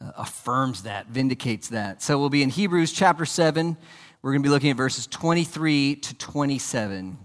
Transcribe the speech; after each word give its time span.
uh, 0.00 0.12
affirms 0.16 0.84
that, 0.84 1.08
vindicates 1.08 1.68
that. 1.70 2.02
So 2.02 2.20
we'll 2.20 2.30
be 2.30 2.44
in 2.44 2.50
Hebrews 2.50 2.92
chapter 2.92 3.24
7. 3.24 3.76
We're 4.22 4.30
going 4.30 4.42
to 4.44 4.46
be 4.46 4.50
looking 4.50 4.70
at 4.70 4.76
verses 4.76 5.08
23 5.08 5.96
to 5.96 6.14
27. 6.14 7.18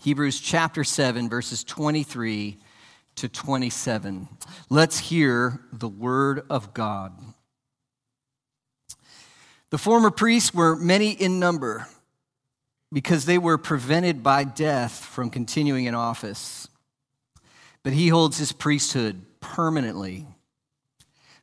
Hebrews 0.00 0.40
chapter 0.40 0.84
7, 0.84 1.28
verses 1.28 1.62
23 1.64 2.58
to 3.16 3.28
27. 3.28 4.26
Let's 4.70 4.98
hear 4.98 5.60
the 5.70 5.88
word 5.88 6.46
of 6.48 6.72
God. 6.72 7.12
The 9.70 9.78
former 9.78 10.10
priests 10.10 10.52
were 10.52 10.74
many 10.74 11.10
in 11.10 11.38
number 11.38 11.86
because 12.92 13.24
they 13.24 13.38
were 13.38 13.56
prevented 13.56 14.22
by 14.22 14.42
death 14.42 15.04
from 15.04 15.30
continuing 15.30 15.84
in 15.84 15.94
office. 15.94 16.68
But 17.84 17.92
he 17.92 18.08
holds 18.08 18.38
his 18.38 18.50
priesthood 18.50 19.22
permanently 19.38 20.26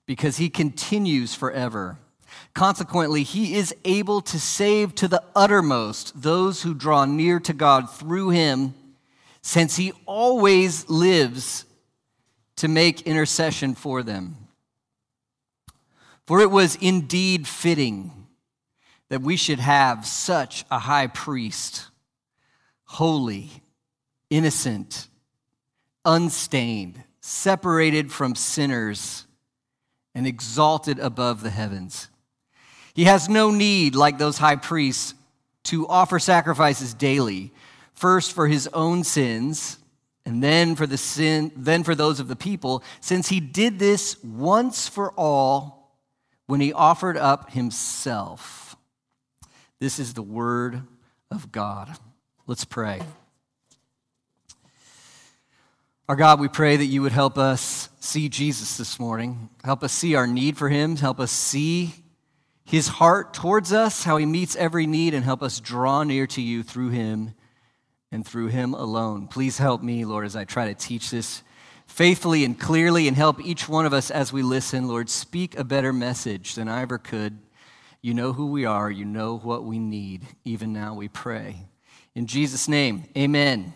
because 0.06 0.38
he 0.38 0.50
continues 0.50 1.34
forever. 1.34 1.98
Consequently, 2.54 3.24
he 3.24 3.56
is 3.56 3.74
able 3.86 4.20
to 4.22 4.40
save 4.40 4.94
to 4.96 5.08
the 5.08 5.24
uttermost 5.34 6.22
those 6.22 6.64
who 6.64 6.74
draw 6.74 7.06
near 7.06 7.40
to 7.40 7.54
God 7.54 7.90
through 7.90 8.30
him, 8.30 8.74
since 9.42 9.78
he 9.78 9.94
always 10.06 10.90
lives 10.90 11.64
to 12.58 12.68
make 12.68 13.02
intercession 13.04 13.74
for 13.74 14.04
them. 14.04 14.36
For 16.26 16.42
it 16.42 16.52
was 16.52 16.76
indeed 16.76 17.48
fitting 17.48 18.27
that 19.10 19.22
we 19.22 19.36
should 19.36 19.60
have 19.60 20.06
such 20.06 20.66
a 20.70 20.80
high 20.80 21.08
priest, 21.08 21.88
holy, 22.86 23.50
innocent, 24.30 25.08
unstained, 26.06 27.04
separated 27.22 28.12
from 28.12 28.36
sinners, 28.36 29.26
and 30.14 30.26
exalted 30.28 31.00
above 31.00 31.44
the 31.44 31.50
heavens. 31.50 32.10
He 32.94 33.04
has 33.06 33.30
no 33.30 33.52
need, 33.52 33.96
like 33.96 34.18
those 34.18 34.38
high 34.38 34.56
priests, 34.56 35.14
to 35.66 35.88
offer 35.88 36.20
sacrifices 36.20 36.94
daily, 36.94 37.52
first 37.94 38.34
for 38.34 38.48
his 38.48 38.68
own 38.74 39.04
sins 39.04 39.78
and 40.28 40.44
then 40.44 40.76
for 40.76 40.86
the 40.86 40.98
sin 40.98 41.52
then 41.56 41.84
for 41.84 41.96
those 41.96 42.20
of 42.20 42.28
the 42.28 42.36
people 42.36 42.84
since 43.00 43.30
he 43.30 43.40
did 43.40 43.80
this 43.80 44.22
once 44.22 44.88
for 44.88 45.12
all 45.14 45.98
when 46.48 46.60
he 46.60 46.74
offered 46.74 47.16
up 47.16 47.52
himself 47.52 48.67
this 49.80 50.00
is 50.00 50.14
the 50.14 50.22
word 50.22 50.82
of 51.32 51.52
god 51.52 51.98
let's 52.46 52.66
pray 52.66 53.02
our 56.08 56.16
god 56.16 56.40
we 56.40 56.48
pray 56.48 56.76
that 56.78 56.86
you 56.86 57.02
would 57.02 57.12
help 57.12 57.38
us 57.38 57.90
see 58.00 58.30
jesus 58.30 58.78
this 58.78 59.00
morning 59.00 59.50
help 59.64 59.84
us 59.84 59.92
see 59.92 60.16
our 60.16 60.28
need 60.28 60.58
for 60.58 60.70
him 60.70 60.96
help 60.96 61.20
us 61.20 61.32
see 61.32 61.94
his 62.68 62.90
heart 62.90 63.34
towards 63.34 63.72
us 63.72 64.04
how 64.04 64.18
he 64.18 64.26
meets 64.26 64.56
every 64.58 64.86
need 64.86 65.14
and 65.14 65.24
help 65.24 65.42
us 65.42 65.62
draw 65.62 66.04
near 66.04 66.28
to 66.28 66.42
you 66.42 66.64
through 66.64 66.90
him 66.90 67.34
and 68.12 68.28
through 68.28 68.48
him 68.48 68.74
alone. 68.74 69.28
Please 69.28 69.58
help 69.58 69.82
me, 69.82 70.04
Lord, 70.04 70.26
as 70.26 70.36
I 70.36 70.44
try 70.44 70.68
to 70.68 70.74
teach 70.74 71.10
this 71.10 71.44
faithfully 71.86 72.44
and 72.44 72.60
clearly 72.60 73.08
and 73.08 73.16
help 73.16 73.40
each 73.40 73.70
one 73.70 73.86
of 73.86 73.94
us 73.94 74.12
as 74.12 74.34
we 74.34 74.42
listen. 74.42 74.86
Lord, 74.86 75.10
speak 75.10 75.58
a 75.58 75.64
better 75.64 75.94
message 75.94 76.56
than 76.56 76.68
I 76.68 76.82
ever 76.82 76.98
could. 76.98 77.38
You 78.08 78.14
know 78.14 78.32
who 78.32 78.48
we 78.48 78.64
are, 78.64 78.90
you 78.90 79.04
know 79.04 79.38
what 79.38 79.66
we 79.66 79.80
need. 79.80 80.26
Even 80.46 80.72
now 80.72 80.94
we 80.94 81.10
pray. 81.10 81.66
In 82.16 82.26
Jesus' 82.26 82.70
name, 82.70 83.04
amen. 83.18 83.74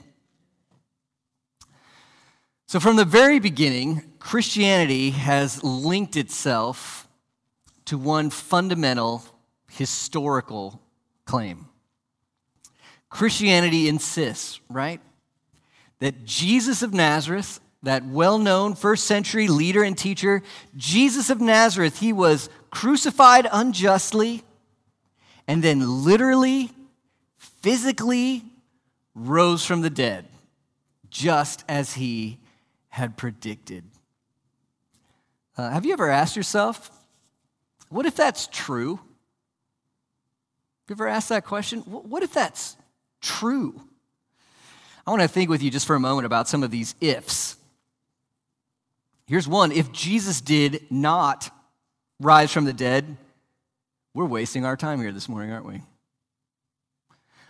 So, 2.65 2.79
from 2.79 2.95
the 2.95 3.03
very 3.03 3.39
beginning, 3.39 4.03
Christianity 4.19 5.09
has 5.09 5.61
linked 5.65 6.15
itself 6.15 7.09
to 7.83 7.97
one 7.97 8.29
fundamental 8.29 9.21
historical 9.69 10.81
claim. 11.25 11.67
Christianity 13.09 13.89
insists, 13.89 14.61
right, 14.69 15.01
that 15.99 16.23
Jesus 16.23 16.81
of 16.81 16.93
Nazareth, 16.93 17.59
that 17.83 18.05
well 18.05 18.37
known 18.37 18.75
first 18.75 19.03
century 19.03 19.49
leader 19.49 19.83
and 19.83 19.97
teacher, 19.97 20.41
Jesus 20.77 21.29
of 21.29 21.41
Nazareth, 21.41 21.99
he 21.99 22.13
was 22.13 22.49
crucified 22.71 23.47
unjustly 23.51 24.43
and 25.47 25.63
then 25.63 26.03
literally, 26.03 26.71
physically 27.37 28.43
rose 29.13 29.65
from 29.65 29.81
the 29.81 29.89
dead, 29.89 30.25
just 31.09 31.63
as 31.67 31.93
he 31.93 32.39
had 32.89 33.17
predicted. 33.17 33.83
Uh, 35.57 35.69
have 35.69 35.85
you 35.85 35.93
ever 35.93 36.09
asked 36.09 36.35
yourself, 36.35 36.89
what 37.89 38.05
if 38.05 38.15
that's 38.15 38.47
true? 38.47 38.95
Have 38.95 39.03
you 40.89 40.95
ever 40.95 41.07
asked 41.07 41.29
that 41.29 41.45
question? 41.45 41.81
What 41.81 42.23
if 42.23 42.33
that's 42.33 42.77
true. 43.21 43.79
I 45.05 45.11
want 45.11 45.21
to 45.21 45.27
think 45.27 45.49
with 45.49 45.63
you 45.63 45.71
just 45.71 45.87
for 45.87 45.95
a 45.95 45.99
moment 45.99 46.25
about 46.25 46.47
some 46.47 46.63
of 46.63 46.71
these 46.71 46.95
ifs. 46.99 47.55
Here's 49.25 49.47
one 49.47 49.71
if 49.71 49.91
Jesus 49.91 50.41
did 50.41 50.85
not 50.91 51.49
rise 52.21 52.51
from 52.51 52.65
the 52.65 52.73
dead, 52.73 53.17
we're 54.13 54.25
wasting 54.25 54.65
our 54.65 54.77
time 54.77 54.99
here 54.99 55.11
this 55.11 55.27
morning, 55.27 55.51
aren't 55.51 55.65
we? 55.65 55.81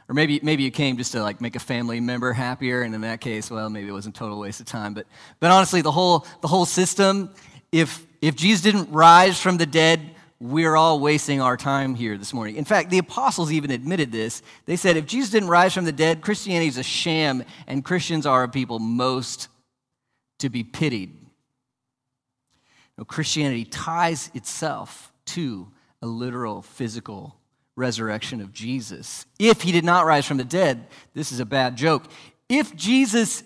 Or 0.08 0.14
maybe, 0.14 0.40
maybe 0.44 0.64
you 0.64 0.72
came 0.72 0.98
just 0.98 1.12
to 1.14 1.22
like 1.22 1.42
make 1.42 1.56
a 1.56 1.60
family 1.60 2.00
member 2.00 2.34
happier, 2.34 2.82
and 2.82 2.94
in 2.94 3.02
that 3.02 3.22
case, 3.22 3.50
well, 3.52 3.70
maybe 3.70 3.88
it 3.88 3.94
was 3.94 4.08
a 4.08 4.12
total 4.12 4.40
waste 4.40 4.60
of 4.60 4.66
time. 4.66 4.94
But, 4.94 5.08
but 5.40 5.52
honestly, 5.52 5.82
the 5.82 5.92
whole, 5.92 6.26
the 6.42 6.48
whole 6.48 6.66
system, 6.66 7.34
if, 7.72 8.06
if 8.22 8.36
Jesus 8.36 8.62
didn't 8.62 8.92
rise 8.92 9.40
from 9.40 9.58
the 9.58 9.66
dead, 9.66 10.02
we're 10.40 10.76
all 10.76 11.00
wasting 11.00 11.40
our 11.40 11.56
time 11.56 11.94
here 11.94 12.18
this 12.18 12.34
morning. 12.34 12.56
In 12.56 12.66
fact, 12.66 12.90
the 12.90 12.98
apostles 12.98 13.52
even 13.52 13.72
admitted 13.72 14.12
this. 14.12 14.42
They 14.66 14.76
said 14.76 14.98
if 14.98 15.06
Jesus 15.06 15.30
didn't 15.30 15.50
rise 15.50 15.74
from 15.74 15.86
the 15.86 15.92
dead, 15.92 16.22
Christianity 16.22 16.68
is 16.68 16.78
a 16.78 16.84
sham, 16.84 17.44
and 17.68 17.86
Christians 17.86 18.26
are 18.26 18.44
a 18.44 18.50
people 18.50 18.80
most 18.80 19.50
to 20.40 20.50
be 20.50 20.64
pitied. 20.64 21.21
No, 23.02 23.06
Christianity 23.06 23.66
ties 23.66 24.30
itself 24.36 25.12
to 25.26 25.72
a 26.04 26.06
literal 26.06 26.62
physical 26.62 27.36
resurrection 27.76 28.42
of 28.42 28.54
Jesus. 28.54 29.26
If 29.40 29.64
he 29.64 29.72
did 29.72 29.84
not 29.84 30.06
rise 30.06 30.28
from 30.28 30.38
the 30.38 30.44
dead, 30.44 30.86
this 31.16 31.32
is 31.32 31.40
a 31.40 31.46
bad 31.46 31.78
joke. 31.78 32.04
If 32.48 32.76
Jesus 32.76 33.42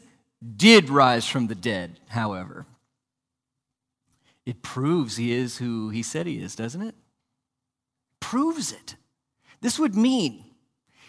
did 0.58 0.90
rise 0.90 1.26
from 1.26 1.48
the 1.48 1.56
dead, 1.56 2.02
however, 2.10 2.66
it 4.46 4.62
proves 4.62 5.16
he 5.16 5.32
is 5.32 5.58
who 5.58 5.90
he 5.90 6.04
said 6.04 6.28
he 6.28 6.42
is, 6.42 6.54
doesn't 6.58 6.82
it? 6.82 6.96
Proves 8.20 8.74
it. 8.74 8.98
This 9.62 9.80
would 9.80 9.96
mean 9.96 10.44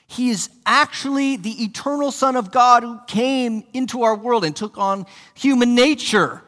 he 0.06 0.30
is 0.30 0.50
actually 0.64 1.36
the 1.36 1.64
eternal 1.64 2.12
Son 2.12 2.36
of 2.36 2.52
God 2.52 2.84
who 2.84 3.00
came 3.08 3.64
into 3.72 4.04
our 4.04 4.14
world 4.14 4.44
and 4.44 4.54
took 4.54 4.78
on 4.78 5.04
human 5.34 5.74
nature. 5.74 6.44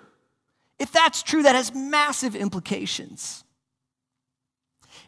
If 0.78 0.92
that's 0.92 1.22
true, 1.22 1.42
that 1.42 1.54
has 1.54 1.75
massive 1.75 2.36
implications. 2.36 3.44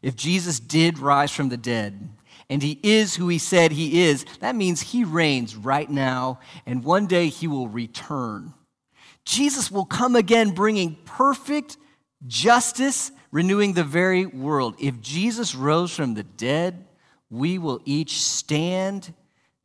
If 0.03 0.17
Jesus 0.17 0.59
did 0.59 0.99
rise 0.99 1.31
from 1.31 1.49
the 1.49 1.57
dead, 1.57 2.09
and 2.49 2.63
he 2.63 2.81
is 2.83 3.15
who 3.15 3.29
he 3.29 3.39
said 3.39 3.71
he 3.71 4.03
is, 4.03 4.25
that 4.41 4.57
means 4.57 4.81
he 4.81 5.05
reigns 5.05 5.55
right 5.55 5.89
now, 5.89 6.41
and 6.67 6.83
one 6.83 7.07
day 7.07 7.29
he 7.29 7.47
will 7.47 7.69
return 7.69 8.55
Jesus 9.25 9.71
will 9.71 9.85
come 9.85 10.17
again 10.17 10.51
bringing 10.51 10.97
perfect 11.05 11.77
justice, 12.27 13.13
renewing 13.31 13.75
the 13.75 13.85
very 13.85 14.27
world. 14.27 14.75
If 14.79 15.01
Jesus 15.01 15.55
rose 15.55 15.95
from 15.95 16.15
the 16.15 16.25
dead, 16.25 16.87
we 17.29 17.59
will 17.59 17.81
each 17.85 18.21
stand 18.21 19.15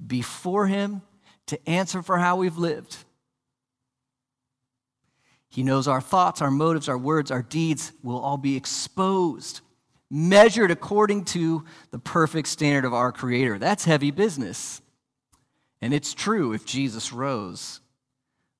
before 0.05 0.67
him 0.67 1.01
to 1.47 1.69
answer 1.69 2.01
for 2.01 2.17
how 2.17 2.35
we've 2.37 2.57
lived. 2.57 2.95
He 5.55 5.63
knows 5.63 5.87
our 5.87 6.01
thoughts, 6.01 6.41
our 6.41 6.51
motives, 6.51 6.89
our 6.89 6.97
words, 6.97 7.31
our 7.31 7.41
deeds 7.41 7.93
will 8.03 8.19
all 8.19 8.35
be 8.35 8.57
exposed. 8.57 9.61
measured 10.09 10.71
according 10.71 11.25
to 11.25 11.65
the 11.91 11.99
perfect 11.99 12.47
standard 12.47 12.85
of 12.85 12.93
our 12.93 13.11
Creator. 13.11 13.57
That's 13.57 13.85
heavy 13.85 14.11
business. 14.11 14.81
And 15.81 15.93
it's 15.93 16.13
true 16.13 16.53
if 16.53 16.65
Jesus 16.65 17.11
rose 17.11 17.79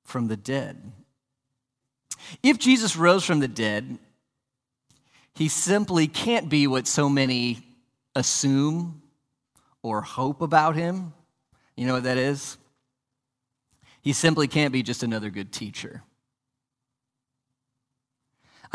from 0.03 0.27
the 0.27 0.38
dead. 0.38 0.92
If 2.42 2.57
Jesus 2.57 2.95
rose 2.95 3.24
from 3.24 3.39
the 3.39 3.47
dead, 3.47 4.00
he 5.36 5.47
simply 5.47 6.07
can't 6.07 6.50
be 6.50 6.68
what 6.68 6.88
so 6.88 7.09
many 7.09 7.59
assume 8.15 9.01
or 9.83 10.01
hope 10.01 10.42
about 10.42 10.75
him. 10.75 11.13
You 11.75 11.86
know 11.88 11.94
what 11.94 12.03
that 12.03 12.18
is? 12.18 12.57
He 14.01 14.13
simply 14.13 14.47
can't 14.47 14.71
be 14.71 14.81
just 14.83 15.03
another 15.03 15.30
good 15.30 15.51
teacher. 15.51 16.03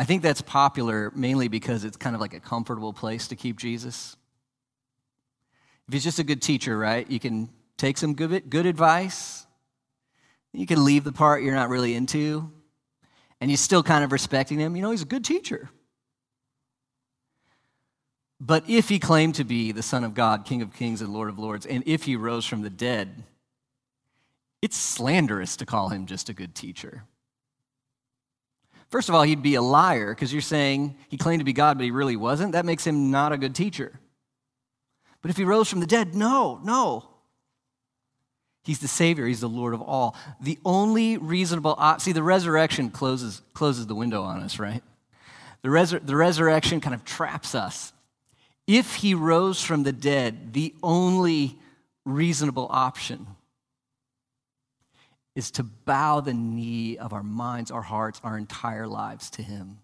I 0.00 0.04
think 0.04 0.22
that's 0.22 0.40
popular 0.40 1.12
mainly 1.14 1.48
because 1.48 1.84
it's 1.84 1.98
kind 1.98 2.14
of 2.16 2.22
like 2.22 2.32
a 2.32 2.40
comfortable 2.40 2.94
place 2.94 3.28
to 3.28 3.36
keep 3.36 3.58
Jesus. 3.58 4.16
If 5.86 5.92
he's 5.92 6.02
just 6.02 6.18
a 6.18 6.24
good 6.24 6.40
teacher, 6.40 6.78
right, 6.78 7.08
you 7.10 7.20
can 7.20 7.50
take 7.76 7.98
some 7.98 8.14
good, 8.14 8.48
good 8.48 8.64
advice. 8.64 9.44
You 10.54 10.66
can 10.66 10.86
leave 10.86 11.04
the 11.04 11.12
part 11.12 11.42
you're 11.42 11.54
not 11.54 11.68
really 11.68 11.94
into, 11.94 12.50
and 13.42 13.50
you're 13.50 13.58
still 13.58 13.82
kind 13.82 14.02
of 14.02 14.10
respecting 14.10 14.58
him. 14.58 14.74
You 14.74 14.80
know, 14.80 14.90
he's 14.90 15.02
a 15.02 15.04
good 15.04 15.22
teacher. 15.22 15.68
But 18.40 18.70
if 18.70 18.88
he 18.88 18.98
claimed 18.98 19.34
to 19.34 19.44
be 19.44 19.70
the 19.70 19.82
Son 19.82 20.02
of 20.02 20.14
God, 20.14 20.46
King 20.46 20.62
of 20.62 20.72
Kings, 20.72 21.02
and 21.02 21.12
Lord 21.12 21.28
of 21.28 21.38
Lords, 21.38 21.66
and 21.66 21.82
if 21.84 22.04
he 22.04 22.16
rose 22.16 22.46
from 22.46 22.62
the 22.62 22.70
dead, 22.70 23.22
it's 24.62 24.78
slanderous 24.78 25.58
to 25.58 25.66
call 25.66 25.90
him 25.90 26.06
just 26.06 26.30
a 26.30 26.32
good 26.32 26.54
teacher. 26.54 27.04
First 28.90 29.08
of 29.08 29.14
all, 29.14 29.22
he'd 29.22 29.42
be 29.42 29.54
a 29.54 29.62
liar 29.62 30.12
because 30.12 30.32
you're 30.32 30.42
saying 30.42 30.96
he 31.08 31.16
claimed 31.16 31.40
to 31.40 31.44
be 31.44 31.52
God, 31.52 31.78
but 31.78 31.84
he 31.84 31.92
really 31.92 32.16
wasn't. 32.16 32.52
That 32.52 32.64
makes 32.64 32.86
him 32.86 33.10
not 33.10 33.32
a 33.32 33.38
good 33.38 33.54
teacher. 33.54 34.00
But 35.22 35.30
if 35.30 35.36
he 35.36 35.44
rose 35.44 35.68
from 35.68 35.80
the 35.80 35.86
dead, 35.86 36.14
no, 36.14 36.60
no. 36.64 37.06
He's 38.64 38.80
the 38.80 38.88
Savior, 38.88 39.26
He's 39.26 39.40
the 39.40 39.48
Lord 39.48 39.74
of 39.74 39.80
all. 39.80 40.16
The 40.40 40.58
only 40.64 41.16
reasonable, 41.16 41.74
op- 41.78 42.00
see, 42.00 42.12
the 42.12 42.22
resurrection 42.22 42.90
closes, 42.90 43.42
closes 43.54 43.86
the 43.86 43.94
window 43.94 44.22
on 44.22 44.40
us, 44.42 44.58
right? 44.58 44.82
The, 45.62 45.68
resur- 45.68 46.04
the 46.04 46.16
resurrection 46.16 46.80
kind 46.80 46.94
of 46.94 47.04
traps 47.04 47.54
us. 47.54 47.92
If 48.66 48.96
He 48.96 49.14
rose 49.14 49.62
from 49.62 49.82
the 49.82 49.92
dead, 49.92 50.52
the 50.52 50.74
only 50.82 51.58
reasonable 52.04 52.66
option 52.70 53.26
is 55.34 55.50
to 55.52 55.62
bow 55.62 56.20
the 56.20 56.34
knee 56.34 56.98
of 56.98 57.12
our 57.12 57.22
minds, 57.22 57.70
our 57.70 57.82
hearts, 57.82 58.20
our 58.24 58.36
entire 58.36 58.86
lives 58.86 59.30
to 59.30 59.42
Him 59.42 59.78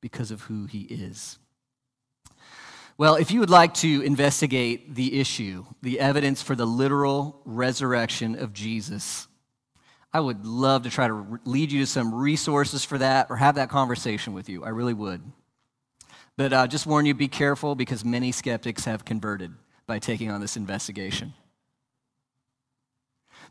because 0.00 0.30
of 0.30 0.42
who 0.42 0.66
He 0.66 0.82
is. 0.82 1.38
Well, 2.98 3.16
if 3.16 3.30
you 3.30 3.40
would 3.40 3.50
like 3.50 3.74
to 3.74 4.00
investigate 4.02 4.94
the 4.94 5.20
issue, 5.20 5.66
the 5.82 6.00
evidence 6.00 6.40
for 6.40 6.54
the 6.54 6.66
literal 6.66 7.40
resurrection 7.44 8.38
of 8.38 8.54
Jesus, 8.54 9.28
I 10.14 10.20
would 10.20 10.46
love 10.46 10.84
to 10.84 10.90
try 10.90 11.08
to 11.08 11.40
lead 11.44 11.70
you 11.70 11.80
to 11.80 11.86
some 11.86 12.14
resources 12.14 12.84
for 12.84 12.96
that 12.96 13.26
or 13.28 13.36
have 13.36 13.56
that 13.56 13.68
conversation 13.68 14.32
with 14.32 14.48
you. 14.48 14.64
I 14.64 14.70
really 14.70 14.94
would. 14.94 15.20
But 16.38 16.52
uh, 16.54 16.66
just 16.66 16.86
warn 16.86 17.04
you 17.04 17.12
be 17.12 17.28
careful 17.28 17.74
because 17.74 18.02
many 18.02 18.32
skeptics 18.32 18.86
have 18.86 19.04
converted 19.04 19.52
by 19.86 19.98
taking 19.98 20.30
on 20.30 20.40
this 20.40 20.56
investigation. 20.56 21.34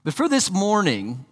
But 0.05 0.13
for 0.13 0.29
this 0.29 0.51
morning, 0.51 1.25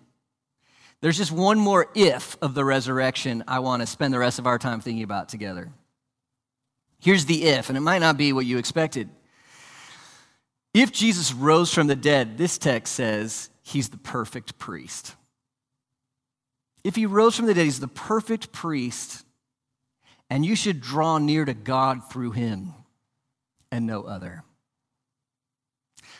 there's 1.00 1.18
just 1.18 1.32
one 1.32 1.60
more 1.60 1.88
if 1.94 2.36
of 2.42 2.56
the 2.56 2.66
resurrection 2.66 3.44
I 3.48 3.60
want 3.60 3.84
to 3.84 3.86
spend 3.86 4.12
the 4.12 4.20
rest 4.20 4.40
of 4.40 4.48
our 4.48 4.58
time 4.58 4.82
thinking 4.82 5.04
about 5.04 5.30
together. 5.30 5.72
Here's 7.00 7.26
the 7.26 7.44
if, 7.44 7.70
and 7.70 7.78
it 7.78 7.82
might 7.82 8.00
not 8.00 8.18
be 8.18 8.34
what 8.34 8.48
you 8.48 8.58
expected. 8.58 9.10
If 10.74 10.92
Jesus 10.92 11.34
rose 11.34 11.72
from 11.72 11.86
the 11.86 11.96
dead, 11.96 12.40
this 12.40 12.58
text 12.58 12.96
says 12.96 13.52
he's 13.62 13.90
the 13.90 13.98
perfect 13.98 14.58
priest. 14.58 15.16
If 16.84 16.96
he 16.96 17.06
rose 17.06 17.36
from 17.36 17.46
the 17.46 17.54
dead, 17.54 17.66
he's 17.66 17.80
the 17.80 17.88
perfect 17.88 18.52
priest, 18.52 19.24
and 20.32 20.44
you 20.44 20.56
should 20.56 20.82
draw 20.82 21.20
near 21.20 21.46
to 21.46 21.54
God 21.54 22.10
through 22.12 22.32
him 22.32 22.74
and 23.72 23.86
no 23.86 24.02
other. 24.02 24.44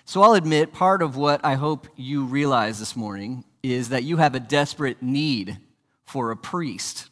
So 0.06 0.22
I'll 0.22 0.34
admit 0.34 0.74
part 0.74 1.02
of 1.02 1.16
what 1.16 1.44
I 1.46 1.56
hope 1.56 1.88
you 1.96 2.26
realize 2.26 2.78
this 2.78 2.96
morning 2.96 3.46
is 3.64 3.90
that 3.90 4.04
you 4.04 4.18
have 4.18 4.36
a 4.36 4.40
desperate 4.40 5.02
need 5.02 5.58
for 6.06 6.32
a 6.32 6.38
priest. 6.38 7.10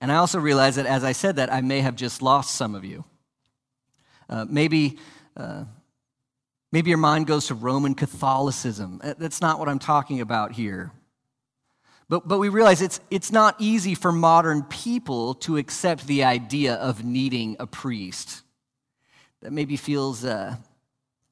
And 0.00 0.12
I 0.12 0.16
also 0.16 0.38
realize 0.38 0.76
that 0.76 0.84
as 0.84 1.04
I 1.04 1.12
said 1.12 1.36
that, 1.36 1.50
I 1.50 1.62
may 1.62 1.80
have 1.80 1.96
just 1.96 2.20
lost 2.20 2.54
some 2.54 2.74
of 2.74 2.84
you. 2.84 3.04
Uh, 4.28 4.44
maybe, 4.46 4.98
uh, 5.36 5.64
maybe 6.70 6.90
your 6.90 6.98
mind 6.98 7.26
goes 7.26 7.46
to 7.46 7.54
Roman 7.54 7.94
Catholicism. 7.94 9.00
Uh, 9.02 9.14
that's 9.16 9.40
not 9.40 9.58
what 9.58 9.70
I'm 9.70 9.78
talking 9.78 10.20
about 10.20 10.52
here. 10.52 10.92
But, 12.10 12.28
but 12.28 12.38
we 12.38 12.50
realize 12.50 12.82
it's, 12.82 13.00
it's 13.10 13.32
not 13.32 13.56
easy 13.58 13.94
for 13.94 14.12
modern 14.12 14.64
people 14.64 15.34
to 15.36 15.56
accept 15.56 16.06
the 16.06 16.24
idea 16.24 16.74
of 16.74 17.02
needing 17.02 17.56
a 17.58 17.66
priest. 17.66 18.42
That 19.40 19.52
maybe 19.52 19.78
feels 19.78 20.26
uh, 20.26 20.56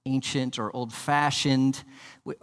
ancient 0.07 0.59
or 0.59 0.75
old 0.75 0.93
fashioned. 0.93 1.83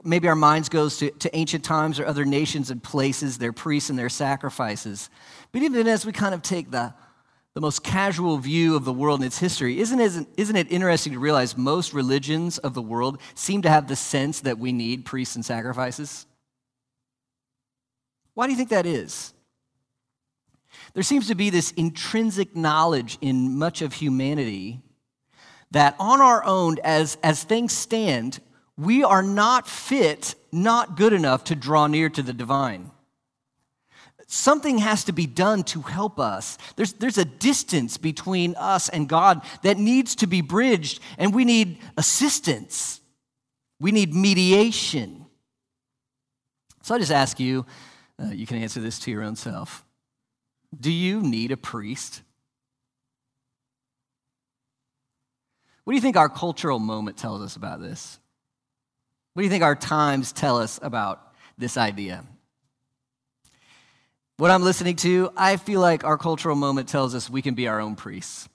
Maybe 0.04 0.28
our 0.28 0.36
minds 0.36 0.70
goes 0.70 0.98
to, 0.98 1.12
to 1.12 1.36
ancient 1.36 1.64
times 1.64 2.00
or 2.00 2.06
other 2.06 2.26
nations 2.26 2.72
and 2.72 2.82
places, 2.82 3.38
their 3.38 3.54
priests 3.54 3.90
and 3.90 4.00
their 4.00 4.10
sacrifices. 4.10 5.10
But 5.52 5.62
even 5.62 5.88
as 5.88 6.06
we 6.06 6.12
kind 6.12 6.34
of 6.34 6.42
take 6.42 6.72
the, 6.72 6.94
the 7.54 7.62
most 7.62 7.84
casual 7.84 8.38
view 8.38 8.76
of 8.76 8.86
the 8.86 8.94
world 8.94 9.20
and 9.20 9.26
its 9.26 9.40
history, 9.40 9.80
isn't, 9.80 10.00
isn't, 10.00 10.30
isn't 10.38 10.56
it 10.56 10.72
interesting 10.72 11.14
to 11.14 11.20
realize 11.20 11.58
most 11.58 11.94
religions 11.94 12.58
of 12.60 12.74
the 12.74 12.82
world 12.82 13.20
seem 13.36 13.62
to 13.64 13.70
have 13.70 13.88
the 13.88 13.96
sense 13.96 14.42
that 14.42 14.58
we 14.58 14.72
need 14.72 15.06
priests 15.06 15.36
and 15.36 15.44
sacrifices? 15.44 16.26
Why 18.36 18.48
do 18.48 18.52
you 18.52 18.58
think 18.58 18.70
that 18.70 18.86
is? 18.86 19.34
There 20.94 21.04
seems 21.04 21.28
to 21.28 21.36
be 21.36 21.50
this 21.50 21.72
intrinsic 21.72 22.56
knowledge 22.56 23.18
in 23.22 23.58
much 23.58 23.82
of 23.82 23.94
humanity 23.94 24.82
that 25.72 25.96
on 26.00 26.22
our 26.22 26.44
own, 26.44 26.78
as, 26.84 27.18
as 27.24 27.44
things 27.44 27.74
stand, 27.74 28.40
we 28.78 29.04
are 29.04 29.24
not 29.24 29.68
fit, 29.68 30.36
not 30.52 30.98
good 30.98 31.14
enough 31.14 31.44
to 31.46 31.56
draw 31.56 31.88
near 31.88 32.10
to 32.10 32.22
the 32.22 32.34
divine. 32.34 32.92
Something 34.32 34.78
has 34.78 35.04
to 35.06 35.12
be 35.12 35.26
done 35.26 35.64
to 35.64 35.82
help 35.82 36.20
us. 36.20 36.58
There's, 36.76 36.94
there's 36.94 37.18
a 37.18 37.26
distance 37.26 37.98
between 37.98 38.56
us 38.56 38.88
and 38.88 39.10
God 39.10 39.42
that 39.64 39.78
needs 39.78 40.16
to 40.18 40.28
be 40.28 40.42
bridged, 40.42 41.00
and 41.18 41.34
we 41.34 41.46
need 41.46 41.80
assistance. 41.98 43.02
We 43.80 43.92
need 43.92 44.14
mediation. 44.14 45.26
So 46.84 46.96
I 46.96 47.00
just 47.00 47.12
ask 47.12 47.40
you, 47.40 47.66
uh, 48.22 48.28
you 48.28 48.46
can 48.46 48.58
answer 48.58 48.80
this 48.80 49.00
to 49.00 49.12
your 49.12 49.24
own 49.24 49.36
self. 49.36 49.84
Do 50.80 50.92
you 50.92 51.22
need 51.22 51.52
a 51.52 51.58
priest? 51.58 52.22
What 55.90 55.94
do 55.94 55.96
you 55.96 56.02
think 56.02 56.18
our 56.18 56.30
cultural 56.30 56.78
moment 56.78 57.18
tells 57.18 57.42
us 57.42 57.56
about 57.56 57.82
this? 57.82 58.20
What 59.34 59.42
do 59.42 59.46
you 59.46 59.50
think 59.50 59.64
our 59.64 59.76
times 59.76 60.32
tell 60.32 60.60
us 60.60 60.80
about 60.84 61.34
this 61.58 61.78
idea? 61.78 62.24
What 64.38 64.52
I'm 64.52 64.62
listening 64.62 64.98
to, 64.98 65.32
I 65.36 65.58
feel 65.58 65.82
like 65.82 66.04
our 66.04 66.20
cultural 66.20 66.56
moment 66.56 66.90
tells 66.90 67.16
us 67.16 67.28
we 67.28 67.42
can 67.42 67.56
be 67.56 67.68
our 67.68 67.82
own 67.82 67.96
priests. 67.96 68.48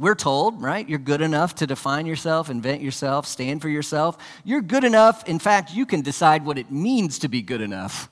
We're 0.00 0.14
told, 0.14 0.62
right? 0.62 0.88
You're 0.88 0.98
good 0.98 1.20
enough 1.20 1.56
to 1.56 1.66
define 1.66 2.06
yourself, 2.06 2.48
invent 2.48 2.80
yourself, 2.80 3.26
stand 3.26 3.60
for 3.60 3.68
yourself. 3.68 4.16
You're 4.46 4.62
good 4.62 4.82
enough. 4.82 5.28
In 5.28 5.38
fact, 5.38 5.74
you 5.74 5.84
can 5.84 6.00
decide 6.00 6.46
what 6.46 6.56
it 6.56 6.72
means 6.72 7.18
to 7.18 7.28
be 7.28 7.42
good 7.42 7.60
enough. 7.60 8.08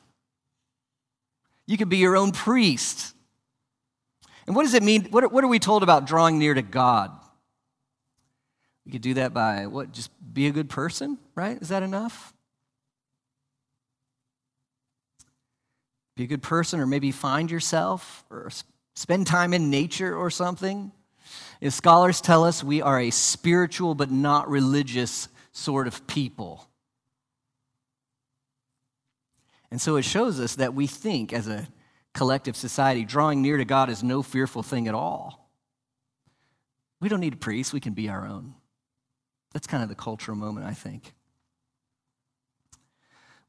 You 1.66 1.78
can 1.78 1.88
be 1.88 1.96
your 1.96 2.14
own 2.14 2.32
priest. 2.32 3.14
And 4.46 4.54
what 4.54 4.62
does 4.62 4.74
it 4.74 4.82
mean? 4.82 5.06
What, 5.10 5.32
what 5.32 5.42
are 5.42 5.48
we 5.48 5.58
told 5.58 5.82
about 5.82 6.06
drawing 6.06 6.38
near 6.38 6.54
to 6.54 6.62
God? 6.62 7.10
We 8.84 8.92
could 8.92 9.02
do 9.02 9.14
that 9.14 9.34
by 9.34 9.66
what? 9.66 9.92
Just 9.92 10.10
be 10.32 10.46
a 10.46 10.52
good 10.52 10.68
person, 10.68 11.18
right? 11.34 11.60
Is 11.60 11.68
that 11.70 11.82
enough? 11.82 12.32
Be 16.14 16.24
a 16.24 16.28
good 16.28 16.42
person, 16.42 16.80
or 16.80 16.86
maybe 16.86 17.10
find 17.10 17.50
yourself, 17.50 18.24
or 18.30 18.48
spend 18.94 19.26
time 19.26 19.52
in 19.52 19.70
nature 19.70 20.16
or 20.16 20.30
something. 20.30 20.92
If 21.60 21.72
scholars 21.72 22.20
tell 22.20 22.44
us 22.44 22.62
we 22.62 22.80
are 22.80 23.00
a 23.00 23.10
spiritual 23.10 23.94
but 23.94 24.10
not 24.10 24.48
religious 24.48 25.28
sort 25.52 25.86
of 25.86 26.06
people. 26.06 26.68
And 29.70 29.80
so 29.80 29.96
it 29.96 30.04
shows 30.04 30.38
us 30.38 30.54
that 30.56 30.74
we 30.74 30.86
think 30.86 31.32
as 31.32 31.48
a 31.48 31.66
collective 32.16 32.56
society, 32.56 33.04
drawing 33.04 33.42
near 33.42 33.58
to 33.58 33.64
God 33.64 33.90
is 33.90 34.02
no 34.02 34.22
fearful 34.22 34.62
thing 34.62 34.88
at 34.88 34.94
all. 34.94 35.50
We 36.98 37.10
don't 37.10 37.20
need 37.20 37.34
a 37.34 37.36
priest, 37.36 37.74
we 37.74 37.80
can 37.80 37.92
be 37.92 38.08
our 38.08 38.26
own. 38.26 38.54
That's 39.52 39.66
kind 39.66 39.82
of 39.82 39.90
the 39.90 39.94
cultural 39.94 40.36
moment, 40.36 40.66
I 40.66 40.72
think. 40.72 41.12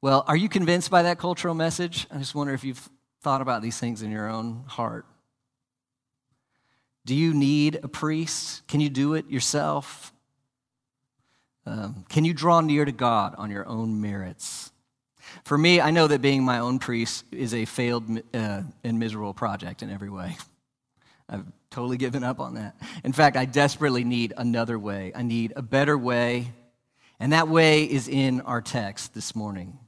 Well, 0.01 0.25
are 0.27 0.35
you 0.35 0.49
convinced 0.49 0.91
by 0.91 1.03
that 1.03 1.17
cultural 1.17 1.55
message? 1.55 2.07
I 2.11 2.17
just 2.17 2.35
wonder 2.35 2.53
if 2.53 2.65
you've 2.65 2.89
thought 3.21 3.41
about 3.41 3.61
these 3.61 3.79
things 3.79 4.01
in 4.01 4.11
your 4.11 4.29
own 4.29 4.65
heart. 4.67 5.05
Do 7.05 7.15
you 7.15 7.33
need 7.33 7.79
a 7.81 7.87
priest? 7.87 8.67
Can 8.67 8.81
you 8.81 8.89
do 8.89 9.13
it 9.13 9.29
yourself? 9.29 10.11
Um, 11.65 12.05
can 12.09 12.25
you 12.25 12.33
draw 12.33 12.59
near 12.59 12.83
to 12.83 12.91
God 12.91 13.33
on 13.37 13.49
your 13.49 13.65
own 13.65 14.01
merits? 14.01 14.71
For 15.43 15.57
me, 15.57 15.81
I 15.81 15.91
know 15.91 16.07
that 16.07 16.21
being 16.21 16.43
my 16.43 16.59
own 16.59 16.79
priest 16.79 17.25
is 17.31 17.53
a 17.53 17.65
failed 17.65 18.19
uh, 18.33 18.61
and 18.83 18.99
miserable 18.99 19.33
project 19.33 19.81
in 19.83 19.89
every 19.89 20.09
way. 20.09 20.37
I've 21.29 21.45
totally 21.69 21.97
given 21.97 22.23
up 22.23 22.39
on 22.39 22.55
that. 22.55 22.75
In 23.03 23.13
fact, 23.13 23.35
I 23.35 23.45
desperately 23.45 24.03
need 24.03 24.33
another 24.37 24.79
way. 24.79 25.11
I 25.15 25.23
need 25.23 25.53
a 25.55 25.61
better 25.61 25.97
way, 25.97 26.53
and 27.19 27.33
that 27.33 27.47
way 27.47 27.83
is 27.83 28.07
in 28.07 28.41
our 28.41 28.61
text 28.61 29.13
this 29.13 29.35
morning. 29.35 29.79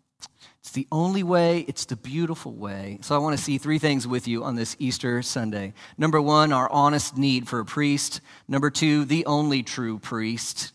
It's 0.60 0.72
the 0.72 0.88
only 0.92 1.24
way, 1.24 1.66
it's 1.68 1.86
the 1.86 1.96
beautiful 1.96 2.54
way. 2.54 3.00
So 3.02 3.16
I 3.16 3.18
want 3.20 3.38
to 3.38 3.44
see 3.44 3.58
three 3.58 3.80
things 3.80 4.06
with 4.06 4.28
you 4.28 4.44
on 4.44 4.56
this 4.56 4.76
Easter 4.78 5.22
Sunday. 5.24 5.74
Number 5.98 6.22
one, 6.22 6.52
our 6.52 6.70
honest 6.70 7.18
need 7.18 7.48
for 7.48 7.60
a 7.60 7.66
priest. 7.66 8.22
Number 8.48 8.70
two, 8.70 9.06
the 9.06 9.26
only 9.26 9.64
true 9.64 9.98
priest. 9.98 10.74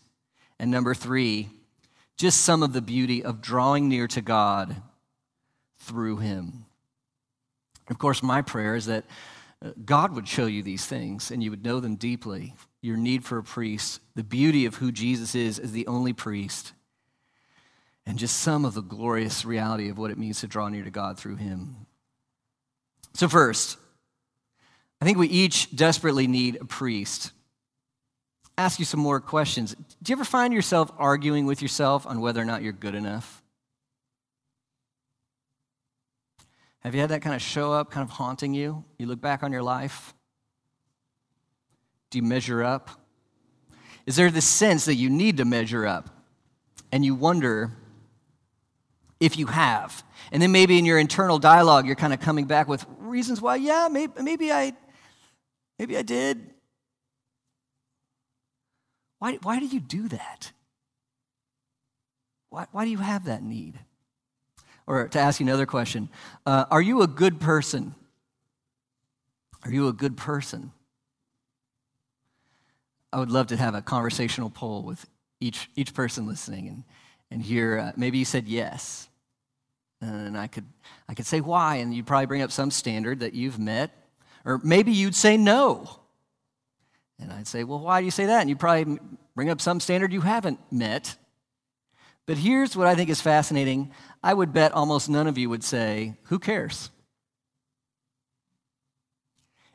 And 0.59 0.71
number 0.71 0.95
three, 0.95 1.49
just 2.17 2.41
some 2.41 2.63
of 2.63 2.73
the 2.73 2.81
beauty 2.81 3.23
of 3.23 3.41
drawing 3.41 3.89
near 3.89 4.07
to 4.07 4.21
God 4.21 4.75
through 5.79 6.17
him. 6.17 6.65
Of 7.89 7.99
course, 7.99 8.23
my 8.23 8.41
prayer 8.41 8.75
is 8.75 8.85
that 8.85 9.05
uh, 9.63 9.71
God 9.83 10.13
would 10.13 10.27
show 10.27 10.45
you 10.45 10.63
these 10.63 10.85
things 10.85 11.31
and 11.31 11.43
you 11.43 11.51
would 11.51 11.63
know 11.63 11.79
them 11.79 11.95
deeply. 11.95 12.55
Your 12.81 12.97
need 12.97 13.23
for 13.23 13.37
a 13.37 13.43
priest, 13.43 13.99
the 14.15 14.23
beauty 14.23 14.65
of 14.65 14.75
who 14.75 14.91
Jesus 14.91 15.35
is 15.35 15.59
as 15.59 15.71
the 15.71 15.87
only 15.87 16.13
priest, 16.13 16.73
and 18.05 18.19
just 18.19 18.37
some 18.37 18.65
of 18.65 18.75
the 18.75 18.81
glorious 18.81 19.45
reality 19.45 19.89
of 19.89 19.97
what 19.97 20.11
it 20.11 20.17
means 20.17 20.41
to 20.41 20.47
draw 20.47 20.69
near 20.69 20.83
to 20.83 20.91
God 20.91 21.17
through 21.17 21.37
Him. 21.37 21.87
So, 23.15 23.27
first, 23.27 23.77
I 25.01 25.05
think 25.05 25.17
we 25.17 25.27
each 25.27 25.75
desperately 25.75 26.27
need 26.27 26.57
a 26.61 26.65
priest. 26.65 27.31
Ask 28.57 28.79
you 28.79 28.85
some 28.85 29.01
more 29.01 29.19
questions. 29.19 29.75
Do 30.01 30.11
you 30.11 30.15
ever 30.15 30.23
find 30.23 30.53
yourself 30.53 30.91
arguing 30.97 31.45
with 31.45 31.61
yourself 31.61 32.07
on 32.07 32.21
whether 32.21 32.41
or 32.41 32.45
not 32.45 32.61
you're 32.63 32.73
good 32.73 32.95
enough? 32.95 33.43
Have 36.79 36.93
you 36.93 37.01
had 37.01 37.09
that 37.09 37.21
kind 37.21 37.35
of 37.35 37.41
show 37.41 37.73
up, 37.73 37.89
kind 37.89 38.07
of 38.07 38.11
haunting 38.11 38.53
you? 38.53 38.83
You 38.97 39.07
look 39.07 39.19
back 39.19 39.43
on 39.43 39.51
your 39.51 39.63
life. 39.63 40.13
Do 42.11 42.19
you 42.19 42.23
measure 42.23 42.63
up? 42.63 42.91
Is 44.05 44.15
there 44.15 44.29
this 44.29 44.47
sense 44.47 44.85
that 44.85 44.95
you 44.95 45.09
need 45.09 45.37
to 45.37 45.45
measure 45.45 45.85
up? 45.85 46.09
And 46.91 47.03
you 47.03 47.15
wonder 47.15 47.71
if 49.19 49.37
you 49.37 49.47
have. 49.47 50.03
And 50.31 50.41
then 50.41 50.51
maybe 50.51 50.77
in 50.77 50.85
your 50.85 50.99
internal 50.99 51.39
dialogue, 51.39 51.87
you're 51.87 51.95
kind 51.95 52.13
of 52.13 52.19
coming 52.19 52.45
back 52.45 52.67
with 52.67 52.85
reasons 52.99 53.41
why, 53.41 53.55
yeah, 53.55 53.89
maybe, 53.91 54.13
maybe 54.21 54.51
I, 54.51 54.73
maybe 55.79 55.97
I 55.97 56.03
did. 56.03 56.51
Why, 59.19 59.37
why 59.41 59.59
do 59.59 59.65
you 59.65 59.79
do 59.79 60.07
that? 60.09 60.51
Why, 62.49 62.67
why 62.71 62.85
do 62.85 62.91
you 62.91 62.97
have 62.99 63.25
that 63.25 63.43
need? 63.43 63.79
Or 64.87 65.07
to 65.07 65.19
ask 65.19 65.39
you 65.39 65.45
another 65.45 65.65
question, 65.65 66.09
uh, 66.45 66.65
are 66.69 66.81
you 66.81 67.01
a 67.01 67.07
good 67.07 67.39
person? 67.39 67.95
Are 69.63 69.71
you 69.71 69.87
a 69.87 69.93
good 69.93 70.15
person? 70.15 70.71
I 73.11 73.19
would 73.19 73.31
love 73.31 73.47
to 73.47 73.57
have 73.57 73.73
a 73.73 73.81
conversational 73.81 74.49
poll 74.49 74.83
with 74.83 75.05
each, 75.39 75.69
each 75.75 75.93
person 75.93 76.27
listening 76.27 76.67
and, 76.67 76.83
and 77.31 77.41
hear 77.41 77.79
uh, 77.79 77.91
maybe 77.95 78.17
you 78.17 78.25
said 78.25 78.47
yes. 78.47 79.07
And 80.01 80.37
I 80.37 80.47
could, 80.47 80.65
I 81.09 81.13
could 81.13 81.25
say 81.25 81.41
why, 81.41 81.77
and 81.77 81.93
you'd 81.93 82.05
probably 82.05 82.25
bring 82.27 82.41
up 82.41 82.51
some 82.51 82.69
standard 82.69 83.21
that 83.21 83.33
you've 83.33 83.57
met. 83.57 83.91
Or 84.43 84.59
maybe 84.63 84.91
you'd 84.91 85.15
say 85.15 85.37
no. 85.37 85.99
And 87.19 87.31
I'd 87.31 87.47
say, 87.47 87.63
well, 87.63 87.79
why 87.79 88.01
do 88.01 88.05
you 88.05 88.11
say 88.11 88.25
that? 88.25 88.41
And 88.41 88.49
you'd 88.49 88.59
probably 88.59 88.99
bring 89.35 89.49
up 89.49 89.61
some 89.61 89.79
standard 89.79 90.11
you 90.11 90.21
haven't 90.21 90.59
met. 90.71 91.15
But 92.25 92.37
here's 92.37 92.75
what 92.75 92.87
I 92.87 92.95
think 92.95 93.09
is 93.09 93.21
fascinating. 93.21 93.91
I 94.23 94.33
would 94.33 94.51
bet 94.51 94.71
almost 94.71 95.09
none 95.09 95.27
of 95.27 95.37
you 95.37 95.49
would 95.49 95.63
say, 95.63 96.15
who 96.23 96.39
cares? 96.39 96.89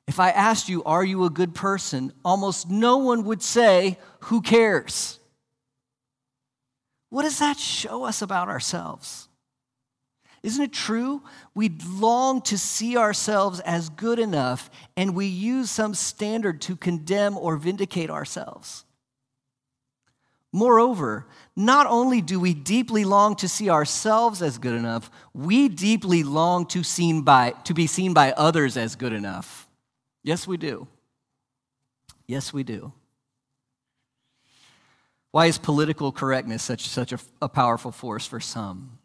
If 0.06 0.18
I 0.18 0.30
asked 0.30 0.68
you, 0.68 0.82
are 0.84 1.04
you 1.04 1.24
a 1.24 1.30
good 1.30 1.54
person? 1.54 2.12
Almost 2.24 2.68
no 2.68 2.96
one 2.98 3.24
would 3.24 3.42
say, 3.42 3.96
who 4.22 4.42
cares? 4.42 5.20
What 7.10 7.22
does 7.22 7.38
that 7.38 7.58
show 7.58 8.04
us 8.04 8.20
about 8.20 8.48
ourselves? 8.48 9.28
Isn't 10.42 10.64
it 10.64 10.72
true? 10.72 11.22
We 11.54 11.68
long 11.86 12.40
to 12.42 12.56
see 12.56 12.96
ourselves 12.96 13.60
as 13.60 13.90
good 13.90 14.18
enough, 14.18 14.70
and 14.96 15.14
we 15.14 15.26
use 15.26 15.70
some 15.70 15.94
standard 15.94 16.60
to 16.62 16.76
condemn 16.76 17.36
or 17.36 17.56
vindicate 17.56 18.10
ourselves. 18.10 18.84
Moreover, 20.52 21.26
not 21.54 21.86
only 21.86 22.20
do 22.20 22.40
we 22.40 22.54
deeply 22.54 23.04
long 23.04 23.36
to 23.36 23.48
see 23.48 23.70
ourselves 23.70 24.42
as 24.42 24.58
good 24.58 24.74
enough, 24.74 25.10
we 25.32 25.68
deeply 25.68 26.24
long 26.24 26.66
to, 26.66 26.82
seen 26.82 27.22
by, 27.22 27.50
to 27.64 27.74
be 27.74 27.86
seen 27.86 28.14
by 28.14 28.32
others 28.32 28.76
as 28.76 28.96
good 28.96 29.12
enough. 29.12 29.68
Yes, 30.24 30.46
we 30.46 30.56
do. 30.56 30.88
Yes, 32.26 32.52
we 32.52 32.62
do. 32.62 32.92
Why 35.30 35.46
is 35.46 35.58
political 35.58 36.10
correctness 36.10 36.62
such, 36.62 36.88
such 36.88 37.12
a, 37.12 37.18
a 37.40 37.48
powerful 37.48 37.92
force 37.92 38.26
for 38.26 38.40
some? 38.40 38.99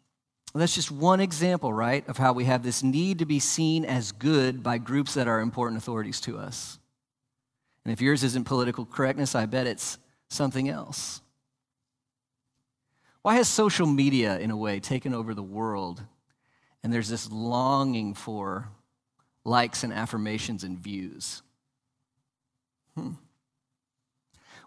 That's 0.54 0.74
just 0.74 0.90
one 0.90 1.20
example, 1.20 1.72
right, 1.72 2.08
of 2.08 2.16
how 2.16 2.32
we 2.32 2.44
have 2.44 2.62
this 2.62 2.82
need 2.82 3.18
to 3.18 3.26
be 3.26 3.38
seen 3.38 3.84
as 3.84 4.12
good 4.12 4.62
by 4.62 4.78
groups 4.78 5.14
that 5.14 5.28
are 5.28 5.40
important 5.40 5.78
authorities 5.78 6.20
to 6.22 6.38
us. 6.38 6.78
And 7.84 7.92
if 7.92 8.00
yours 8.00 8.24
isn't 8.24 8.44
political 8.44 8.86
correctness, 8.86 9.34
I 9.34 9.46
bet 9.46 9.66
it's 9.66 9.98
something 10.28 10.68
else. 10.68 11.20
Why 13.22 13.34
has 13.34 13.48
social 13.48 13.86
media, 13.86 14.38
in 14.38 14.50
a 14.50 14.56
way, 14.56 14.80
taken 14.80 15.12
over 15.12 15.34
the 15.34 15.42
world? 15.42 16.02
And 16.82 16.92
there's 16.92 17.08
this 17.08 17.30
longing 17.30 18.14
for 18.14 18.68
likes 19.44 19.84
and 19.84 19.92
affirmations 19.92 20.64
and 20.64 20.78
views. 20.78 21.42
Hmm. 22.96 23.12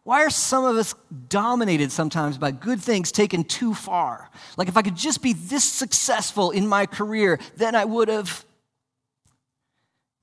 Why 0.03 0.23
are 0.23 0.29
some 0.29 0.63
of 0.63 0.75
us 0.75 0.95
dominated 1.27 1.91
sometimes 1.91 2.37
by 2.37 2.51
good 2.51 2.81
things 2.81 3.11
taken 3.11 3.43
too 3.43 3.73
far? 3.73 4.29
Like, 4.57 4.67
if 4.67 4.77
I 4.77 4.81
could 4.81 4.95
just 4.95 5.21
be 5.21 5.33
this 5.33 5.63
successful 5.63 6.51
in 6.51 6.67
my 6.67 6.85
career, 6.85 7.39
then 7.57 7.75
I 7.75 7.85
would 7.85 8.07
have. 8.07 8.45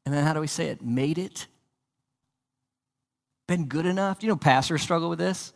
And 0.04 0.14
then, 0.14 0.25
how 0.25 0.33
do 0.33 0.40
we 0.40 0.47
say 0.47 0.68
it? 0.68 0.83
Made 0.83 1.18
it? 1.18 1.47
Been 3.47 3.66
good 3.66 3.87
enough? 3.87 4.23
You 4.23 4.28
know, 4.28 4.37
pastors 4.37 4.83
struggle 4.83 5.09
with 5.09 5.18
this. 5.18 5.52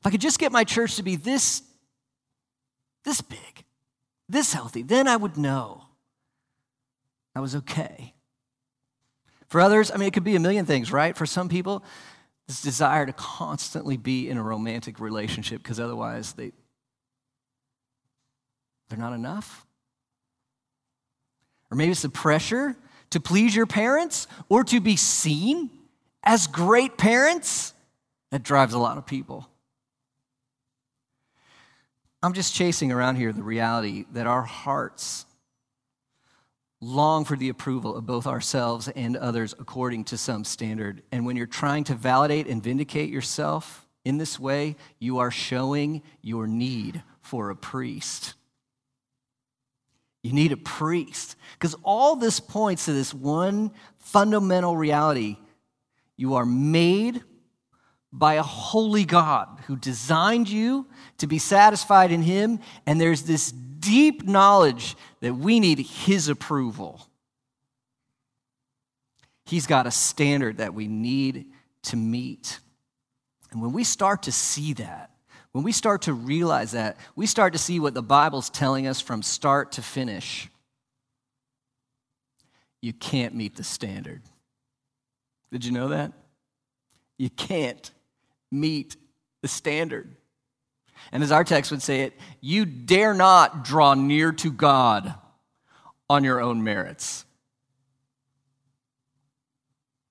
If 0.00 0.06
I 0.06 0.10
could 0.10 0.20
just 0.20 0.38
get 0.38 0.50
my 0.50 0.64
church 0.64 0.96
to 0.96 1.02
be 1.02 1.16
this, 1.16 1.62
this 3.04 3.20
big, 3.20 3.64
this 4.28 4.52
healthy, 4.52 4.82
then 4.82 5.06
I 5.06 5.16
would 5.16 5.36
know 5.36 5.84
I 7.34 7.40
was 7.40 7.54
okay. 7.54 8.14
For 9.48 9.60
others, 9.60 9.90
I 9.90 9.96
mean, 9.96 10.08
it 10.08 10.14
could 10.14 10.24
be 10.24 10.36
a 10.36 10.40
million 10.40 10.64
things, 10.64 10.92
right? 10.92 11.16
For 11.16 11.26
some 11.26 11.48
people, 11.48 11.84
this 12.50 12.62
desire 12.62 13.06
to 13.06 13.12
constantly 13.12 13.96
be 13.96 14.28
in 14.28 14.36
a 14.36 14.42
romantic 14.42 14.98
relationship 14.98 15.62
because 15.62 15.78
otherwise 15.78 16.32
they, 16.32 16.50
they're 18.88 18.98
not 18.98 19.12
enough. 19.12 19.64
Or 21.70 21.76
maybe 21.76 21.92
it's 21.92 22.02
the 22.02 22.08
pressure 22.08 22.74
to 23.10 23.20
please 23.20 23.54
your 23.54 23.66
parents 23.66 24.26
or 24.48 24.64
to 24.64 24.80
be 24.80 24.96
seen 24.96 25.70
as 26.24 26.48
great 26.48 26.98
parents 26.98 27.72
that 28.32 28.42
drives 28.42 28.74
a 28.74 28.80
lot 28.80 28.98
of 28.98 29.06
people. 29.06 29.48
I'm 32.20 32.32
just 32.32 32.52
chasing 32.52 32.90
around 32.90 33.14
here 33.14 33.32
the 33.32 33.44
reality 33.44 34.06
that 34.12 34.26
our 34.26 34.42
hearts 34.42 35.24
long 36.80 37.24
for 37.24 37.36
the 37.36 37.48
approval 37.48 37.94
of 37.94 38.06
both 38.06 38.26
ourselves 38.26 38.88
and 38.88 39.16
others 39.16 39.54
according 39.58 40.04
to 40.04 40.16
some 40.16 40.44
standard. 40.44 41.02
And 41.12 41.26
when 41.26 41.36
you're 41.36 41.46
trying 41.46 41.84
to 41.84 41.94
validate 41.94 42.46
and 42.46 42.62
vindicate 42.62 43.10
yourself 43.10 43.86
in 44.04 44.18
this 44.18 44.38
way, 44.40 44.76
you 44.98 45.18
are 45.18 45.30
showing 45.30 46.02
your 46.22 46.46
need 46.46 47.02
for 47.20 47.50
a 47.50 47.56
priest. 47.56 48.34
You 50.22 50.32
need 50.32 50.52
a 50.52 50.56
priest. 50.56 51.36
Because 51.54 51.76
all 51.82 52.16
this 52.16 52.40
points 52.40 52.86
to 52.86 52.92
this 52.92 53.12
one 53.12 53.72
fundamental 53.98 54.76
reality 54.76 55.36
you 56.16 56.34
are 56.34 56.44
made 56.44 57.22
by 58.12 58.34
a 58.34 58.42
holy 58.42 59.06
God 59.06 59.60
who 59.66 59.76
designed 59.76 60.50
you 60.50 60.86
to 61.16 61.26
be 61.26 61.38
satisfied 61.38 62.12
in 62.12 62.20
Him, 62.20 62.60
and 62.84 63.00
there's 63.00 63.22
this 63.22 63.54
deep 63.80 64.24
knowledge 64.24 64.96
that 65.20 65.34
we 65.34 65.58
need 65.58 65.78
His 65.80 66.28
approval. 66.28 67.06
He's 69.46 69.66
got 69.66 69.86
a 69.86 69.90
standard 69.90 70.58
that 70.58 70.74
we 70.74 70.86
need 70.86 71.46
to 71.84 71.96
meet. 71.96 72.60
And 73.50 73.60
when 73.60 73.72
we 73.72 73.82
start 73.82 74.22
to 74.24 74.32
see 74.32 74.74
that, 74.74 75.10
when 75.52 75.64
we 75.64 75.72
start 75.72 76.02
to 76.02 76.12
realize 76.12 76.72
that, 76.72 76.96
we 77.16 77.26
start 77.26 77.54
to 77.54 77.58
see 77.58 77.80
what 77.80 77.94
the 77.94 78.02
Bible's 78.02 78.50
telling 78.50 78.86
us 78.86 79.00
from 79.00 79.22
start 79.22 79.72
to 79.72 79.82
finish. 79.82 80.48
You 82.80 82.92
can't 82.92 83.34
meet 83.34 83.56
the 83.56 83.64
standard. 83.64 84.22
Did 85.50 85.64
you 85.64 85.72
know 85.72 85.88
that? 85.88 86.12
You 87.18 87.28
can't 87.28 87.90
meet 88.50 88.96
the 89.42 89.48
standard. 89.48 90.14
And 91.12 91.22
as 91.22 91.32
our 91.32 91.44
text 91.44 91.70
would 91.70 91.82
say 91.82 92.02
it, 92.02 92.18
you 92.40 92.64
dare 92.64 93.14
not 93.14 93.64
draw 93.64 93.94
near 93.94 94.32
to 94.32 94.50
God 94.50 95.14
on 96.08 96.24
your 96.24 96.40
own 96.40 96.62
merits. 96.62 97.24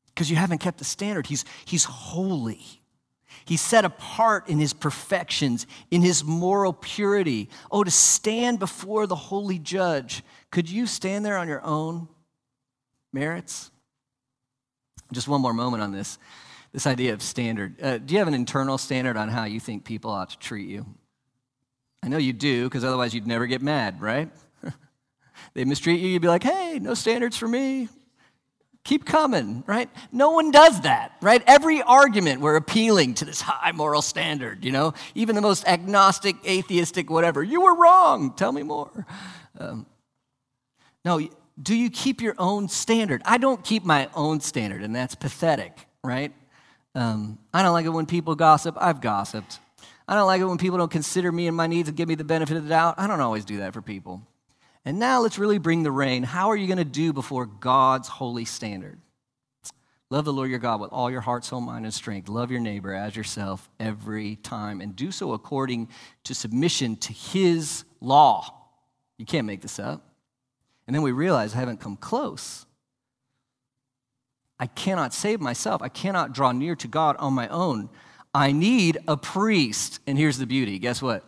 Because 0.08 0.29
you 0.29 0.36
haven't 0.36 0.58
kept 0.58 0.77
the 0.77 0.86
standard. 0.86 1.27
He's, 1.27 1.46
he's 1.65 1.86
holy. 1.86 2.62
He's 3.46 3.62
set 3.62 3.86
apart 3.86 4.50
in 4.50 4.60
his 4.60 4.74
perfections, 4.74 5.65
in 5.89 6.01
his 6.01 6.24
moral 6.24 6.74
purity. 6.74 7.50
Oh, 7.72 7.84
to 7.84 7.91
stand 7.91 8.60
before 8.60 9.08
the 9.08 9.15
holy 9.15 9.60
judge. 9.60 10.24
Could 10.51 10.69
you 10.69 10.86
stand 10.86 11.25
there 11.25 11.38
on 11.38 11.48
your 11.48 11.63
own 11.63 12.10
merits? 13.13 13.72
Just 15.12 15.27
one 15.27 15.41
more 15.41 15.53
moment 15.53 15.81
on 15.81 15.91
this 15.91 16.17
this 16.71 16.85
idea 16.85 17.13
of 17.13 17.21
standard. 17.21 17.81
Uh, 17.81 17.97
do 17.97 18.13
you 18.13 18.19
have 18.19 18.27
an 18.27 18.33
internal 18.33 18.77
standard 18.77 19.17
on 19.17 19.29
how 19.29 19.45
you 19.45 19.59
think 19.59 19.85
people 19.85 20.11
ought 20.11 20.29
to 20.29 20.38
treat 20.38 20.67
you? 20.67 20.85
I 22.03 22.07
know 22.07 22.17
you 22.17 22.33
do, 22.33 22.65
because 22.65 22.83
otherwise 22.83 23.13
you'd 23.13 23.27
never 23.27 23.47
get 23.47 23.61
mad, 23.61 24.01
right? 24.01 24.29
they 25.53 25.65
mistreat 25.65 25.99
you, 25.99 26.07
you'd 26.07 26.21
be 26.21 26.27
like, 26.27 26.43
hey, 26.43 26.79
no 26.79 26.93
standards 26.93 27.38
for 27.38 27.47
me. 27.47 27.89
Keep 28.85 29.05
coming, 29.05 29.63
right? 29.67 29.89
No 30.11 30.31
one 30.31 30.51
does 30.51 30.81
that, 30.81 31.11
right? 31.21 31.43
Every 31.45 31.81
argument 31.81 32.39
we're 32.39 32.55
appealing 32.55 33.15
to 33.15 33.25
this 33.25 33.41
high 33.41 33.73
moral 33.73 34.01
standard, 34.01 34.63
you 34.63 34.71
know? 34.71 34.93
Even 35.15 35.35
the 35.35 35.41
most 35.41 35.67
agnostic, 35.67 36.38
atheistic, 36.47 37.09
whatever. 37.09 37.43
You 37.43 37.61
were 37.61 37.75
wrong. 37.75 38.33
Tell 38.35 38.51
me 38.51 38.63
more. 38.63 39.05
Um, 39.59 39.85
no, 41.03 41.19
do 41.61 41.75
you 41.75 41.89
keep 41.89 42.21
your 42.21 42.35
own 42.38 42.69
standard? 42.69 43.21
I 43.25 43.38
don't 43.38 43.63
keep 43.63 43.83
my 43.83 44.09
own 44.15 44.39
standard, 44.39 44.81
and 44.81 44.95
that's 44.95 45.15
pathetic, 45.15 45.88
right? 46.03 46.33
Um, 46.96 47.38
I 47.53 47.63
don't 47.63 47.74
like 47.74 47.86
it 47.86 47.89
when 47.89 48.05
people 48.05 48.36
gossip. 48.36 48.75
I've 48.79 49.01
gossiped. 49.01 49.60
I 50.08 50.15
don't 50.15 50.27
like 50.27 50.41
it 50.41 50.46
when 50.46 50.58
people 50.58 50.77
don't 50.77 50.91
consider 50.91 51.31
me 51.31 51.48
and 51.48 51.55
my 51.55 51.67
needs 51.67 51.88
and 51.88 51.98
give 51.98 52.08
me 52.08 52.15
the 52.15 52.24
benefit 52.24 52.58
of 52.58 52.63
the 52.63 52.69
doubt. 52.69 52.96
I 52.98 53.08
don't 53.08 53.22
always 53.22 53.46
do 53.46 53.58
that 53.58 53.74
for 53.74 53.81
people. 53.81 54.22
And 54.86 54.98
now 54.98 55.22
let's 55.22 55.38
really 55.38 55.60
bring 55.60 55.84
the 55.84 55.91
rain. 55.91 56.24
How 56.24 56.50
are 56.50 56.55
you 56.55 56.65
going 56.65 56.77
to 56.77 56.86
do 56.86 57.13
before 57.13 57.46
God's 57.46 58.08
holy 58.08 58.46
standard? 58.46 59.00
Love 60.10 60.25
the 60.25 60.34
Lord 60.34 60.50
your 60.50 60.58
God 60.58 60.81
with 60.81 60.91
all 60.91 61.12
your 61.12 61.22
heart, 61.22 61.46
soul, 61.46 61.62
mind, 61.62 61.86
and 61.86 61.93
strength. 61.93 62.29
Love 62.29 62.50
your 62.50 62.60
neighbor 62.60 62.91
as 62.93 63.15
yourself 63.15 63.69
every 63.79 64.38
time, 64.38 64.81
and 64.81 64.96
do 64.96 65.12
so 65.12 65.34
according 65.34 65.89
to 66.24 66.34
submission 66.34 66.96
to 66.96 67.13
his 67.13 67.84
law. 68.01 68.51
You 69.19 69.27
can't 69.27 69.46
make 69.46 69.62
this 69.62 69.77
up. 69.77 70.03
And 70.88 70.96
then 70.96 71.03
we 71.03 71.12
realize 71.12 71.53
I 71.53 71.58
haven't 71.60 71.81
come 71.81 71.96
close. 71.96 72.65
I 74.59 74.67
cannot 74.67 75.13
save 75.13 75.39
myself. 75.39 75.81
I 75.81 75.89
cannot 75.89 76.33
draw 76.33 76.51
near 76.51 76.75
to 76.75 76.87
God 76.87 77.15
on 77.17 77.33
my 77.33 77.47
own. 77.47 77.89
I 78.33 78.51
need 78.51 78.97
a 79.07 79.15
priest. 79.17 79.99
And 80.05 80.17
here's 80.17 80.37
the 80.37 80.45
beauty 80.45 80.79
guess 80.79 81.01
what? 81.01 81.23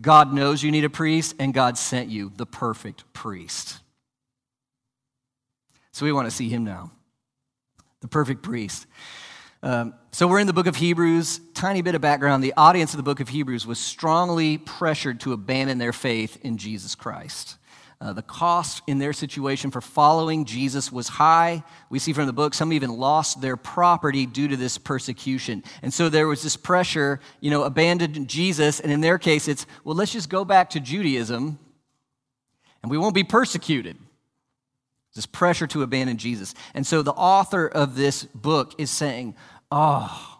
God 0.00 0.32
knows 0.32 0.62
you 0.62 0.70
need 0.70 0.84
a 0.84 0.90
priest, 0.90 1.34
and 1.38 1.54
God 1.54 1.78
sent 1.78 2.10
you 2.10 2.30
the 2.36 2.46
perfect 2.46 3.10
priest. 3.14 3.78
So 5.92 6.04
we 6.04 6.12
want 6.12 6.26
to 6.26 6.30
see 6.30 6.50
him 6.50 6.64
now. 6.64 6.92
The 8.02 8.08
perfect 8.08 8.42
priest. 8.42 8.86
Um, 9.62 9.94
so 10.12 10.28
we're 10.28 10.38
in 10.38 10.46
the 10.46 10.52
book 10.52 10.66
of 10.66 10.76
Hebrews. 10.76 11.40
Tiny 11.54 11.80
bit 11.80 11.94
of 11.94 12.02
background. 12.02 12.44
The 12.44 12.52
audience 12.58 12.92
of 12.92 12.98
the 12.98 13.02
book 13.02 13.20
of 13.20 13.30
Hebrews 13.30 13.66
was 13.66 13.78
strongly 13.78 14.58
pressured 14.58 15.20
to 15.20 15.32
abandon 15.32 15.78
their 15.78 15.94
faith 15.94 16.38
in 16.42 16.58
Jesus 16.58 16.94
Christ. 16.94 17.56
Uh, 17.98 18.12
the 18.12 18.22
cost 18.22 18.82
in 18.86 18.98
their 18.98 19.14
situation 19.14 19.70
for 19.70 19.80
following 19.80 20.44
Jesus 20.44 20.92
was 20.92 21.08
high. 21.08 21.64
We 21.88 21.98
see 21.98 22.12
from 22.12 22.26
the 22.26 22.32
book 22.32 22.52
some 22.52 22.72
even 22.74 22.90
lost 22.90 23.40
their 23.40 23.56
property 23.56 24.26
due 24.26 24.48
to 24.48 24.56
this 24.56 24.76
persecution. 24.76 25.64
And 25.80 25.94
so 25.94 26.10
there 26.10 26.28
was 26.28 26.42
this 26.42 26.56
pressure, 26.56 27.20
you 27.40 27.50
know, 27.50 27.62
abandon 27.62 28.26
Jesus. 28.26 28.80
And 28.80 28.92
in 28.92 29.00
their 29.00 29.18
case, 29.18 29.48
it's, 29.48 29.64
well, 29.82 29.96
let's 29.96 30.12
just 30.12 30.28
go 30.28 30.44
back 30.44 30.70
to 30.70 30.80
Judaism 30.80 31.58
and 32.82 32.90
we 32.90 32.98
won't 32.98 33.14
be 33.14 33.24
persecuted. 33.24 33.96
This 35.14 35.24
pressure 35.24 35.66
to 35.68 35.82
abandon 35.82 36.18
Jesus. 36.18 36.52
And 36.74 36.86
so 36.86 37.00
the 37.00 37.12
author 37.12 37.66
of 37.66 37.96
this 37.96 38.24
book 38.24 38.74
is 38.76 38.90
saying, 38.90 39.34
oh, 39.70 40.35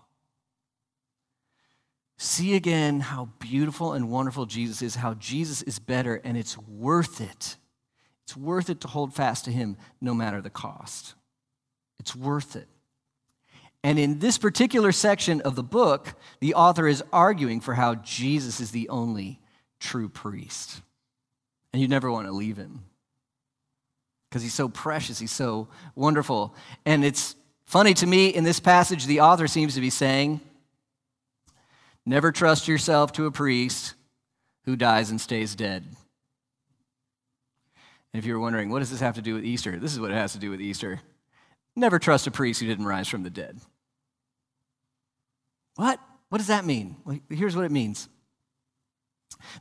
See 2.19 2.55
again 2.55 3.01
how 3.01 3.29
beautiful 3.39 3.93
and 3.93 4.11
wonderful 4.11 4.47
Jesus 4.47 4.81
is, 4.81 4.95
how 4.95 5.15
Jesus 5.15 5.63
is 5.63 5.79
better, 5.79 6.21
and 6.25 6.37
it's 6.37 6.57
worth 6.57 7.21
it. 7.21 7.57
It's 8.25 8.37
worth 8.37 8.71
it 8.71 8.81
to 8.81 8.89
hold 8.89 9.15
fast 9.15 9.45
to 9.45 9.53
him 9.53 9.77
no 10.01 10.15
matter 10.15 10.41
the 10.41 10.51
cost. 10.51 11.15
It's 12.01 12.17
worth 12.17 12.57
it. 12.57 12.69
And 13.85 13.99
in 13.99 14.19
this 14.19 14.39
particular 14.39 14.91
section 14.91 15.41
of 15.43 15.55
the 15.55 15.63
book, 15.63 16.15
the 16.41 16.55
author 16.55 16.89
is 16.89 17.05
arguing 17.13 17.61
for 17.61 17.75
how 17.75 17.95
Jesus 17.97 18.61
is 18.61 18.73
the 18.73 18.89
only 18.89 19.39
true 19.79 20.09
priest. 20.09 20.81
And 21.73 21.81
you 21.81 21.87
never 21.87 22.11
want 22.11 22.27
to 22.27 22.33
leave 22.33 22.57
him 22.57 22.85
because 24.29 24.43
he's 24.43 24.55
so 24.55 24.69
precious, 24.69 25.19
he's 25.19 25.31
so 25.31 25.69
wonderful. 25.95 26.55
And 26.85 27.05
it's 27.05 27.37
funny 27.65 27.95
to 27.95 28.07
me 28.07 28.29
in 28.29 28.43
this 28.43 28.59
passage, 28.59 29.07
the 29.07 29.21
author 29.21 29.47
seems 29.47 29.75
to 29.75 29.81
be 29.81 29.91
saying, 29.91 30.41
Never 32.07 32.31
trust 32.31 32.69
yourself 32.69 33.13
to 33.13 33.27
a 33.27 33.33
priest 33.33 33.95
who 34.65 34.77
dies 34.77 35.11
and 35.11 35.21
stays 35.21 35.57
dead. 35.57 35.85
And 38.13 38.23
if 38.23 38.25
you're 38.25 38.39
wondering, 38.39 38.71
what 38.71 38.79
does 38.79 38.91
this 38.91 39.01
have 39.01 39.17
to 39.17 39.23
do 39.23 39.35
with 39.35 39.45
Easter? 39.45 39.79
This 39.79 39.93
is 39.93 40.01
what 40.01 40.13
it 40.13 40.15
has 40.15 40.33
to 40.33 40.39
do 40.39 40.51
with 40.51 40.61
Easter. 40.61 41.01
Never 41.75 41.99
trust 41.99 42.27
a 42.27 42.31
priest 42.31 42.61
who 42.61 42.67
didn't 42.67 42.87
rise 42.87 43.09
from 43.09 43.25
the 43.25 43.31
dead. 43.31 43.59
What? 45.75 46.01
What 46.29 46.39
does 46.39 46.47
that 46.47 46.65
mean? 46.65 46.97
Well, 47.05 47.19
here's 47.29 47.55
what 47.55 47.65
it 47.65 47.73
means. 47.73 48.09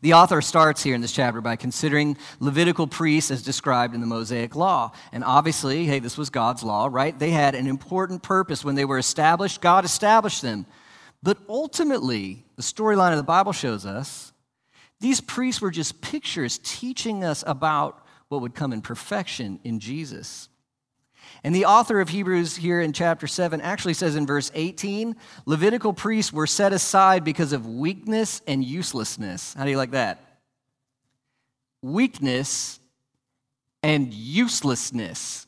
The 0.01 0.13
author 0.13 0.41
starts 0.41 0.83
here 0.83 0.95
in 0.95 1.01
this 1.01 1.11
chapter 1.11 1.41
by 1.41 1.55
considering 1.55 2.17
Levitical 2.39 2.87
priests 2.87 3.31
as 3.31 3.41
described 3.41 3.93
in 3.93 4.01
the 4.01 4.07
Mosaic 4.07 4.55
Law. 4.55 4.91
And 5.11 5.23
obviously, 5.23 5.85
hey, 5.85 5.99
this 5.99 6.17
was 6.17 6.29
God's 6.29 6.63
law, 6.63 6.87
right? 6.89 7.17
They 7.17 7.31
had 7.31 7.55
an 7.55 7.67
important 7.67 8.23
purpose. 8.23 8.63
When 8.63 8.75
they 8.75 8.85
were 8.85 8.97
established, 8.97 9.61
God 9.61 9.83
established 9.83 10.41
them. 10.41 10.65
But 11.25 11.39
ultimately, 11.49 12.45
the 12.55 12.61
storyline 12.61 13.09
of 13.09 13.17
the 13.17 13.23
Bible 13.23 13.51
shows 13.51 13.83
us 13.83 14.31
these 14.99 15.21
priests 15.21 15.59
were 15.59 15.71
just 15.71 15.99
pictures 15.99 16.59
teaching 16.63 17.23
us 17.23 17.43
about 17.47 18.05
what 18.27 18.41
would 18.41 18.53
come 18.53 18.71
in 18.71 18.83
perfection 18.83 19.59
in 19.63 19.79
Jesus. 19.79 20.49
And 21.43 21.55
the 21.55 21.65
author 21.65 21.99
of 21.99 22.09
Hebrews 22.09 22.57
here 22.57 22.79
in 22.79 22.93
chapter 22.93 23.25
7 23.25 23.59
actually 23.59 23.95
says 23.95 24.15
in 24.15 24.27
verse 24.27 24.51
18 24.53 25.15
Levitical 25.47 25.93
priests 25.93 26.31
were 26.31 26.45
set 26.45 26.73
aside 26.73 27.23
because 27.23 27.53
of 27.53 27.65
weakness 27.65 28.43
and 28.45 28.63
uselessness. 28.63 29.55
How 29.55 29.63
do 29.63 29.71
you 29.71 29.77
like 29.77 29.91
that? 29.91 30.23
Weakness 31.81 32.79
and 33.81 34.13
uselessness. 34.13 35.47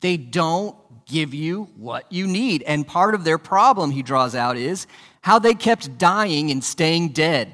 They 0.00 0.16
don't 0.16 0.76
give 1.06 1.34
you 1.34 1.64
what 1.76 2.10
you 2.12 2.26
need. 2.26 2.62
And 2.62 2.86
part 2.86 3.14
of 3.14 3.24
their 3.24 3.38
problem, 3.38 3.90
he 3.90 4.02
draws 4.02 4.34
out, 4.34 4.56
is 4.56 4.86
how 5.22 5.38
they 5.38 5.54
kept 5.54 5.98
dying 5.98 6.50
and 6.50 6.62
staying 6.62 7.10
dead. 7.10 7.52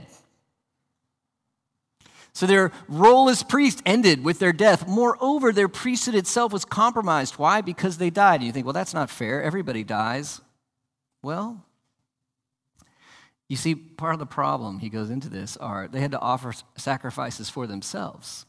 So 2.33 2.47
their 2.47 2.73
role 2.89 3.29
as 3.29 3.45
priest 3.45 3.81
ended 3.87 4.25
with 4.25 4.41
their 4.41 4.53
death. 4.53 4.89
Moreover, 4.89 5.53
their 5.53 5.69
priesthood 5.69 6.17
itself 6.17 6.53
was 6.53 6.65
compromised. 6.65 7.35
Why? 7.35 7.61
Because 7.61 7.99
they 7.99 8.11
died. 8.11 8.37
And 8.37 8.45
you 8.45 8.53
think, 8.53 8.67
well, 8.67 8.73
that's 8.73 8.93
not 8.93 9.09
fair. 9.09 9.41
Everybody 9.41 9.85
dies. 9.85 10.41
Well, 11.23 11.65
you 13.49 13.57
see, 13.57 13.77
part 13.77 14.15
of 14.15 14.19
the 14.19 14.27
problem, 14.27 14.81
he 14.81 14.89
goes 14.89 15.11
into 15.11 15.29
this, 15.29 15.57
are 15.59 15.87
they 15.87 16.01
had 16.01 16.11
to 16.11 16.21
offer 16.21 16.53
sacrifices 16.77 17.49
for 17.49 17.69
themselves, 17.69 18.47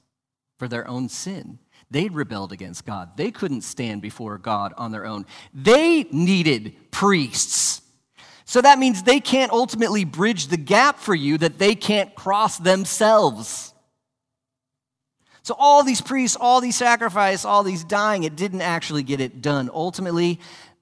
for 0.57 0.67
their 0.67 0.87
own 0.87 1.07
sin. 1.07 1.59
They'd 1.91 2.13
rebelled 2.13 2.51
against 2.51 2.85
God. 2.85 3.15
They 3.15 3.31
couldn't 3.31 3.61
stand 3.61 4.01
before 4.01 4.37
God 4.37 4.73
on 4.77 4.91
their 4.91 5.05
own. 5.05 5.25
They 5.53 6.03
needed 6.11 6.75
priests. 6.91 7.81
So 8.45 8.61
that 8.61 8.79
means 8.79 9.03
they 9.03 9.19
can't 9.19 9.51
ultimately 9.51 10.03
bridge 10.03 10.47
the 10.47 10.57
gap 10.57 10.99
for 10.99 11.15
you 11.15 11.37
that 11.39 11.57
they 11.57 11.75
can't 11.75 12.13
cross 12.15 12.57
themselves. 12.57 13.73
So, 15.41 15.55
all 15.59 15.83
these 15.83 16.01
priests, 16.01 16.35
all 16.39 16.59
these 16.59 16.75
sacrifices, 16.75 17.45
all 17.45 17.61
these 17.61 17.83
dying, 17.83 18.23
it 18.23 18.35
didn't 18.35 18.61
actually 18.61 19.03
get 19.03 19.21
it 19.21 19.41
done. 19.43 19.69
Ultimately, 19.71 20.39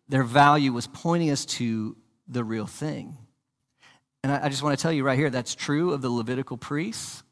their 0.07 0.23
value 0.23 0.71
was 0.71 0.87
pointing 0.87 1.31
us 1.31 1.43
to 1.45 1.97
the 2.29 2.45
real 2.45 2.65
thing. 2.65 3.17
And 4.23 4.31
I 4.31 4.47
just 4.47 4.63
want 4.63 4.77
to 4.77 4.81
tell 4.81 4.93
you 4.93 5.03
right 5.03 5.19
here 5.19 5.29
that's 5.29 5.53
true 5.53 5.91
of 5.91 6.01
the 6.01 6.09
Levitical 6.09 6.55
priests. 6.55 7.23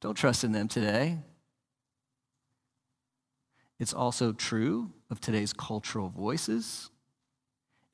Don't 0.00 0.14
trust 0.14 0.42
in 0.42 0.52
them 0.52 0.68
today. 0.68 1.18
It's 3.78 3.94
also 3.94 4.32
true 4.32 4.90
of 5.10 5.20
today's 5.20 5.52
cultural 5.52 6.08
voices. 6.08 6.90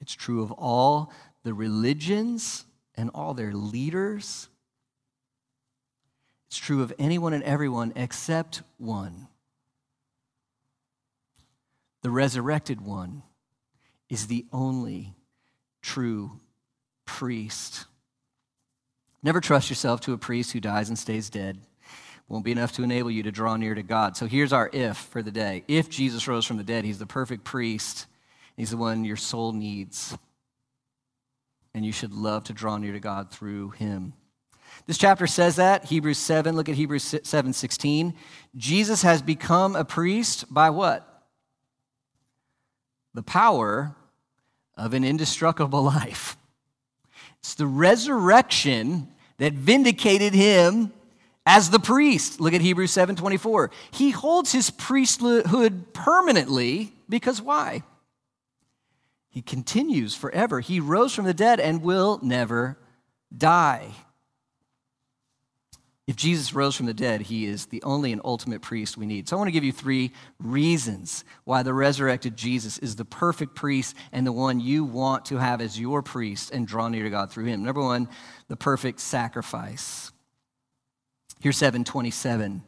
It's 0.01 0.15
true 0.15 0.43
of 0.43 0.51
all 0.53 1.13
the 1.43 1.55
religions 1.55 2.65
and 2.95 3.11
all 3.15 3.35
their 3.35 3.53
leaders. 3.53 4.49
It's 6.49 6.57
true 6.57 6.83
of 6.83 6.93
anyone 6.99 7.33
and 7.33 7.43
everyone 7.43 7.93
except 7.97 8.63
one. 8.79 9.29
The 12.03 12.11
resurrected 12.11 12.81
one 12.81 13.23
is 14.09 14.27
the 14.27 14.47
only 14.53 15.15
true 15.83 16.41
priest. 17.07 17.87
Never 19.23 19.41
trust 19.41 19.71
yourself 19.71 20.01
to 20.03 20.13
a 20.13 20.19
priest 20.19 20.53
who 20.53 20.61
dies 20.61 20.89
and 20.89 20.99
stays 20.99 21.31
dead. 21.31 21.59
Won't 22.29 22.45
be 22.45 22.53
enough 22.53 22.73
to 22.73 22.83
enable 22.83 23.11
you 23.11 23.23
to 23.25 23.31
draw 23.31 23.57
near 23.57 23.75
to 23.75 23.83
God. 23.83 24.17
So 24.17 24.27
here's 24.27 24.53
our 24.53 24.71
if 24.73 24.97
for 24.97 25.23
the 25.23 25.31
day. 25.31 25.65
If 25.69 25.91
Jesus 25.91 26.27
rose 26.27 26.47
from 26.47 26.57
the 26.57 26.65
dead, 26.65 26.85
he's 26.85 26.99
the 26.99 27.07
perfect 27.07 27.45
priest. 27.45 28.07
He's 28.57 28.71
the 28.71 28.77
one 28.77 29.05
your 29.05 29.17
soul 29.17 29.53
needs. 29.53 30.17
And 31.75 31.85
you 31.85 31.93
should 31.93 32.15
love 32.15 32.45
to 32.45 32.53
draw 32.53 32.79
near 32.79 32.93
to 32.93 33.01
God 33.01 33.31
through 33.31 33.71
him. 33.71 34.15
This 34.87 34.99
chapter 34.99 35.27
says 35.27 35.57
that, 35.57 35.85
Hebrews 35.87 36.19
7, 36.19 36.57
look 36.57 36.69
at 36.69 36.75
Hebrews 36.75 37.15
7 37.23 37.53
16. 37.53 38.15
Jesus 38.57 39.03
has 39.03 39.23
become 39.23 39.77
a 39.77 39.85
priest 39.85 40.53
by 40.53 40.71
what? 40.71 41.25
The 43.13 43.23
power 43.23 43.95
of 44.77 44.95
an 44.95 45.05
indestructible 45.05 45.83
life. 45.85 46.37
It's 47.39 47.55
the 47.55 47.67
resurrection 47.67 49.09
that 49.39 49.53
vindicated 49.53 50.35
him 50.35 50.93
as 51.47 51.71
the 51.71 51.79
priest. 51.79 52.41
Look 52.41 52.55
at 52.55 52.61
Hebrews 52.61 52.93
7:24. 52.93 53.71
He 53.91 54.11
holds 54.11 54.53
his 54.53 54.71
priesthood 54.71 55.93
permanently 55.93 56.93
because 57.09 57.43
why? 57.43 57.83
He 59.29 59.43
continues 59.43 60.15
forever. 60.15 60.61
He 60.61 60.81
rose 60.81 61.15
from 61.15 61.25
the 61.25 61.35
dead 61.35 61.59
and 61.61 61.83
will 61.83 62.21
never 62.23 62.79
die. 63.37 63.91
If 66.07 66.17
Jesus 66.17 66.53
rose 66.53 66.77
from 66.77 66.85
the 66.85 66.95
dead, 66.95 67.23
he 67.23 67.47
is 67.47 67.67
the 67.67 67.83
only 67.83 68.13
and 68.13 68.21
ultimate 68.25 68.61
priest 68.61 68.99
we 68.99 69.07
need. 69.07 69.27
So 69.27 69.37
I 69.37 69.39
want 69.39 69.49
to 69.49 69.53
give 69.53 69.65
you 69.65 69.73
three 69.73 70.13
reasons 70.39 71.25
why 71.45 71.63
the 71.63 71.73
resurrected 71.73 72.37
Jesus 72.37 72.77
is 72.79 72.97
the 72.97 73.07
perfect 73.07 73.55
priest 73.55 73.97
and 74.13 74.27
the 74.27 74.33
one 74.33 74.61
you 74.61 74.85
want 74.85 75.25
to 75.27 75.39
have 75.39 75.63
as 75.63 75.81
your 75.81 76.03
priest 76.03 76.51
and 76.51 76.67
draw 76.67 76.89
near 76.89 77.05
to 77.05 77.11
God 77.11 77.33
through 77.33 77.47
him. 77.47 77.65
Number 77.65 77.81
one, 77.81 78.09
the 78.49 78.57
perfect 78.57 79.01
sacrifice. 79.01 80.13
Here's 81.45 81.59
727. 81.59 82.63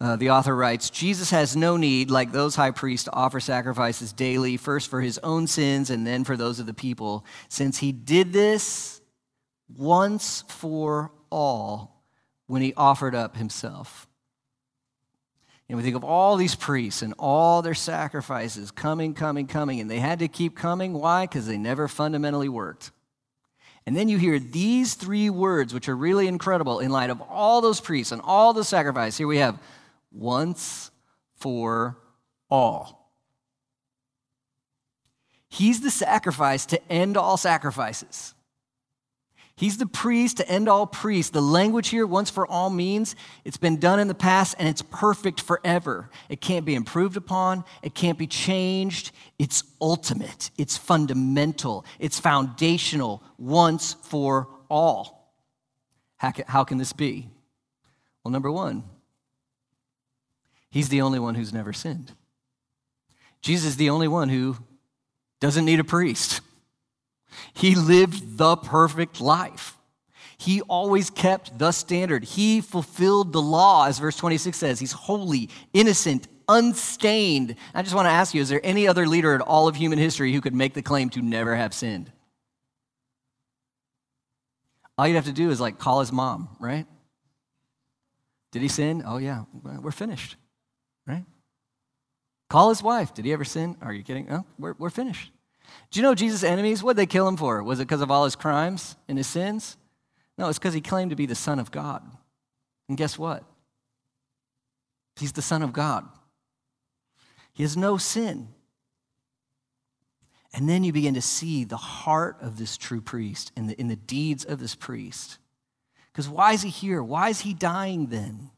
Uh, 0.00 0.16
the 0.16 0.30
author 0.30 0.56
writes 0.56 0.88
Jesus 0.88 1.28
has 1.28 1.54
no 1.54 1.76
need, 1.76 2.10
like 2.10 2.32
those 2.32 2.56
high 2.56 2.70
priests, 2.70 3.04
to 3.04 3.12
offer 3.12 3.38
sacrifices 3.38 4.14
daily, 4.14 4.56
first 4.56 4.88
for 4.88 5.02
his 5.02 5.18
own 5.18 5.46
sins 5.46 5.90
and 5.90 6.06
then 6.06 6.24
for 6.24 6.38
those 6.38 6.58
of 6.58 6.64
the 6.64 6.72
people, 6.72 7.22
since 7.50 7.76
he 7.76 7.92
did 7.92 8.32
this 8.32 9.02
once 9.76 10.42
for 10.48 11.12
all 11.28 12.02
when 12.46 12.62
he 12.62 12.72
offered 12.78 13.14
up 13.14 13.36
himself. 13.36 14.08
And 15.68 15.76
we 15.76 15.82
think 15.82 15.96
of 15.96 16.02
all 16.02 16.38
these 16.38 16.54
priests 16.54 17.02
and 17.02 17.12
all 17.18 17.60
their 17.60 17.74
sacrifices 17.74 18.70
coming, 18.70 19.12
coming, 19.12 19.46
coming, 19.46 19.80
and 19.80 19.90
they 19.90 20.00
had 20.00 20.20
to 20.20 20.28
keep 20.28 20.56
coming. 20.56 20.94
Why? 20.94 21.24
Because 21.24 21.46
they 21.46 21.58
never 21.58 21.88
fundamentally 21.88 22.48
worked. 22.48 22.90
And 23.86 23.96
then 23.96 24.08
you 24.08 24.18
hear 24.18 24.38
these 24.38 24.94
three 24.94 25.30
words, 25.30 25.74
which 25.74 25.88
are 25.88 25.96
really 25.96 26.28
incredible 26.28 26.80
in 26.80 26.90
light 26.90 27.10
of 27.10 27.20
all 27.22 27.60
those 27.60 27.80
priests 27.80 28.12
and 28.12 28.22
all 28.22 28.52
the 28.52 28.64
sacrifice. 28.64 29.16
Here 29.16 29.26
we 29.26 29.38
have 29.38 29.58
once 30.12 30.90
for 31.36 31.96
all. 32.50 33.12
He's 35.48 35.80
the 35.80 35.90
sacrifice 35.90 36.66
to 36.66 36.92
end 36.92 37.16
all 37.16 37.36
sacrifices. 37.36 38.34
He's 39.60 39.76
the 39.76 39.84
priest 39.84 40.38
to 40.38 40.48
end 40.48 40.70
all 40.70 40.86
priests. 40.86 41.32
The 41.32 41.42
language 41.42 41.90
here, 41.90 42.06
once 42.06 42.30
for 42.30 42.46
all, 42.46 42.70
means 42.70 43.14
it's 43.44 43.58
been 43.58 43.78
done 43.78 44.00
in 44.00 44.08
the 44.08 44.14
past 44.14 44.56
and 44.58 44.66
it's 44.66 44.80
perfect 44.80 45.38
forever. 45.38 46.08
It 46.30 46.40
can't 46.40 46.64
be 46.64 46.74
improved 46.74 47.18
upon, 47.18 47.64
it 47.82 47.94
can't 47.94 48.16
be 48.16 48.26
changed. 48.26 49.12
It's 49.38 49.62
ultimate, 49.78 50.50
it's 50.56 50.78
fundamental, 50.78 51.84
it's 51.98 52.18
foundational, 52.18 53.22
once 53.36 53.96
for 54.00 54.48
all. 54.70 55.34
How 56.16 56.30
can, 56.30 56.46
how 56.48 56.64
can 56.64 56.78
this 56.78 56.94
be? 56.94 57.28
Well, 58.24 58.32
number 58.32 58.50
one, 58.50 58.82
he's 60.70 60.88
the 60.88 61.02
only 61.02 61.18
one 61.18 61.34
who's 61.34 61.52
never 61.52 61.74
sinned. 61.74 62.12
Jesus 63.42 63.72
is 63.72 63.76
the 63.76 63.90
only 63.90 64.08
one 64.08 64.30
who 64.30 64.56
doesn't 65.38 65.66
need 65.66 65.80
a 65.80 65.84
priest. 65.84 66.40
He 67.52 67.74
lived 67.74 68.38
the 68.38 68.56
perfect 68.56 69.20
life. 69.20 69.76
He 70.38 70.62
always 70.62 71.10
kept 71.10 71.58
the 71.58 71.70
standard. 71.70 72.24
He 72.24 72.60
fulfilled 72.62 73.32
the 73.32 73.42
law, 73.42 73.86
as 73.86 73.98
verse 73.98 74.16
26 74.16 74.56
says. 74.56 74.80
He's 74.80 74.92
holy, 74.92 75.50
innocent, 75.74 76.28
unstained. 76.48 77.56
I 77.74 77.82
just 77.82 77.94
want 77.94 78.06
to 78.06 78.10
ask 78.10 78.34
you 78.34 78.40
is 78.40 78.48
there 78.48 78.60
any 78.64 78.88
other 78.88 79.06
leader 79.06 79.34
in 79.34 79.42
all 79.42 79.68
of 79.68 79.76
human 79.76 79.98
history 79.98 80.32
who 80.32 80.40
could 80.40 80.54
make 80.54 80.74
the 80.74 80.82
claim 80.82 81.10
to 81.10 81.20
never 81.20 81.54
have 81.54 81.74
sinned? 81.74 82.10
All 84.96 85.06
you'd 85.06 85.14
have 85.14 85.26
to 85.26 85.32
do 85.32 85.50
is 85.50 85.60
like 85.60 85.78
call 85.78 86.00
his 86.00 86.10
mom, 86.12 86.48
right? 86.58 86.86
Did 88.52 88.62
he 88.62 88.68
sin? 88.68 89.02
Oh, 89.06 89.18
yeah, 89.18 89.44
we're 89.62 89.92
finished, 89.92 90.36
right? 91.06 91.24
Call 92.48 92.70
his 92.70 92.82
wife. 92.82 93.14
Did 93.14 93.24
he 93.24 93.32
ever 93.32 93.44
sin? 93.44 93.76
Are 93.80 93.92
you 93.92 94.02
kidding? 94.02 94.30
Oh, 94.30 94.44
we're, 94.58 94.74
we're 94.78 94.90
finished. 94.90 95.30
Do 95.90 95.98
you 95.98 96.02
know 96.02 96.14
Jesus' 96.14 96.44
enemies? 96.44 96.82
What 96.82 96.92
did 96.92 97.02
they 97.02 97.06
kill 97.06 97.26
him 97.26 97.36
for? 97.36 97.62
Was 97.62 97.80
it 97.80 97.88
because 97.88 98.00
of 98.00 98.10
all 98.10 98.24
his 98.24 98.36
crimes 98.36 98.96
and 99.08 99.18
his 99.18 99.26
sins? 99.26 99.76
No, 100.38 100.48
it's 100.48 100.58
because 100.58 100.74
he 100.74 100.80
claimed 100.80 101.10
to 101.10 101.16
be 101.16 101.26
the 101.26 101.34
Son 101.34 101.58
of 101.58 101.70
God. 101.70 102.02
And 102.88 102.96
guess 102.96 103.18
what? 103.18 103.44
He's 105.16 105.32
the 105.32 105.42
Son 105.42 105.62
of 105.62 105.72
God. 105.72 106.08
He 107.52 107.62
has 107.62 107.76
no 107.76 107.96
sin. 107.96 108.48
And 110.54 110.68
then 110.68 110.82
you 110.82 110.92
begin 110.92 111.14
to 111.14 111.22
see 111.22 111.64
the 111.64 111.76
heart 111.76 112.36
of 112.40 112.58
this 112.58 112.76
true 112.76 113.00
priest 113.00 113.52
in 113.56 113.66
the, 113.66 113.78
in 113.78 113.88
the 113.88 113.96
deeds 113.96 114.44
of 114.44 114.58
this 114.58 114.74
priest. 114.74 115.38
Because 116.12 116.28
why 116.28 116.52
is 116.52 116.62
he 116.62 116.70
here? 116.70 117.02
Why 117.02 117.28
is 117.28 117.40
he 117.40 117.54
dying 117.54 118.06
then? 118.06 118.50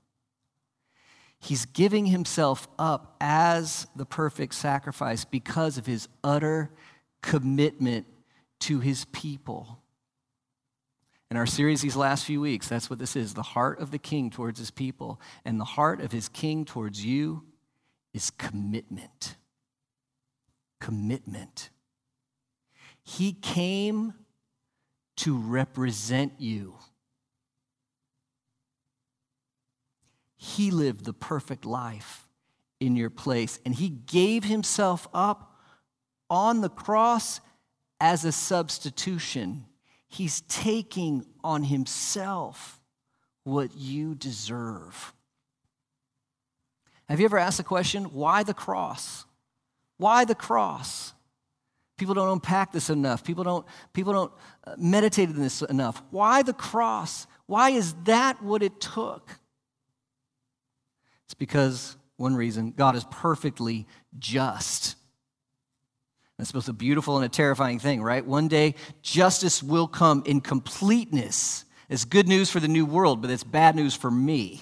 He's 1.39 1.67
giving 1.67 2.07
himself 2.07 2.69
up 2.79 3.17
as 3.21 3.87
the 3.97 4.07
perfect 4.07 4.55
sacrifice 4.55 5.25
because 5.25 5.77
of 5.77 5.87
his 5.87 6.09
utter 6.23 6.71
commitment 7.23 8.07
to 8.61 8.81
his 8.81 9.05
people. 9.07 9.79
In 11.31 11.37
our 11.37 11.47
series 11.47 11.81
these 11.81 11.97
last 11.97 12.27
few 12.27 12.41
weeks, 12.41 12.69
that's 12.69 12.91
what 12.91 12.99
this 12.99 13.17
is 13.17 13.33
the 13.33 13.43
heart 13.43 13.81
of 13.81 13.91
the 13.91 13.99
king 13.99 14.29
towards 14.29 14.59
his 14.59 14.71
people. 14.71 15.21
And 15.45 15.59
the 15.59 15.65
heart 15.65 16.03
of 16.03 16.13
his 16.13 16.29
king 16.29 16.65
towards 16.65 17.05
you 17.05 17.45
is 18.13 18.31
commitment. 18.31 19.37
Commitment. 20.79 21.71
He 23.03 23.33
came 23.33 24.13
to 25.17 25.37
represent 25.37 26.35
you. 26.39 26.75
He 30.37 30.71
lived 30.71 31.05
the 31.05 31.13
perfect 31.13 31.65
life 31.65 32.29
in 32.81 32.97
your 32.97 33.11
place, 33.11 33.61
and 33.65 33.75
he 33.75 33.89
gave 33.89 34.45
himself 34.45 35.09
up 35.15 35.52
on 36.33 36.63
the 36.63 36.71
cross 36.71 37.43
as 38.01 38.25
a 38.25 38.33
substitution. 38.33 39.67
He's 40.09 40.41
taking 40.43 41.27
on 41.45 41.63
himself 41.63 42.81
what 43.45 43.77
you 43.77 44.15
deserve. 44.15 45.13
Have 47.09 47.21
you 47.21 47.27
ever 47.27 47.37
asked 47.37 47.59
the 47.59 47.65
question, 47.65 48.05
why 48.05 48.45
the 48.45 48.55
cross? 48.55 49.27
Why 49.99 50.25
the 50.25 50.35
cross? 50.35 51.13
People 51.99 52.15
don't 52.15 52.31
unpack 52.31 52.73
this 52.73 52.89
enough. 52.89 53.23
People 53.23 53.45
don't, 53.45 53.67
people 53.93 54.15
don't 54.15 54.33
uh, 54.67 54.75
meditate 54.79 55.29
on 55.29 55.39
this 55.39 55.61
enough. 55.61 56.03
Why 56.11 56.43
the 56.43 56.55
cross? 56.55 57.27
Why 57.45 57.71
is 57.71 57.95
that 58.05 58.43
what 58.43 58.63
it 58.63 58.81
took? 58.81 59.39
It's 61.27 61.35
because, 61.35 61.99
one 62.17 62.35
reason, 62.35 62.73
God 62.73 62.97
is 62.97 63.05
perfectly 63.11 63.87
just. 64.19 64.97
That's 66.43 66.51
both 66.51 66.69
a 66.69 66.73
beautiful 66.73 67.15
and 67.15 67.25
a 67.25 67.29
terrifying 67.29 67.79
thing, 67.79 68.03
right? 68.03 68.27
One 68.27 68.49
day, 68.49 68.75
justice 69.01 69.63
will 69.63 69.87
come 69.87 70.25
in 70.27 70.41
completeness. 70.41 71.65
It's 71.89 72.05
good 72.05 72.27
news 72.27 72.51
for 72.51 72.59
the 72.59 72.67
new 72.67 72.85
world, 72.85 73.23
but 73.23 73.31
it's 73.31 73.45
bad 73.45 73.77
news 73.77 73.95
for 73.95 74.11
me. 74.11 74.61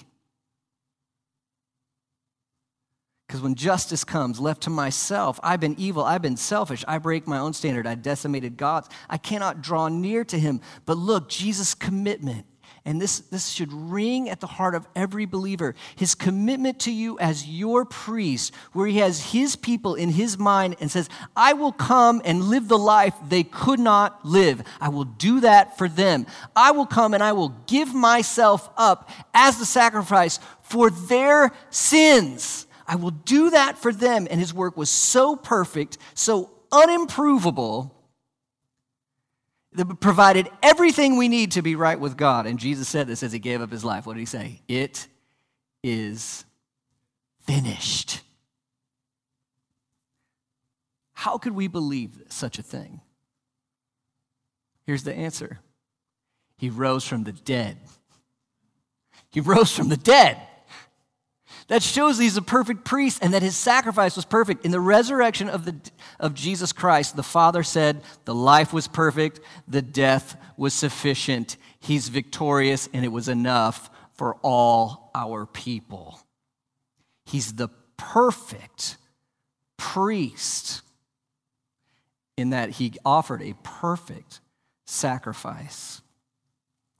Because 3.25 3.41
when 3.41 3.55
justice 3.55 4.03
comes, 4.03 4.39
left 4.39 4.61
to 4.61 4.69
myself, 4.69 5.39
I've 5.41 5.59
been 5.59 5.73
evil, 5.79 6.03
I've 6.03 6.21
been 6.21 6.37
selfish, 6.37 6.85
I 6.87 6.99
break 6.99 7.25
my 7.25 7.39
own 7.39 7.51
standard, 7.51 7.87
I 7.87 7.95
decimated 7.95 8.57
God's. 8.57 8.87
I 9.09 9.17
cannot 9.17 9.63
draw 9.63 9.87
near 9.87 10.23
to 10.25 10.37
him. 10.37 10.61
But 10.85 10.99
look, 10.99 11.29
Jesus' 11.29 11.73
commitment 11.73 12.45
and 12.83 12.99
this, 12.99 13.19
this 13.19 13.49
should 13.49 13.71
ring 13.71 14.27
at 14.27 14.39
the 14.39 14.47
heart 14.47 14.73
of 14.73 14.87
every 14.95 15.27
believer. 15.27 15.75
His 15.95 16.15
commitment 16.15 16.79
to 16.81 16.91
you 16.91 17.19
as 17.19 17.47
your 17.47 17.85
priest, 17.85 18.55
where 18.73 18.87
he 18.87 18.97
has 18.97 19.31
his 19.31 19.55
people 19.55 19.93
in 19.93 20.09
his 20.09 20.39
mind 20.39 20.77
and 20.79 20.89
says, 20.89 21.07
I 21.35 21.53
will 21.53 21.73
come 21.73 22.23
and 22.25 22.45
live 22.45 22.67
the 22.67 22.79
life 22.79 23.13
they 23.29 23.43
could 23.43 23.79
not 23.79 24.25
live. 24.25 24.63
I 24.79 24.89
will 24.89 25.03
do 25.03 25.41
that 25.41 25.77
for 25.77 25.87
them. 25.87 26.25
I 26.55 26.71
will 26.71 26.87
come 26.87 27.13
and 27.13 27.21
I 27.21 27.33
will 27.33 27.55
give 27.67 27.93
myself 27.93 28.67
up 28.77 29.11
as 29.31 29.59
the 29.59 29.65
sacrifice 29.65 30.39
for 30.63 30.89
their 30.89 31.51
sins. 31.69 32.65
I 32.87 32.95
will 32.95 33.11
do 33.11 33.51
that 33.51 33.77
for 33.77 33.93
them. 33.93 34.27
And 34.29 34.39
his 34.39 34.55
work 34.55 34.75
was 34.75 34.89
so 34.89 35.35
perfect, 35.35 35.99
so 36.15 36.49
unimprovable, 36.71 37.91
that 39.73 39.99
provided 39.99 40.49
everything 40.61 41.17
we 41.17 41.27
need 41.27 41.53
to 41.53 41.61
be 41.61 41.75
right 41.75 41.99
with 41.99 42.17
God. 42.17 42.45
And 42.45 42.59
Jesus 42.59 42.89
said 42.89 43.07
this 43.07 43.23
as 43.23 43.31
he 43.31 43.39
gave 43.39 43.61
up 43.61 43.71
his 43.71 43.85
life. 43.85 44.05
What 44.05 44.13
did 44.13 44.19
he 44.19 44.25
say? 44.25 44.61
It 44.67 45.07
is 45.83 46.45
finished. 47.45 48.21
How 51.13 51.37
could 51.37 51.53
we 51.53 51.67
believe 51.67 52.21
such 52.29 52.59
a 52.59 52.63
thing? 52.63 53.01
Here's 54.85 55.03
the 55.03 55.13
answer 55.13 55.59
He 56.57 56.69
rose 56.69 57.07
from 57.07 57.23
the 57.23 57.31
dead. 57.31 57.77
He 59.29 59.39
rose 59.39 59.71
from 59.71 59.89
the 59.89 59.97
dead. 59.97 60.41
That 61.71 61.81
shows 61.81 62.17
that 62.17 62.23
he's 62.23 62.35
a 62.35 62.41
perfect 62.41 62.83
priest 62.83 63.19
and 63.21 63.33
that 63.33 63.41
his 63.41 63.55
sacrifice 63.55 64.17
was 64.17 64.25
perfect. 64.25 64.65
In 64.65 64.71
the 64.71 64.79
resurrection 64.81 65.47
of, 65.47 65.63
the, 65.63 65.73
of 66.19 66.33
Jesus 66.33 66.73
Christ, 66.73 67.15
the 67.15 67.23
Father 67.23 67.63
said 67.63 68.01
the 68.25 68.35
life 68.35 68.73
was 68.73 68.89
perfect, 68.89 69.39
the 69.69 69.81
death 69.81 70.35
was 70.57 70.73
sufficient. 70.73 71.55
He's 71.79 72.09
victorious, 72.09 72.89
and 72.93 73.05
it 73.05 73.07
was 73.07 73.29
enough 73.29 73.89
for 74.15 74.35
all 74.43 75.11
our 75.15 75.45
people. 75.45 76.19
He's 77.23 77.53
the 77.53 77.69
perfect 77.95 78.97
priest 79.77 80.81
in 82.35 82.49
that 82.49 82.71
he 82.71 82.95
offered 83.05 83.41
a 83.41 83.55
perfect 83.63 84.41
sacrifice. 84.83 86.01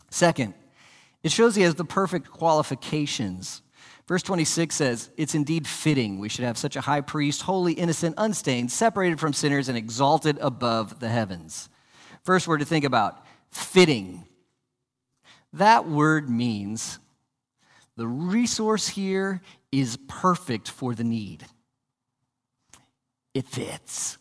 Second, 0.09 0.53
it 1.23 1.31
shows 1.33 1.57
he 1.57 1.63
has 1.63 1.75
the 1.75 1.83
perfect 1.83 2.31
qualifications 2.31 3.61
Verse 4.11 4.23
26 4.23 4.75
says, 4.75 5.09
It's 5.15 5.35
indeed 5.35 5.65
fitting 5.65 6.19
we 6.19 6.27
should 6.27 6.43
have 6.43 6.57
such 6.57 6.75
a 6.75 6.81
high 6.81 6.99
priest, 6.99 7.43
holy, 7.43 7.71
innocent, 7.71 8.15
unstained, 8.17 8.69
separated 8.69 9.21
from 9.21 9.31
sinners, 9.31 9.69
and 9.69 9.77
exalted 9.77 10.37
above 10.41 10.99
the 10.99 11.07
heavens. 11.07 11.69
First 12.25 12.45
word 12.45 12.57
to 12.57 12.65
think 12.65 12.83
about 12.83 13.25
fitting. 13.51 14.25
That 15.53 15.87
word 15.87 16.29
means 16.29 16.99
the 17.95 18.05
resource 18.05 18.89
here 18.89 19.39
is 19.71 19.97
perfect 20.09 20.67
for 20.67 20.93
the 20.93 21.05
need, 21.05 21.45
it 23.33 23.47
fits. 23.47 24.17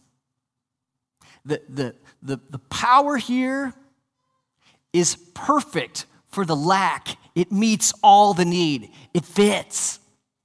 The, 1.45 1.63
the, 1.69 1.97
the, 2.23 2.39
the 2.49 2.61
power 2.61 3.17
here 3.17 3.75
is 4.93 5.17
perfect 5.35 6.07
for 6.31 6.45
the 6.45 6.57
lack. 6.57 7.17
It 7.35 7.53
meets 7.53 7.93
all 8.03 8.35
the 8.35 8.45
need, 8.45 8.91
it 9.15 9.25
fits. 9.25 9.99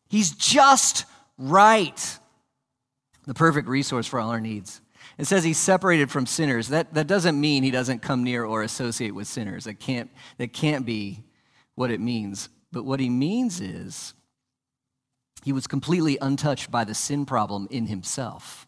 He's 0.08 0.32
just 0.32 1.06
right. 1.38 2.19
The 3.26 3.34
perfect 3.34 3.67
resource 3.67 4.06
for 4.06 4.19
all 4.19 4.30
our 4.30 4.39
needs. 4.39 4.82
It 5.17 5.26
says 5.26 5.43
he's 5.43 5.58
separated 5.58 6.12
from 6.12 6.26
sinners. 6.26 6.67
That, 6.69 6.93
that 6.93 7.08
doesn't 7.08 7.39
mean 7.39 7.63
he 7.63 7.71
doesn't 7.71 8.02
come 8.02 8.24
near 8.24 8.43
or 8.45 8.63
associate 8.63 9.15
with 9.15 9.28
sinners. 9.28 9.63
That 9.63 9.80
can't, 9.80 10.12
that 10.38 10.54
can't 10.54 10.86
be 10.86 11.24
what 11.76 11.89
it 11.89 12.00
means. 12.00 12.50
But 12.71 12.86
what 12.86 13.00
he 13.00 13.10
means 13.10 13.62
is 13.62 14.13
he 15.43 15.54
was 15.54 15.67
completely 15.67 16.17
untouched 16.21 16.69
by 16.69 16.84
the 16.84 16.93
sin 16.93 17.26
problem 17.26 17.67
in 17.71 17.88
himself. 17.88 18.67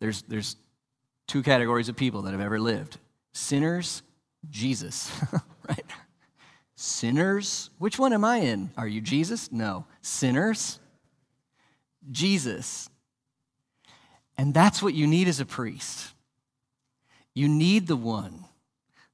There's, 0.00 0.22
there's 0.22 0.56
two 1.26 1.42
categories 1.42 1.88
of 1.88 1.96
people 1.96 2.22
that 2.22 2.32
have 2.32 2.40
ever 2.40 2.58
lived 2.58 2.98
sinners 3.34 4.02
Jesus, 4.50 5.10
right? 5.68 5.84
Sinners? 6.74 7.70
Which 7.78 7.98
one 7.98 8.12
am 8.12 8.24
I 8.24 8.38
in? 8.38 8.70
Are 8.76 8.88
you 8.88 9.00
Jesus? 9.00 9.52
No. 9.52 9.86
Sinners? 10.00 10.80
Jesus. 12.10 12.88
And 14.36 14.52
that's 14.52 14.82
what 14.82 14.94
you 14.94 15.06
need 15.06 15.28
as 15.28 15.40
a 15.40 15.46
priest. 15.46 16.14
You 17.34 17.48
need 17.48 17.86
the 17.86 17.96
one 17.96 18.44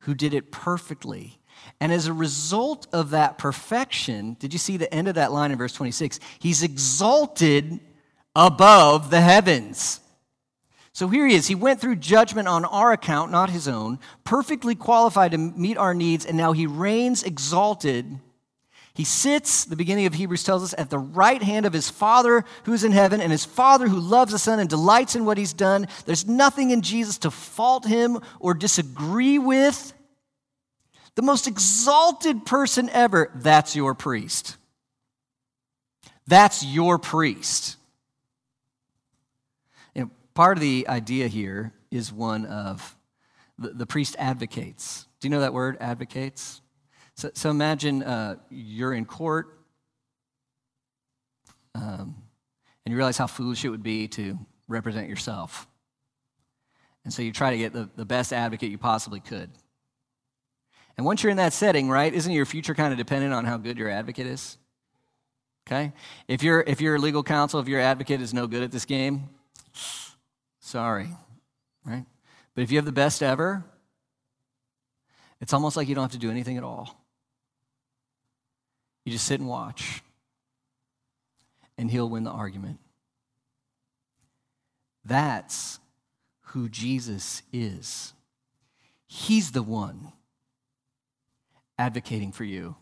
who 0.00 0.14
did 0.14 0.32
it 0.34 0.50
perfectly. 0.50 1.38
And 1.80 1.92
as 1.92 2.06
a 2.06 2.12
result 2.12 2.86
of 2.92 3.10
that 3.10 3.36
perfection, 3.38 4.36
did 4.40 4.52
you 4.52 4.58
see 4.58 4.76
the 4.76 4.92
end 4.92 5.08
of 5.08 5.16
that 5.16 5.32
line 5.32 5.52
in 5.52 5.58
verse 5.58 5.72
26? 5.72 6.18
He's 6.38 6.62
exalted 6.62 7.80
above 8.34 9.10
the 9.10 9.20
heavens. 9.20 10.00
So 10.98 11.06
here 11.06 11.28
he 11.28 11.36
is. 11.36 11.46
He 11.46 11.54
went 11.54 11.80
through 11.80 11.94
judgment 11.94 12.48
on 12.48 12.64
our 12.64 12.90
account, 12.90 13.30
not 13.30 13.50
his 13.50 13.68
own, 13.68 14.00
perfectly 14.24 14.74
qualified 14.74 15.30
to 15.30 15.38
meet 15.38 15.78
our 15.78 15.94
needs, 15.94 16.26
and 16.26 16.36
now 16.36 16.50
he 16.50 16.66
reigns 16.66 17.22
exalted. 17.22 18.18
He 18.94 19.04
sits, 19.04 19.64
the 19.64 19.76
beginning 19.76 20.06
of 20.06 20.14
Hebrews 20.14 20.42
tells 20.42 20.64
us, 20.64 20.74
at 20.76 20.90
the 20.90 20.98
right 20.98 21.40
hand 21.40 21.66
of 21.66 21.72
his 21.72 21.88
Father 21.88 22.44
who 22.64 22.72
is 22.72 22.82
in 22.82 22.90
heaven, 22.90 23.20
and 23.20 23.30
his 23.30 23.44
Father 23.44 23.86
who 23.86 24.00
loves 24.00 24.32
the 24.32 24.40
Son 24.40 24.58
and 24.58 24.68
delights 24.68 25.14
in 25.14 25.24
what 25.24 25.38
he's 25.38 25.52
done. 25.52 25.86
There's 26.04 26.26
nothing 26.26 26.72
in 26.72 26.82
Jesus 26.82 27.16
to 27.18 27.30
fault 27.30 27.86
him 27.86 28.18
or 28.40 28.52
disagree 28.52 29.38
with. 29.38 29.92
The 31.14 31.22
most 31.22 31.46
exalted 31.46 32.44
person 32.44 32.90
ever, 32.90 33.30
that's 33.36 33.76
your 33.76 33.94
priest. 33.94 34.56
That's 36.26 36.64
your 36.64 36.98
priest. 36.98 37.77
Part 40.38 40.56
of 40.56 40.60
the 40.60 40.86
idea 40.88 41.26
here 41.26 41.72
is 41.90 42.12
one 42.12 42.46
of 42.46 42.96
the, 43.58 43.70
the 43.70 43.86
priest 43.86 44.14
advocates. 44.20 45.08
Do 45.18 45.26
you 45.26 45.30
know 45.30 45.40
that 45.40 45.52
word, 45.52 45.76
advocates? 45.80 46.62
So, 47.16 47.32
so 47.34 47.50
imagine 47.50 48.04
uh, 48.04 48.36
you're 48.48 48.94
in 48.94 49.04
court 49.04 49.58
um, 51.74 52.22
and 52.84 52.92
you 52.92 52.94
realize 52.94 53.18
how 53.18 53.26
foolish 53.26 53.64
it 53.64 53.70
would 53.70 53.82
be 53.82 54.06
to 54.06 54.38
represent 54.68 55.08
yourself. 55.08 55.66
And 57.02 57.12
so 57.12 57.20
you 57.20 57.32
try 57.32 57.50
to 57.50 57.58
get 57.58 57.72
the, 57.72 57.90
the 57.96 58.04
best 58.04 58.32
advocate 58.32 58.70
you 58.70 58.78
possibly 58.78 59.18
could. 59.18 59.50
And 60.96 61.04
once 61.04 61.24
you're 61.24 61.32
in 61.32 61.38
that 61.38 61.52
setting, 61.52 61.90
right, 61.90 62.14
isn't 62.14 62.32
your 62.32 62.46
future 62.46 62.76
kind 62.76 62.92
of 62.92 62.96
dependent 62.96 63.34
on 63.34 63.44
how 63.44 63.56
good 63.56 63.76
your 63.76 63.90
advocate 63.90 64.28
is? 64.28 64.56
Okay? 65.66 65.92
If, 66.28 66.44
you 66.44 66.62
if 66.64 66.80
your 66.80 66.96
legal 67.00 67.24
counsel, 67.24 67.58
if 67.58 67.66
your 67.66 67.80
advocate 67.80 68.22
is 68.22 68.32
no 68.32 68.46
good 68.46 68.62
at 68.62 68.70
this 68.70 68.84
game, 68.84 69.30
Sorry, 70.68 71.08
right? 71.82 72.04
But 72.54 72.60
if 72.60 72.70
you 72.70 72.76
have 72.76 72.84
the 72.84 72.92
best 72.92 73.22
ever, 73.22 73.64
it's 75.40 75.54
almost 75.54 75.78
like 75.78 75.88
you 75.88 75.94
don't 75.94 76.04
have 76.04 76.12
to 76.12 76.18
do 76.18 76.30
anything 76.30 76.58
at 76.58 76.62
all. 76.62 77.06
You 79.06 79.12
just 79.12 79.24
sit 79.24 79.40
and 79.40 79.48
watch, 79.48 80.02
and 81.78 81.90
he'll 81.90 82.10
win 82.10 82.24
the 82.24 82.30
argument. 82.30 82.80
That's 85.06 85.78
who 86.48 86.68
Jesus 86.68 87.40
is. 87.50 88.12
He's 89.06 89.52
the 89.52 89.62
one 89.62 90.12
advocating 91.78 92.30
for 92.30 92.44
you, 92.44 92.76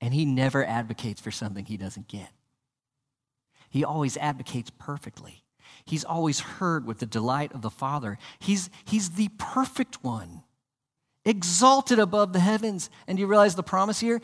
and 0.00 0.14
he 0.14 0.24
never 0.24 0.64
advocates 0.64 1.20
for 1.20 1.32
something 1.32 1.64
he 1.64 1.76
doesn't 1.76 2.06
get. 2.06 2.30
He 3.68 3.82
always 3.82 4.16
advocates 4.16 4.70
perfectly. 4.78 5.42
He's 5.84 6.04
always 6.04 6.40
heard 6.40 6.86
with 6.86 6.98
the 6.98 7.06
delight 7.06 7.52
of 7.52 7.62
the 7.62 7.70
Father. 7.70 8.18
He's, 8.38 8.70
he's 8.84 9.10
the 9.10 9.28
perfect 9.38 10.02
one, 10.04 10.42
exalted 11.24 11.98
above 11.98 12.32
the 12.32 12.40
heavens. 12.40 12.90
And 13.06 13.18
you 13.18 13.26
realize 13.26 13.54
the 13.54 13.62
promise 13.62 14.00
here? 14.00 14.20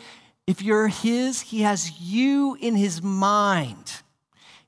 If 0.47 0.63
you're 0.63 0.89
His, 0.89 1.41
He 1.41 1.63
has 1.63 2.01
you 2.01 2.57
in 2.61 2.75
His 2.75 3.03
mind. 3.03 4.03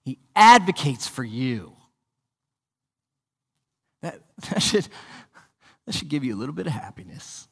He 0.04 0.18
advocates 0.34 1.06
for 1.06 1.24
you. 1.24 1.72
That, 4.02 4.20
that, 4.50 4.62
should, 4.62 4.88
that 5.86 5.94
should 5.94 6.08
give 6.08 6.24
you 6.24 6.34
a 6.34 6.38
little 6.38 6.54
bit 6.54 6.66
of 6.66 6.72
happiness. 6.72 7.48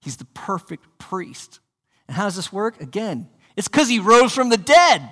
He's 0.00 0.16
the 0.16 0.26
perfect 0.26 0.98
priest. 0.98 1.60
And 2.08 2.16
how 2.16 2.24
does 2.24 2.36
this 2.36 2.52
work? 2.52 2.80
Again, 2.80 3.28
it's 3.56 3.68
because 3.68 3.88
He 3.88 3.98
rose 3.98 4.34
from 4.34 4.48
the 4.48 4.56
dead. 4.56 5.10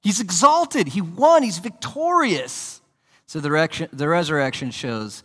He's 0.00 0.20
exalted. 0.20 0.88
He 0.88 1.00
won. 1.00 1.42
He's 1.42 1.58
victorious. 1.58 2.80
So 3.26 3.40
the, 3.40 3.88
the 3.92 4.08
resurrection 4.08 4.70
shows 4.70 5.22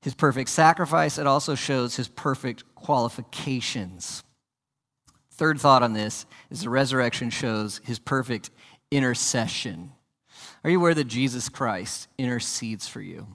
his 0.00 0.14
perfect 0.14 0.48
sacrifice. 0.48 1.18
It 1.18 1.26
also 1.26 1.54
shows 1.54 1.96
his 1.96 2.08
perfect 2.08 2.64
qualifications. 2.74 4.22
Third 5.32 5.60
thought 5.60 5.82
on 5.82 5.92
this 5.92 6.24
is 6.50 6.62
the 6.62 6.70
resurrection 6.70 7.28
shows 7.30 7.80
his 7.84 7.98
perfect 7.98 8.50
intercession. 8.90 9.92
Are 10.64 10.70
you 10.70 10.78
aware 10.78 10.94
that 10.94 11.04
Jesus 11.04 11.48
Christ 11.48 12.08
intercedes 12.16 12.88
for 12.88 13.00
you? 13.00 13.26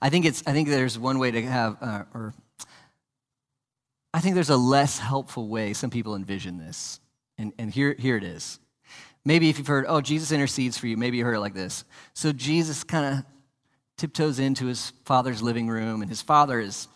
I 0.00 0.10
think 0.10 0.24
it's. 0.26 0.42
I 0.46 0.52
think 0.52 0.68
there's 0.68 0.98
one 0.98 1.18
way 1.18 1.30
to 1.30 1.42
have, 1.42 1.76
uh, 1.80 2.02
or 2.14 2.34
I 4.12 4.20
think 4.20 4.34
there's 4.34 4.50
a 4.50 4.56
less 4.56 4.98
helpful 4.98 5.48
way 5.48 5.72
some 5.72 5.90
people 5.90 6.14
envision 6.14 6.58
this, 6.58 7.00
and, 7.36 7.52
and 7.58 7.70
here, 7.70 7.94
here 7.98 8.16
it 8.16 8.24
is. 8.24 8.60
Maybe 9.24 9.48
if 9.48 9.58
you've 9.58 9.66
heard, 9.66 9.84
oh, 9.88 10.00
Jesus 10.00 10.32
intercedes 10.32 10.78
for 10.78 10.86
you, 10.86 10.96
maybe 10.96 11.18
you 11.18 11.24
heard 11.24 11.34
it 11.34 11.40
like 11.40 11.54
this. 11.54 11.84
So 12.14 12.32
Jesus 12.32 12.84
kind 12.84 13.18
of 13.18 13.24
tiptoes 13.96 14.38
into 14.38 14.66
his 14.66 14.92
father's 15.04 15.42
living 15.42 15.68
room, 15.68 16.02
and 16.02 16.08
his 16.08 16.22
father 16.22 16.60
is 16.60 16.88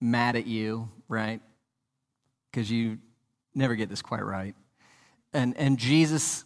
mad 0.00 0.36
at 0.36 0.46
you, 0.46 0.90
right? 1.08 1.40
Because 2.50 2.70
you 2.70 2.98
never 3.54 3.74
get 3.76 3.88
this 3.88 4.02
quite 4.02 4.24
right. 4.24 4.54
And, 5.32 5.56
and 5.56 5.78
Jesus 5.78 6.44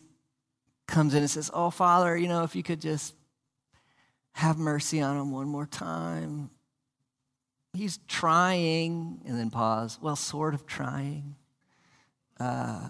comes 0.87 1.15
in 1.15 1.21
and 1.21 1.31
says, 1.31 1.51
Oh, 1.55 1.71
Father, 1.71 2.17
you 2.17 2.29
know, 2.29 2.45
if 2.45 2.55
you 2.55 2.63
could 2.63 2.81
just 2.81 3.15
have 4.35 4.59
mercy 4.59 5.01
on 5.01 5.17
him 5.17 5.31
one 5.31 5.49
more 5.49 5.67
time. 5.67 6.51
He's 7.73 7.99
trying, 8.09 9.21
and 9.27 9.39
then 9.39 9.51
pause. 9.51 9.99
Well, 10.01 10.17
sort 10.17 10.55
of 10.55 10.67
trying. 10.67 11.37
Uh, 12.39 12.89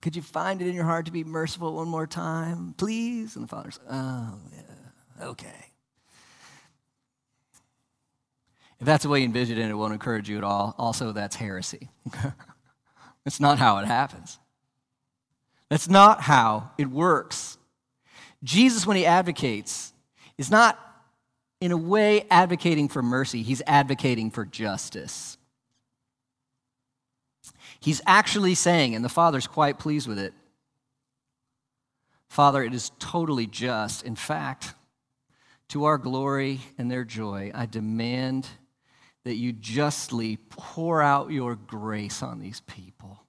could 0.00 0.14
you 0.14 0.22
find 0.22 0.60
it 0.62 0.68
in 0.68 0.74
your 0.74 0.84
heart 0.84 1.06
to 1.06 1.12
be 1.12 1.24
merciful 1.24 1.74
one 1.74 1.88
more 1.88 2.06
time, 2.06 2.74
please? 2.76 3.36
And 3.36 3.44
the 3.44 3.48
father 3.48 3.70
says, 3.70 3.82
Oh, 3.90 4.38
yeah, 4.52 5.26
okay. 5.26 5.66
If 8.78 8.86
that's 8.86 9.04
the 9.04 9.08
way 9.08 9.20
you 9.20 9.24
envision 9.24 9.58
it, 9.58 9.68
it 9.68 9.74
won't 9.74 9.94
encourage 9.94 10.28
you 10.28 10.36
at 10.36 10.44
all. 10.44 10.74
Also, 10.78 11.12
that's 11.12 11.36
heresy. 11.36 11.88
that's 13.24 13.40
not 13.40 13.58
how 13.58 13.78
it 13.78 13.86
happens. 13.86 14.38
That's 15.70 15.88
not 15.88 16.20
how 16.20 16.70
it 16.76 16.88
works. 16.88 17.58
Jesus, 18.44 18.86
when 18.86 18.96
he 18.96 19.06
advocates, 19.06 19.92
is 20.36 20.50
not 20.50 20.78
in 21.60 21.72
a 21.72 21.76
way 21.76 22.26
advocating 22.30 22.88
for 22.88 23.02
mercy, 23.02 23.42
he's 23.42 23.62
advocating 23.66 24.30
for 24.30 24.44
justice. 24.44 25.35
He's 27.80 28.00
actually 28.06 28.54
saying, 28.54 28.94
and 28.94 29.04
the 29.04 29.08
Father's 29.08 29.46
quite 29.46 29.78
pleased 29.78 30.08
with 30.08 30.18
it 30.18 30.32
Father, 32.28 32.62
it 32.62 32.74
is 32.74 32.90
totally 32.98 33.46
just. 33.46 34.04
In 34.04 34.16
fact, 34.16 34.74
to 35.68 35.84
our 35.84 35.98
glory 35.98 36.60
and 36.78 36.90
their 36.90 37.04
joy, 37.04 37.50
I 37.54 37.66
demand 37.66 38.46
that 39.24 39.36
you 39.36 39.52
justly 39.52 40.36
pour 40.50 41.02
out 41.02 41.30
your 41.30 41.56
grace 41.56 42.22
on 42.22 42.38
these 42.38 42.60
people. 42.60 43.24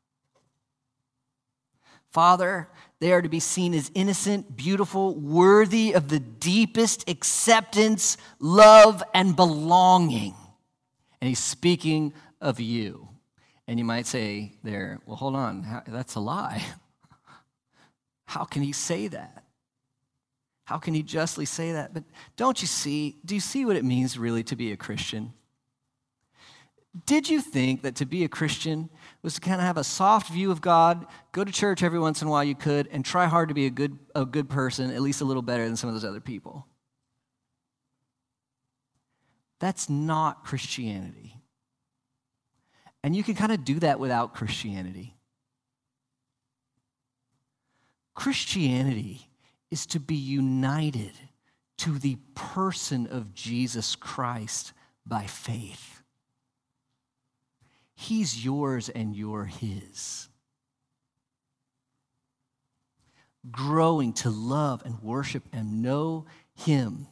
Father, 2.12 2.68
they 3.00 3.12
are 3.14 3.22
to 3.22 3.30
be 3.30 3.40
seen 3.40 3.74
as 3.74 3.92
innocent, 3.94 4.56
beautiful, 4.56 5.16
worthy 5.16 5.94
of 5.94 6.10
the 6.10 6.20
deepest 6.20 7.10
acceptance, 7.10 8.18
love, 8.40 9.04
and 9.14 9.36
belonging. 9.36 10.36
And 11.22 11.30
he's 11.30 11.40
speaking 11.40 12.14
of 12.42 12.60
you. 12.60 13.10
And 13.68 13.78
you 13.78 13.86
might 13.86 14.08
say 14.08 14.54
there, 14.64 15.00
well, 15.06 15.18
hold 15.18 15.36
on, 15.36 15.84
that's 15.88 16.16
a 16.16 16.20
lie. 16.20 16.64
How 18.26 18.46
can 18.46 18.62
he 18.62 18.72
say 18.72 19.08
that? 19.10 19.44
How 20.66 20.78
can 20.78 20.94
he 20.94 21.04
justly 21.04 21.46
say 21.46 21.74
that? 21.74 21.94
But 21.94 22.04
don't 22.36 22.62
you 22.62 22.68
see? 22.68 23.18
Do 23.24 23.36
you 23.36 23.42
see 23.42 23.66
what 23.66 23.78
it 23.78 23.86
means 23.86 24.18
really 24.18 24.44
to 24.44 24.56
be 24.56 24.72
a 24.72 24.78
Christian? 24.78 25.34
Did 27.06 27.30
you 27.30 27.42
think 27.42 27.84
that 27.84 27.96
to 27.96 28.06
be 28.06 28.24
a 28.24 28.28
Christian 28.28 28.90
was 29.22 29.36
to 29.36 29.42
kind 29.42 29.62
of 29.62 29.68
have 29.68 29.78
a 29.78 29.84
soft 29.84 30.30
view 30.30 30.52
of 30.52 30.62
God, 30.62 31.06
go 31.32 31.44
to 31.44 31.52
church 31.52 31.84
every 31.84 32.00
once 32.00 32.22
in 32.22 32.28
a 32.28 32.32
while 32.32 32.44
you 32.44 32.56
could, 32.56 32.88
and 32.92 33.06
try 33.06 33.28
hard 33.28 33.50
to 33.50 33.56
be 33.56 33.66
a 33.66 33.70
good, 33.70 33.98
a 34.16 34.26
good 34.26 34.50
person, 34.50 34.92
at 34.92 35.02
least 35.02 35.22
a 35.22 35.26
little 35.26 35.42
better 35.42 35.66
than 35.66 35.76
some 35.76 35.90
of 35.90 35.96
those 35.96 36.04
other 36.04 36.20
people? 36.20 36.66
That's 39.60 39.90
not 39.90 40.44
Christianity. 40.44 41.37
And 43.04 43.16
you 43.16 43.24
can 43.24 43.36
kind 43.36 43.52
of 43.52 43.64
do 43.64 43.80
that 43.80 44.00
without 44.00 44.34
Christianity. 44.34 45.16
Christianity 48.14 49.30
is 49.70 49.86
to 49.88 50.00
be 50.00 50.16
united 50.16 51.12
to 51.78 52.00
the 52.00 52.18
person 52.34 53.08
of 53.08 53.34
Jesus 53.34 53.96
Christ 53.96 54.74
by 55.06 55.26
faith. 55.26 56.02
He's 57.96 58.44
yours 58.44 58.90
and 58.90 59.16
you're 59.16 59.46
His. 59.46 60.30
Growing 63.50 64.14
to 64.14 64.30
love 64.30 64.84
and 64.86 65.02
worship 65.02 65.44
and 65.54 65.82
know 65.82 66.26
Him. 66.56 67.08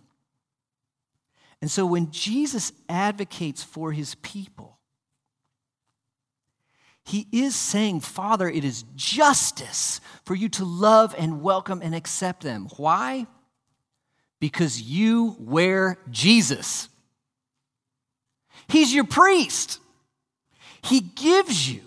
And 1.62 1.72
so 1.72 1.86
when 1.86 2.12
Jesus 2.12 2.72
advocates 2.90 3.64
for 3.64 3.92
His 3.92 4.16
people, 4.16 4.75
he 7.06 7.28
is 7.32 7.56
saying, 7.56 8.00
Father, 8.00 8.50
it 8.50 8.66
is 8.66 8.84
justice 8.96 10.02
for 10.26 10.34
you 10.34 10.50
to 10.50 10.66
love 10.66 11.14
and 11.18 11.44
welcome 11.44 11.82
and 11.84 11.94
accept 11.94 12.42
them. 12.42 12.68
Why? 12.78 13.28
Because 14.40 14.82
you 14.82 15.36
wear 15.40 16.00
Jesus. 16.10 16.90
He's 18.68 18.94
your 18.94 19.04
priest. 19.04 19.80
He 20.82 21.00
gives 21.00 21.72
you 21.72 21.82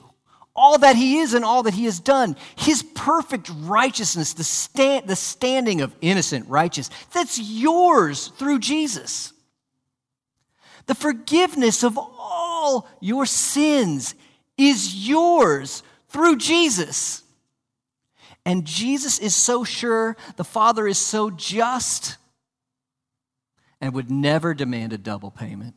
all 0.55 0.79
that 0.79 0.95
He 0.95 1.19
is 1.19 1.35
and 1.35 1.45
all 1.45 1.65
that 1.65 1.75
He 1.75 1.87
has 1.87 1.99
done. 1.99 2.37
His 2.57 2.85
perfect 2.85 3.51
righteousness, 3.53 4.35
the, 4.35 4.45
stand, 4.45 5.09
the 5.09 5.17
standing 5.17 5.81
of 5.81 5.97
innocent 6.01 6.49
righteous, 6.49 6.91
that's 7.13 7.41
yours 7.41 8.29
through 8.29 8.61
Jesus. 8.61 9.33
The 10.87 10.95
forgiveness 10.95 11.83
of 11.83 11.99
all 11.99 12.89
your 13.01 13.27
sins 13.27 14.15
is 14.59 15.09
yours 15.09 15.83
through 16.09 16.37
Jesus. 16.37 17.23
And 18.45 18.65
Jesus 18.65 19.19
is 19.19 19.35
so 19.35 19.65
sure, 19.65 20.17
the 20.37 20.45
Father 20.45 20.87
is 20.87 20.99
so 20.99 21.31
just, 21.31 22.17
and 23.81 23.95
would 23.95 24.11
never 24.11 24.55
demand 24.55 24.93
a 24.93 24.99
double 24.99 25.31
payment. 25.31 25.75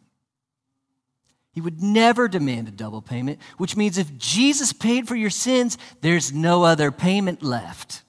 He 1.54 1.60
would 1.60 1.84
never 1.84 2.30
demand 2.30 2.70
a 2.70 2.72
double 2.72 3.02
payment, 3.02 3.40
which 3.58 3.76
means 3.76 3.98
if 3.98 4.18
Jesus 4.18 4.72
paid 4.72 5.08
for 5.08 5.16
your 5.16 5.30
sins, 5.30 5.78
there's 6.00 6.32
no 6.32 6.64
other 6.64 6.92
payment 6.92 7.44
left. 7.44 8.04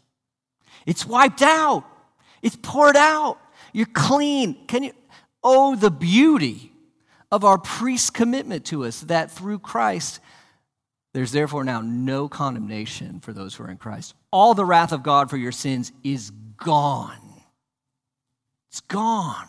It's 0.87 1.05
wiped 1.05 1.43
out, 1.43 1.85
it's 2.41 2.57
poured 2.61 2.97
out. 2.97 3.39
You're 3.73 3.87
clean. 3.87 4.67
Can 4.67 4.85
you? 4.85 4.93
Oh, 5.43 5.75
the 5.75 5.91
beauty 5.91 6.73
of 7.31 7.45
our 7.45 7.59
priest's 7.59 8.11
commitment 8.11 8.67
to 8.67 8.85
us 8.85 9.01
that 9.01 9.31
through 9.31 9.59
Christ, 9.59 10.21
there's 11.13 11.33
therefore 11.33 11.65
now 11.65 11.81
no 11.83 12.29
condemnation 12.29 13.21
for 13.21 13.33
those 13.33 13.55
who 13.55 13.65
are 13.65 13.71
in 13.71 13.77
Christ. 13.77 14.15
All 14.31 14.55
the 14.55 14.65
wrath 14.65 14.93
of 14.93 15.03
God 15.03 15.29
for 15.29 15.37
your 15.37 15.53
sins 15.53 15.93
is 16.03 16.31
gone. 16.57 17.19
It's 18.71 18.81
gone. 18.81 19.49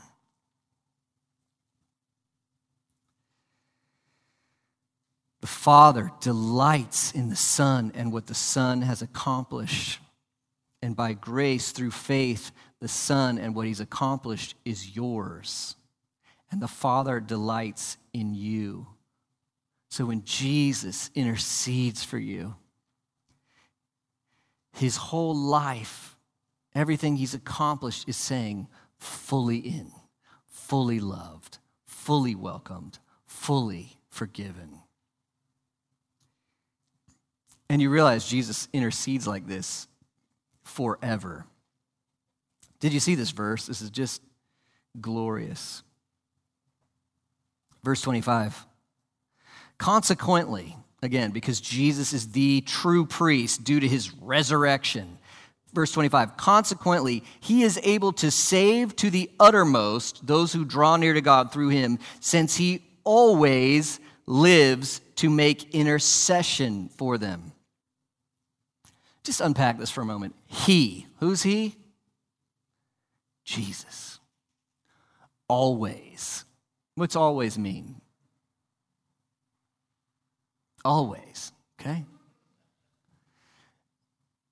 The 5.40 5.48
Father 5.48 6.12
delights 6.22 7.12
in 7.12 7.30
the 7.30 7.36
Son 7.36 7.92
and 7.96 8.12
what 8.12 8.28
the 8.28 8.34
Son 8.34 8.82
has 8.82 9.02
accomplished. 9.02 10.00
And 10.82 10.96
by 10.96 11.14
grace, 11.14 11.72
through 11.72 11.92
faith, 11.92 12.52
the 12.80 12.88
Son 12.88 13.38
and 13.38 13.56
what 13.56 13.68
He's 13.68 13.80
accomplished 13.80 14.56
is 14.66 14.96
yours. 14.96 15.76
And 16.52 16.62
the 16.62 16.68
Father 16.68 17.20
delights 17.20 17.98
in 18.14 18.34
you. 18.34 18.88
So 19.94 20.06
when 20.06 20.24
Jesus 20.24 21.12
intercedes 21.14 22.04
for 22.04 22.18
you, 22.18 22.56
His 24.72 24.98
whole 24.98 25.36
life, 25.36 26.18
everything 26.74 27.16
He's 27.16 27.36
accomplished, 27.36 28.10
is 28.10 28.18
saying, 28.18 28.70
fully 28.98 29.58
in, 29.58 29.92
fully 30.48 31.00
loved, 31.00 31.60
fully 31.86 32.34
welcomed, 32.34 32.98
fully 33.28 34.00
forgiven. 34.10 34.80
And 37.70 37.80
you 37.80 37.92
realize 37.92 38.26
Jesus 38.26 38.68
intercedes 38.74 39.28
like 39.28 39.46
this 39.46 39.88
forever. 40.64 41.46
Did 42.80 42.94
you 42.94 43.00
see 43.00 43.14
this 43.14 43.30
verse? 43.30 43.68
This 43.68 43.84
is 43.84 43.92
just 43.92 44.24
glorious. 45.00 45.84
Verse 47.84 48.02
25. 48.02 48.66
Consequently, 49.84 50.78
again, 51.02 51.32
because 51.32 51.60
Jesus 51.60 52.14
is 52.14 52.32
the 52.32 52.62
true 52.62 53.06
priest 53.06 53.66
due 53.66 53.82
to 53.82 53.88
his 53.90 54.14
resurrection. 54.14 55.18
Verse 55.74 55.92
25, 55.92 56.38
consequently, 56.38 57.22
he 57.42 57.64
is 57.64 57.78
able 57.84 58.14
to 58.14 58.32
save 58.32 58.96
to 58.96 59.10
the 59.10 59.30
uttermost 59.42 60.26
those 60.26 60.54
who 60.54 60.64
draw 60.64 60.96
near 60.96 61.12
to 61.12 61.20
God 61.20 61.52
through 61.52 61.68
him, 61.68 62.00
since 62.22 62.56
he 62.56 62.82
always 63.04 64.00
lives 64.26 65.02
to 65.18 65.30
make 65.30 65.76
intercession 65.76 66.88
for 66.88 67.18
them. 67.18 67.52
Just 69.26 69.42
unpack 69.42 69.78
this 69.78 69.92
for 69.92 70.00
a 70.00 70.06
moment. 70.06 70.34
He, 70.48 71.08
who's 71.20 71.44
he? 71.44 71.76
Jesus. 73.44 74.18
Always. 75.50 76.46
What's 76.96 77.18
always 77.18 77.58
mean? 77.60 78.00
Always, 80.86 81.52
okay? 81.80 82.06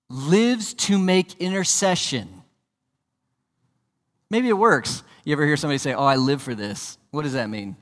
Lives 0.10 0.74
to 0.74 0.98
make 0.98 1.36
intercession. 1.42 2.44
Maybe 4.30 4.48
it 4.48 4.58
works. 4.58 5.04
You 5.24 5.34
ever 5.34 5.46
hear 5.46 5.58
somebody 5.58 5.78
say, 5.78 5.94
Oh, 5.94 6.06
I 6.06 6.16
live 6.16 6.42
for 6.42 6.56
this? 6.56 6.98
What 7.12 7.24
does 7.24 7.34
that 7.34 7.50
mean? 7.50 7.76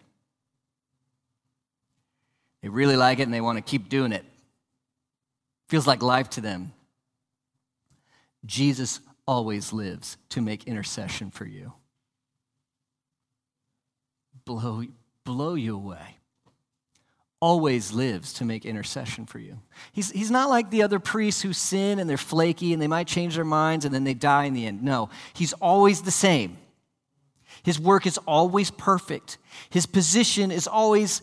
They 2.61 2.69
really 2.69 2.97
like 2.97 3.19
it 3.19 3.23
and 3.23 3.33
they 3.33 3.41
want 3.41 3.57
to 3.57 3.61
keep 3.61 3.89
doing 3.89 4.11
it. 4.11 4.25
Feels 5.69 5.87
like 5.87 6.01
life 6.01 6.29
to 6.31 6.41
them. 6.41 6.73
Jesus 8.45 8.99
always 9.27 9.71
lives 9.71 10.17
to 10.29 10.41
make 10.41 10.65
intercession 10.65 11.29
for 11.29 11.45
you. 11.45 11.73
blow, 14.45 14.83
blow 15.23 15.53
you 15.53 15.75
away. 15.75 16.18
Always 17.41 17.93
lives 17.93 18.33
to 18.33 18.45
make 18.45 18.65
intercession 18.65 19.25
for 19.25 19.39
you. 19.39 19.59
He's, 19.93 20.11
he's 20.11 20.31
not 20.31 20.49
like 20.49 20.69
the 20.69 20.83
other 20.83 20.99
priests 20.99 21.41
who 21.41 21.53
sin 21.53 21.99
and 21.99 22.09
they're 22.09 22.17
flaky 22.17 22.73
and 22.73 22.81
they 22.81 22.87
might 22.87 23.07
change 23.07 23.35
their 23.35 23.45
minds 23.45 23.85
and 23.85 23.93
then 23.93 24.03
they 24.03 24.13
die 24.13 24.43
in 24.43 24.53
the 24.53 24.65
end. 24.65 24.83
No, 24.83 25.09
he's 25.33 25.53
always 25.53 26.01
the 26.01 26.11
same. 26.11 26.57
His 27.63 27.79
work 27.79 28.05
is 28.05 28.17
always 28.19 28.71
perfect. 28.71 29.37
His 29.69 29.85
position 29.85 30.51
is 30.51 30.67
always 30.67 31.21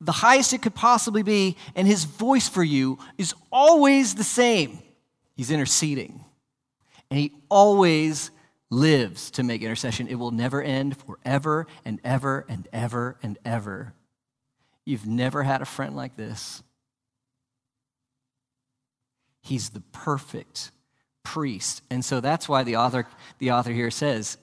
the 0.00 0.12
highest 0.12 0.52
it 0.52 0.62
could 0.62 0.74
possibly 0.74 1.22
be, 1.22 1.56
and 1.74 1.86
his 1.86 2.04
voice 2.04 2.48
for 2.48 2.64
you 2.64 2.98
is 3.18 3.34
always 3.52 4.14
the 4.14 4.24
same. 4.24 4.78
He's 5.36 5.50
interceding. 5.50 6.24
And 7.10 7.20
he 7.20 7.32
always 7.48 8.30
lives 8.70 9.30
to 9.32 9.42
make 9.42 9.62
intercession. 9.62 10.06
It 10.06 10.14
will 10.14 10.30
never 10.30 10.62
end 10.62 10.96
forever 10.96 11.66
and 11.84 12.00
ever 12.04 12.46
and 12.48 12.68
ever 12.72 13.18
and 13.22 13.38
ever. 13.44 13.94
You've 14.84 15.06
never 15.06 15.42
had 15.42 15.62
a 15.62 15.66
friend 15.66 15.94
like 15.94 16.16
this. 16.16 16.62
He's 19.42 19.70
the 19.70 19.80
perfect 19.92 20.70
priest. 21.22 21.82
And 21.90 22.04
so 22.04 22.20
that's 22.20 22.48
why 22.48 22.62
the 22.62 22.76
author, 22.76 23.06
the 23.38 23.52
author 23.52 23.72
here 23.72 23.90
says, 23.90 24.36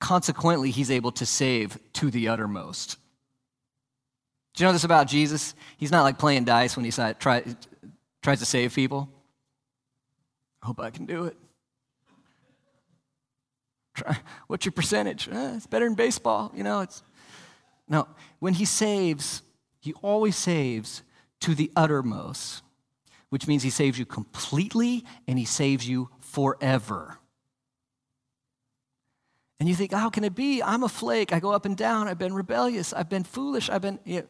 consequently, 0.00 0.70
he's 0.70 0.90
able 0.90 1.12
to 1.12 1.26
save 1.26 1.78
to 1.94 2.10
the 2.10 2.28
uttermost. 2.28 2.96
Do 4.54 4.64
you 4.64 4.68
know 4.68 4.72
this 4.72 4.84
about 4.84 5.08
Jesus? 5.08 5.54
He's 5.76 5.92
not 5.92 6.02
like 6.02 6.18
playing 6.18 6.44
dice 6.44 6.76
when 6.76 6.84
he 6.84 6.90
try, 6.90 7.44
tries 8.22 8.38
to 8.40 8.44
save 8.44 8.74
people. 8.74 9.08
I 10.62 10.66
hope 10.66 10.80
I 10.80 10.90
can 10.90 11.06
do 11.06 11.24
it. 11.26 11.36
Try, 13.94 14.18
what's 14.46 14.64
your 14.64 14.72
percentage? 14.72 15.28
Eh, 15.30 15.56
it's 15.56 15.66
better 15.66 15.84
than 15.84 15.94
baseball. 15.94 16.52
You 16.54 16.64
know, 16.64 16.80
it's 16.80 17.02
no. 17.88 18.08
When 18.38 18.54
he 18.54 18.64
saves, 18.64 19.42
he 19.80 19.92
always 20.02 20.36
saves 20.36 21.02
to 21.40 21.54
the 21.54 21.70
uttermost, 21.76 22.62
which 23.30 23.46
means 23.46 23.62
he 23.62 23.70
saves 23.70 23.98
you 23.98 24.06
completely 24.06 25.04
and 25.26 25.38
he 25.38 25.44
saves 25.44 25.88
you 25.88 26.10
forever. 26.20 27.18
And 29.60 29.68
you 29.68 29.74
think, 29.74 29.92
how 29.92 30.10
can 30.10 30.24
it 30.24 30.34
be? 30.34 30.62
I'm 30.62 30.84
a 30.84 30.88
flake. 30.88 31.32
I 31.32 31.40
go 31.40 31.50
up 31.52 31.64
and 31.64 31.76
down. 31.76 32.06
I've 32.06 32.18
been 32.18 32.34
rebellious. 32.34 32.92
I've 32.92 33.08
been 33.08 33.24
foolish. 33.24 33.68
I've 33.68 33.82
been. 33.82 33.98
You 34.04 34.20
know, 34.20 34.26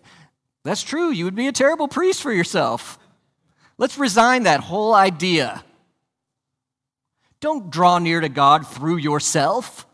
that's 0.65 0.83
true. 0.83 1.11
You 1.11 1.25
would 1.25 1.35
be 1.35 1.49
a 1.49 1.53
terrible 1.53 1.89
priest 1.89 2.23
for 2.23 2.33
yourself. 2.33 2.99
Let's 3.77 3.99
resign 3.99 4.45
that 4.45 4.61
whole 4.61 4.95
idea. 4.95 5.65
Don't 7.41 7.71
draw 7.71 7.99
near 7.99 8.21
to 8.21 8.29
God 8.29 8.67
through 8.67 8.97
yourself. 8.97 9.87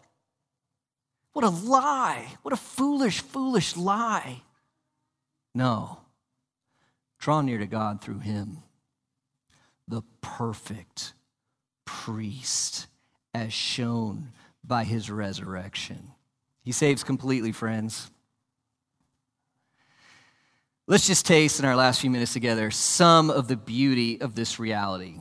What 1.35 1.45
a 1.45 1.51
lie. 1.51 2.29
What 2.43 2.55
a 2.55 2.57
foolish, 2.57 3.21
foolish 3.21 3.77
lie. 3.77 4.43
No. 5.55 5.99
Draw 7.19 7.43
near 7.43 7.59
to 7.59 7.67
God 7.67 8.01
through 8.01 8.21
Him, 8.21 8.59
the 9.89 10.03
perfect 10.21 11.13
priest, 11.85 12.87
as 13.35 13.53
shown 13.53 14.33
by 14.63 14.85
His 14.85 15.11
resurrection. 15.11 16.13
He 16.63 16.73
saves 16.73 17.03
completely, 17.03 17.51
friends. 17.51 18.11
Let's 20.87 21.07
just 21.07 21.27
taste 21.27 21.59
in 21.59 21.65
our 21.65 21.77
last 21.77 22.01
few 22.01 22.11
minutes 22.11 22.33
together 22.33 22.71
some 22.71 23.29
of 23.29 23.49
the 23.49 23.57
beauty 23.57 24.21
of 24.21 24.35
this 24.35 24.61
reality. 24.61 25.19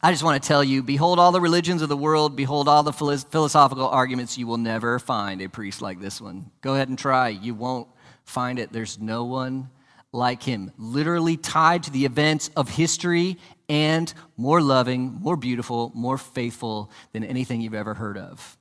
I 0.00 0.12
just 0.12 0.22
want 0.22 0.40
to 0.40 0.46
tell 0.46 0.62
you 0.62 0.82
behold 0.82 1.18
all 1.18 1.32
the 1.32 1.40
religions 1.40 1.82
of 1.82 1.88
the 1.88 1.96
world, 1.96 2.36
behold 2.36 2.68
all 2.68 2.84
the 2.84 2.92
philosophical 2.92 3.88
arguments. 3.88 4.38
You 4.38 4.46
will 4.46 4.58
never 4.58 4.98
find 4.98 5.42
a 5.42 5.48
priest 5.48 5.82
like 5.82 6.00
this 6.00 6.20
one. 6.20 6.52
Go 6.60 6.74
ahead 6.74 6.88
and 6.88 6.98
try. 6.98 7.30
You 7.30 7.54
won't 7.54 7.88
find 8.24 8.58
it. 8.60 8.72
There's 8.72 8.98
no 9.00 9.24
one 9.24 9.70
like 10.12 10.42
him, 10.42 10.72
literally 10.78 11.36
tied 11.36 11.82
to 11.82 11.90
the 11.90 12.04
events 12.04 12.50
of 12.56 12.70
history 12.70 13.36
and 13.68 14.12
more 14.36 14.62
loving, 14.62 15.18
more 15.20 15.36
beautiful, 15.36 15.92
more 15.94 16.16
faithful 16.16 16.90
than 17.12 17.24
anything 17.24 17.60
you've 17.60 17.74
ever 17.74 17.94
heard 17.94 18.16
of. 18.16 18.56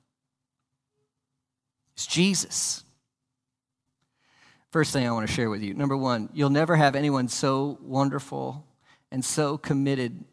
It's 1.94 2.08
Jesus. 2.08 2.84
First 4.72 4.92
thing 4.92 5.08
I 5.08 5.12
want 5.12 5.28
to 5.28 5.34
share 5.34 5.50
with 5.50 5.62
you 5.62 5.74
number 5.74 5.96
one, 5.96 6.30
you'll 6.34 6.50
never 6.50 6.76
have 6.76 6.96
anyone 6.96 7.28
so 7.28 7.78
wonderful 7.82 8.66
and 9.12 9.24
so 9.24 9.58
committed 9.58 10.26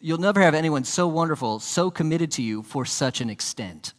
You'll 0.00 0.18
never 0.18 0.40
have 0.40 0.54
anyone 0.54 0.84
so 0.84 1.08
wonderful, 1.08 1.58
so 1.58 1.90
committed 1.90 2.30
to 2.32 2.42
you 2.42 2.62
for 2.62 2.84
such 2.84 3.20
an 3.20 3.30
extent. 3.30 3.94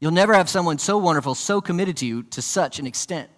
You'll 0.00 0.12
never 0.12 0.34
have 0.34 0.48
someone 0.48 0.78
so 0.78 0.98
wonderful, 0.98 1.34
so 1.34 1.60
committed 1.60 1.96
to 1.98 2.06
you 2.06 2.22
to 2.24 2.42
such 2.42 2.78
an 2.78 2.86
extent. 2.86 3.30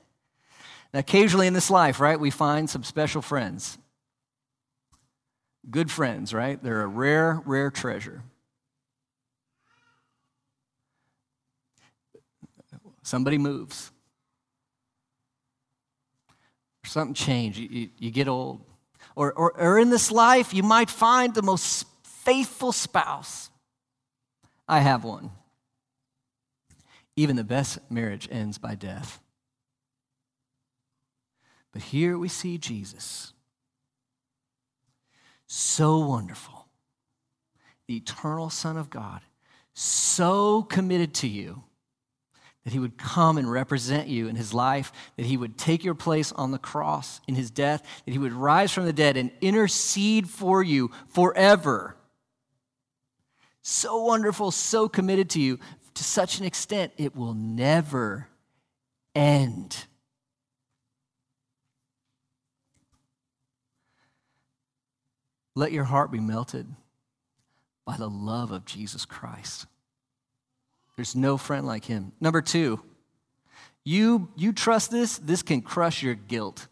Now, 0.93 1.01
occasionally 1.01 1.47
in 1.47 1.55
this 1.55 1.71
life, 1.71 2.01
right, 2.01 2.19
we 2.19 2.31
find 2.31 2.69
some 2.69 2.83
special 2.83 3.23
friends. 3.23 3.79
Good 5.71 5.91
friends, 5.91 6.33
right? 6.35 6.63
They're 6.63 6.83
a 6.83 6.87
rare, 6.87 7.43
rare 7.45 7.71
treasure. 7.71 8.23
Somebody 13.03 13.39
moves. 13.39 13.93
Something 16.85 17.15
changes. 17.15 17.61
You, 17.61 17.69
you, 17.69 17.89
you 17.99 18.11
get 18.11 18.29
old 18.29 18.61
or, 19.17 19.33
or, 19.33 19.59
or 19.59 19.79
in 19.79 19.91
this 19.91 20.13
life, 20.13 20.55
you 20.55 20.63
might 20.63 20.91
find 20.91 21.35
the 21.35 21.43
most 21.43 21.87
faithful 22.05 22.71
spouse. 22.71 23.51
I 24.69 24.81
have 24.81 25.03
one. 25.03 25.31
Even 27.17 27.37
the 27.37 27.45
best 27.45 27.79
marriage 27.91 28.29
ends 28.31 28.59
by 28.59 28.75
death. 28.75 29.19
But 31.73 31.83
here 31.83 32.19
we 32.19 32.29
see 32.29 32.59
Jesus. 32.59 33.33
So 35.47 35.99
wonderful. 35.99 36.67
The 37.87 37.97
eternal 37.97 38.51
Son 38.51 38.77
of 38.77 38.91
God, 38.91 39.21
so 39.73 40.63
committed 40.63 41.15
to 41.15 41.29
you 41.29 41.65
that 42.67 42.73
he 42.73 42.81
would 42.81 42.99
come 42.99 43.39
and 43.39 43.49
represent 43.49 44.09
you 44.09 44.27
in 44.27 44.35
his 44.35 44.53
life, 44.53 44.91
that 45.17 45.25
he 45.25 45.37
would 45.37 45.57
take 45.57 45.85
your 45.85 45.95
place 45.95 46.33
on 46.33 46.51
the 46.51 46.59
cross 46.59 47.21
in 47.29 47.37
his 47.37 47.49
death, 47.49 47.81
that 48.05 48.11
he 48.11 48.19
would 48.19 48.33
rise 48.33 48.73
from 48.73 48.87
the 48.87 48.93
dead 48.93 49.17
and 49.17 49.31
intercede 49.41 50.29
for 50.29 50.65
you 50.65 50.91
forever. 51.07 51.97
So 53.63 54.03
wonderful, 54.03 54.51
so 54.51 54.89
committed 54.89 55.31
to 55.31 55.41
you 55.41 55.61
to 55.95 56.03
such 56.03 56.41
an 56.41 56.45
extent 56.45 56.93
it 56.97 57.15
will 57.15 57.35
never 57.35 58.27
end. 59.15 59.85
Let 65.55 65.71
your 65.71 65.85
heart 65.85 66.11
be 66.11 66.19
melted 66.19 66.67
by 67.85 67.97
the 67.97 68.11
love 68.11 68.51
of 68.51 68.65
Jesus 68.65 69.05
Christ. 69.05 69.67
There's 70.97 71.15
no 71.15 71.37
friend 71.37 71.67
like 71.67 71.85
him. 71.85 72.13
Number 72.21 72.41
two, 72.41 72.81
you, 73.85 74.29
you 74.35 74.53
trust 74.53 74.91
this, 74.91 75.19
this 75.19 75.43
can 75.43 75.61
crush 75.61 76.03
your 76.03 76.15
guilt. 76.15 76.67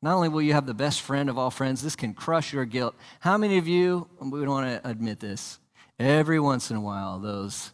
Not 0.00 0.14
only 0.14 0.28
will 0.28 0.42
you 0.42 0.52
have 0.52 0.66
the 0.66 0.74
best 0.74 1.00
friend 1.00 1.28
of 1.28 1.38
all 1.38 1.50
friends, 1.50 1.82
this 1.82 1.96
can 1.96 2.14
crush 2.14 2.52
your 2.52 2.64
guilt. 2.64 2.94
How 3.20 3.36
many 3.36 3.58
of 3.58 3.66
you, 3.66 4.06
we 4.20 4.40
don't 4.40 4.48
want 4.48 4.82
to 4.82 4.88
admit 4.88 5.18
this, 5.18 5.58
every 5.98 6.38
once 6.38 6.70
in 6.70 6.76
a 6.76 6.80
while, 6.80 7.18
those 7.18 7.72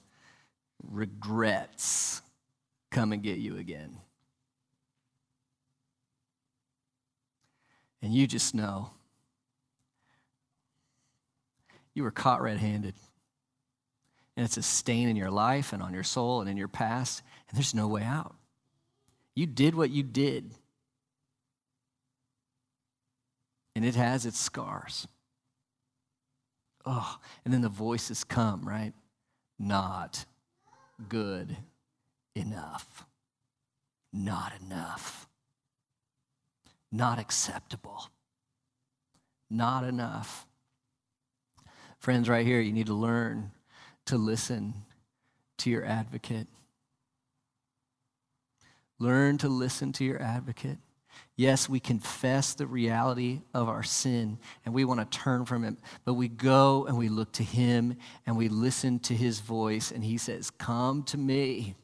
regrets 0.82 2.22
come 2.90 3.12
and 3.12 3.22
get 3.22 3.38
you 3.38 3.58
again? 3.58 3.98
And 8.00 8.14
you 8.14 8.26
just 8.26 8.54
know 8.54 8.90
you 11.94 12.02
were 12.02 12.10
caught 12.10 12.40
red 12.40 12.58
handed 12.58 12.94
and 14.36 14.44
it's 14.44 14.56
a 14.56 14.62
stain 14.62 15.08
in 15.08 15.16
your 15.16 15.30
life 15.30 15.72
and 15.72 15.82
on 15.82 15.94
your 15.94 16.02
soul 16.02 16.40
and 16.40 16.50
in 16.50 16.56
your 16.56 16.68
past, 16.68 17.22
and 17.48 17.56
there's 17.56 17.74
no 17.74 17.86
way 17.86 18.02
out. 18.02 18.34
You 19.34 19.46
did 19.46 19.74
what 19.74 19.90
you 19.90 20.02
did, 20.02 20.54
and 23.74 23.84
it 23.84 23.94
has 23.94 24.26
its 24.26 24.38
scars. 24.38 25.06
Oh, 26.86 27.18
and 27.44 27.54
then 27.54 27.62
the 27.62 27.68
voices 27.68 28.24
come, 28.24 28.68
right? 28.68 28.92
Not 29.58 30.26
good 31.08 31.56
enough. 32.34 33.06
Not 34.12 34.52
enough. 34.62 35.28
Not 36.92 37.18
acceptable. 37.18 38.10
Not 39.50 39.84
enough. 39.84 40.46
Friends, 41.98 42.28
right 42.28 42.46
here, 42.46 42.60
you 42.60 42.72
need 42.72 42.86
to 42.86 42.94
learn 42.94 43.50
to 44.06 44.16
listen 44.18 44.74
to 45.58 45.70
your 45.70 45.84
advocate. 45.84 46.46
Learn 48.98 49.38
to 49.38 49.48
listen 49.48 49.92
to 49.94 50.04
your 50.04 50.22
advocate. 50.22 50.78
Yes, 51.36 51.68
we 51.68 51.80
confess 51.80 52.54
the 52.54 52.66
reality 52.66 53.42
of 53.54 53.68
our 53.68 53.82
sin 53.82 54.38
and 54.64 54.74
we 54.74 54.84
want 54.84 55.00
to 55.00 55.18
turn 55.18 55.44
from 55.44 55.64
it, 55.64 55.76
but 56.04 56.14
we 56.14 56.28
go 56.28 56.86
and 56.86 56.96
we 56.98 57.08
look 57.08 57.32
to 57.32 57.42
him 57.44 57.96
and 58.26 58.36
we 58.36 58.48
listen 58.48 58.98
to 59.00 59.14
his 59.14 59.40
voice 59.40 59.90
and 59.90 60.04
he 60.04 60.18
says, 60.18 60.50
Come 60.50 61.02
to 61.04 61.18
me. 61.18 61.76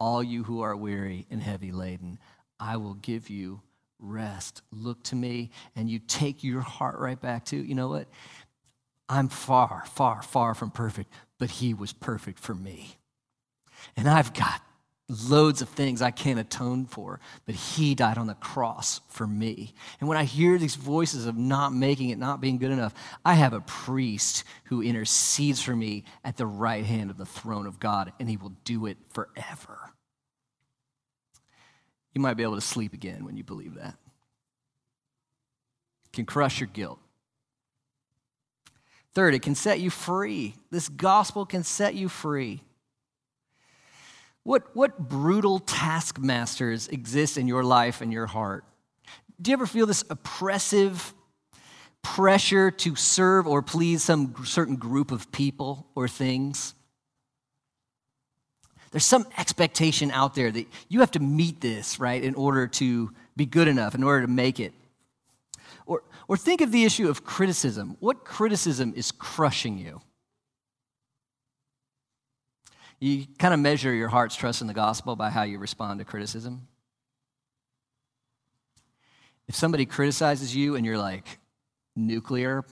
all 0.00 0.22
you 0.22 0.44
who 0.44 0.62
are 0.62 0.76
weary 0.76 1.26
and 1.30 1.42
heavy 1.42 1.72
laden. 1.72 2.18
I 2.58 2.76
will 2.78 2.94
give 2.94 3.30
you 3.30 3.60
rest. 3.98 4.62
Look 4.72 5.02
to 5.04 5.16
me, 5.16 5.50
and 5.76 5.90
you 5.90 5.98
take 5.98 6.42
your 6.42 6.62
heart 6.62 6.98
right 6.98 7.20
back 7.20 7.44
to, 7.46 7.56
you 7.56 7.74
know 7.74 7.88
what? 7.88 8.08
I'm 9.10 9.28
far, 9.28 9.82
far, 9.86 10.22
far 10.22 10.54
from 10.54 10.70
perfect, 10.70 11.12
but 11.38 11.50
He 11.50 11.74
was 11.74 11.92
perfect 11.92 12.38
for 12.38 12.54
me. 12.54 12.96
And 13.96 14.08
I've 14.08 14.32
got 14.32 14.62
loads 15.28 15.60
of 15.60 15.68
things 15.68 16.00
I 16.00 16.12
can't 16.12 16.38
atone 16.38 16.86
for, 16.86 17.18
but 17.44 17.56
He 17.56 17.96
died 17.96 18.18
on 18.18 18.28
the 18.28 18.34
cross 18.34 19.00
for 19.08 19.26
me. 19.26 19.74
And 19.98 20.08
when 20.08 20.16
I 20.16 20.22
hear 20.22 20.58
these 20.58 20.76
voices 20.76 21.26
of 21.26 21.36
not 21.36 21.74
making 21.74 22.10
it, 22.10 22.18
not 22.18 22.40
being 22.40 22.58
good 22.58 22.70
enough, 22.70 22.94
I 23.24 23.34
have 23.34 23.52
a 23.52 23.60
priest 23.60 24.44
who 24.66 24.80
intercedes 24.80 25.60
for 25.60 25.74
me 25.74 26.04
at 26.24 26.36
the 26.36 26.46
right 26.46 26.84
hand 26.84 27.10
of 27.10 27.18
the 27.18 27.26
throne 27.26 27.66
of 27.66 27.80
God, 27.80 28.12
and 28.20 28.30
He 28.30 28.36
will 28.36 28.52
do 28.64 28.86
it 28.86 28.96
forever. 29.10 29.90
You 32.14 32.20
might 32.20 32.34
be 32.34 32.44
able 32.44 32.54
to 32.54 32.60
sleep 32.60 32.94
again 32.94 33.24
when 33.24 33.36
you 33.36 33.42
believe 33.42 33.74
that. 33.74 33.96
It 36.04 36.12
can 36.12 36.26
crush 36.26 36.60
your 36.60 36.68
guilt. 36.68 37.00
Third, 39.14 39.34
it 39.34 39.42
can 39.42 39.54
set 39.54 39.80
you 39.80 39.90
free. 39.90 40.54
This 40.70 40.88
gospel 40.88 41.44
can 41.44 41.64
set 41.64 41.94
you 41.94 42.08
free. 42.08 42.62
What, 44.42 44.74
what 44.74 44.98
brutal 44.98 45.58
taskmasters 45.58 46.88
exist 46.88 47.36
in 47.36 47.46
your 47.46 47.62
life 47.62 48.00
and 48.00 48.12
your 48.12 48.26
heart? 48.26 48.64
Do 49.40 49.50
you 49.50 49.52
ever 49.54 49.66
feel 49.66 49.86
this 49.86 50.04
oppressive 50.10 51.14
pressure 52.02 52.70
to 52.70 52.96
serve 52.96 53.46
or 53.46 53.62
please 53.62 54.02
some 54.02 54.34
certain 54.44 54.76
group 54.76 55.10
of 55.10 55.30
people 55.32 55.86
or 55.94 56.08
things? 56.08 56.74
There's 58.92 59.04
some 59.04 59.26
expectation 59.38 60.10
out 60.10 60.34
there 60.34 60.50
that 60.50 60.66
you 60.88 61.00
have 61.00 61.12
to 61.12 61.20
meet 61.20 61.60
this, 61.60 62.00
right, 62.00 62.22
in 62.22 62.34
order 62.34 62.66
to 62.66 63.12
be 63.36 63.46
good 63.46 63.68
enough, 63.68 63.94
in 63.94 64.02
order 64.02 64.22
to 64.22 64.32
make 64.32 64.58
it. 64.58 64.72
Or, 66.30 66.36
think 66.36 66.60
of 66.60 66.70
the 66.70 66.84
issue 66.84 67.10
of 67.10 67.24
criticism. 67.24 67.96
What 67.98 68.24
criticism 68.24 68.92
is 68.94 69.10
crushing 69.10 69.78
you? 69.78 70.00
You 73.00 73.26
kind 73.36 73.52
of 73.52 73.58
measure 73.58 73.92
your 73.92 74.06
heart's 74.06 74.36
trust 74.36 74.60
in 74.60 74.68
the 74.68 74.72
gospel 74.72 75.16
by 75.16 75.30
how 75.30 75.42
you 75.42 75.58
respond 75.58 75.98
to 75.98 76.04
criticism. 76.04 76.68
If 79.48 79.56
somebody 79.56 79.86
criticizes 79.86 80.54
you 80.54 80.76
and 80.76 80.86
you're 80.86 80.98
like 80.98 81.40
nuclear, 81.96 82.64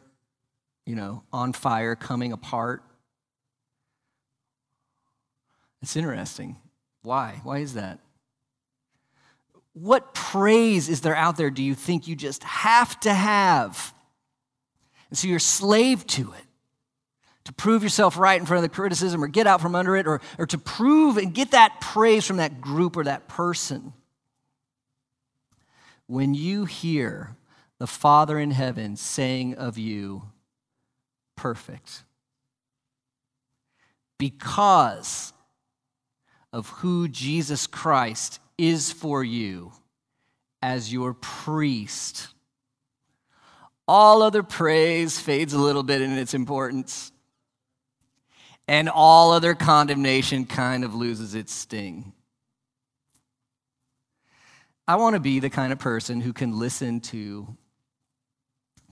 you 0.86 0.94
know, 0.94 1.24
on 1.32 1.52
fire, 1.52 1.96
coming 1.96 2.30
apart, 2.30 2.84
it's 5.82 5.96
interesting. 5.96 6.58
Why? 7.02 7.40
Why 7.42 7.58
is 7.58 7.74
that? 7.74 7.98
What 9.80 10.12
praise 10.12 10.88
is 10.88 11.02
there 11.02 11.14
out 11.14 11.36
there 11.36 11.50
do 11.50 11.62
you 11.62 11.74
think 11.74 12.08
you 12.08 12.16
just 12.16 12.42
have 12.42 12.98
to 13.00 13.14
have? 13.14 13.94
And 15.08 15.16
so 15.16 15.28
you're 15.28 15.38
slave 15.38 16.06
to 16.08 16.32
it 16.32 16.44
to 17.44 17.52
prove 17.52 17.82
yourself 17.82 18.18
right 18.18 18.38
in 18.38 18.44
front 18.44 18.64
of 18.64 18.70
the 18.70 18.74
criticism 18.74 19.22
or 19.22 19.28
get 19.28 19.46
out 19.46 19.60
from 19.60 19.74
under 19.74 19.96
it 19.96 20.06
or, 20.06 20.20
or 20.36 20.46
to 20.46 20.58
prove 20.58 21.16
and 21.16 21.32
get 21.32 21.52
that 21.52 21.80
praise 21.80 22.26
from 22.26 22.38
that 22.38 22.60
group 22.60 22.96
or 22.96 23.04
that 23.04 23.28
person. 23.28 23.92
When 26.06 26.34
you 26.34 26.64
hear 26.64 27.36
the 27.78 27.86
Father 27.86 28.38
in 28.38 28.50
heaven 28.50 28.96
saying 28.96 29.54
of 29.54 29.78
you, 29.78 30.24
perfect, 31.36 32.02
because 34.18 35.32
of 36.52 36.68
who 36.68 37.06
Jesus 37.06 37.66
Christ 37.68 38.40
is 38.58 38.92
for 38.92 39.24
you 39.24 39.72
as 40.60 40.92
your 40.92 41.14
priest. 41.14 42.28
All 43.86 44.22
other 44.22 44.42
praise 44.42 45.18
fades 45.18 45.54
a 45.54 45.58
little 45.58 45.82
bit 45.82 46.02
in 46.02 46.12
its 46.18 46.34
importance 46.34 47.12
and 48.68 48.90
all 48.90 49.32
other 49.32 49.54
condemnation 49.54 50.44
kind 50.44 50.84
of 50.84 50.94
loses 50.94 51.34
its 51.34 51.52
sting. 51.52 52.12
I 54.86 54.96
want 54.96 55.14
to 55.14 55.20
be 55.20 55.40
the 55.40 55.50
kind 55.50 55.72
of 55.72 55.78
person 55.78 56.20
who 56.20 56.34
can 56.34 56.58
listen 56.58 57.00
to 57.00 57.56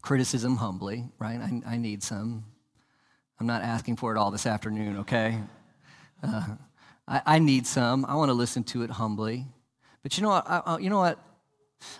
criticism 0.00 0.56
humbly, 0.56 1.04
right? 1.18 1.38
I, 1.40 1.74
I 1.74 1.76
need 1.76 2.02
some. 2.02 2.44
I'm 3.38 3.46
not 3.46 3.62
asking 3.62 3.96
for 3.96 4.14
it 4.14 4.18
all 4.18 4.30
this 4.30 4.46
afternoon, 4.46 4.98
okay? 4.98 5.38
Uh, 6.22 6.56
I, 7.06 7.22
I, 7.26 7.38
need 7.38 7.66
some. 7.66 8.06
I 8.06 8.14
want 8.14 8.30
to 8.30 8.34
listen 8.34 8.64
to 8.64 8.82
it 8.82 8.90
humbly. 8.90 9.46
But 10.06 10.16
you 10.16 10.22
know 10.22 10.28
what? 10.28 10.44
I, 10.48 10.78
you 10.78 10.88
know 10.88 11.00
what? 11.00 11.18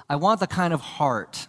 I 0.09 0.15
want 0.15 0.39
the 0.39 0.47
kind 0.47 0.73
of 0.73 0.81
heart 0.81 1.49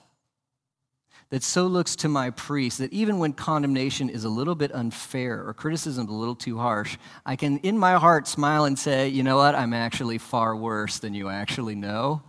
that 1.30 1.44
so 1.44 1.68
looks 1.68 1.96
to 1.98 2.10
my 2.10 2.32
priest 2.32 2.80
that 2.80 2.92
even 2.92 3.20
when 3.20 3.34
condemnation 3.34 4.10
is 4.10 4.24
a 4.24 4.30
little 4.30 4.56
bit 4.56 4.74
unfair 4.74 5.48
or 5.48 5.54
criticism 5.54 6.10
a 6.10 6.12
little 6.12 6.34
too 6.34 6.58
harsh, 6.58 6.98
I 7.28 7.36
can 7.36 7.60
in 7.60 7.78
my 7.78 7.94
heart 8.00 8.28
smile 8.28 8.66
and 8.66 8.80
say, 8.80 9.08
you 9.08 9.22
know 9.22 9.38
what, 9.38 9.54
I'm 9.54 9.72
actually 9.72 10.18
far 10.18 10.56
worse 10.56 10.98
than 10.98 11.14
you 11.14 11.30
actually 11.30 11.76
know. 11.76 12.24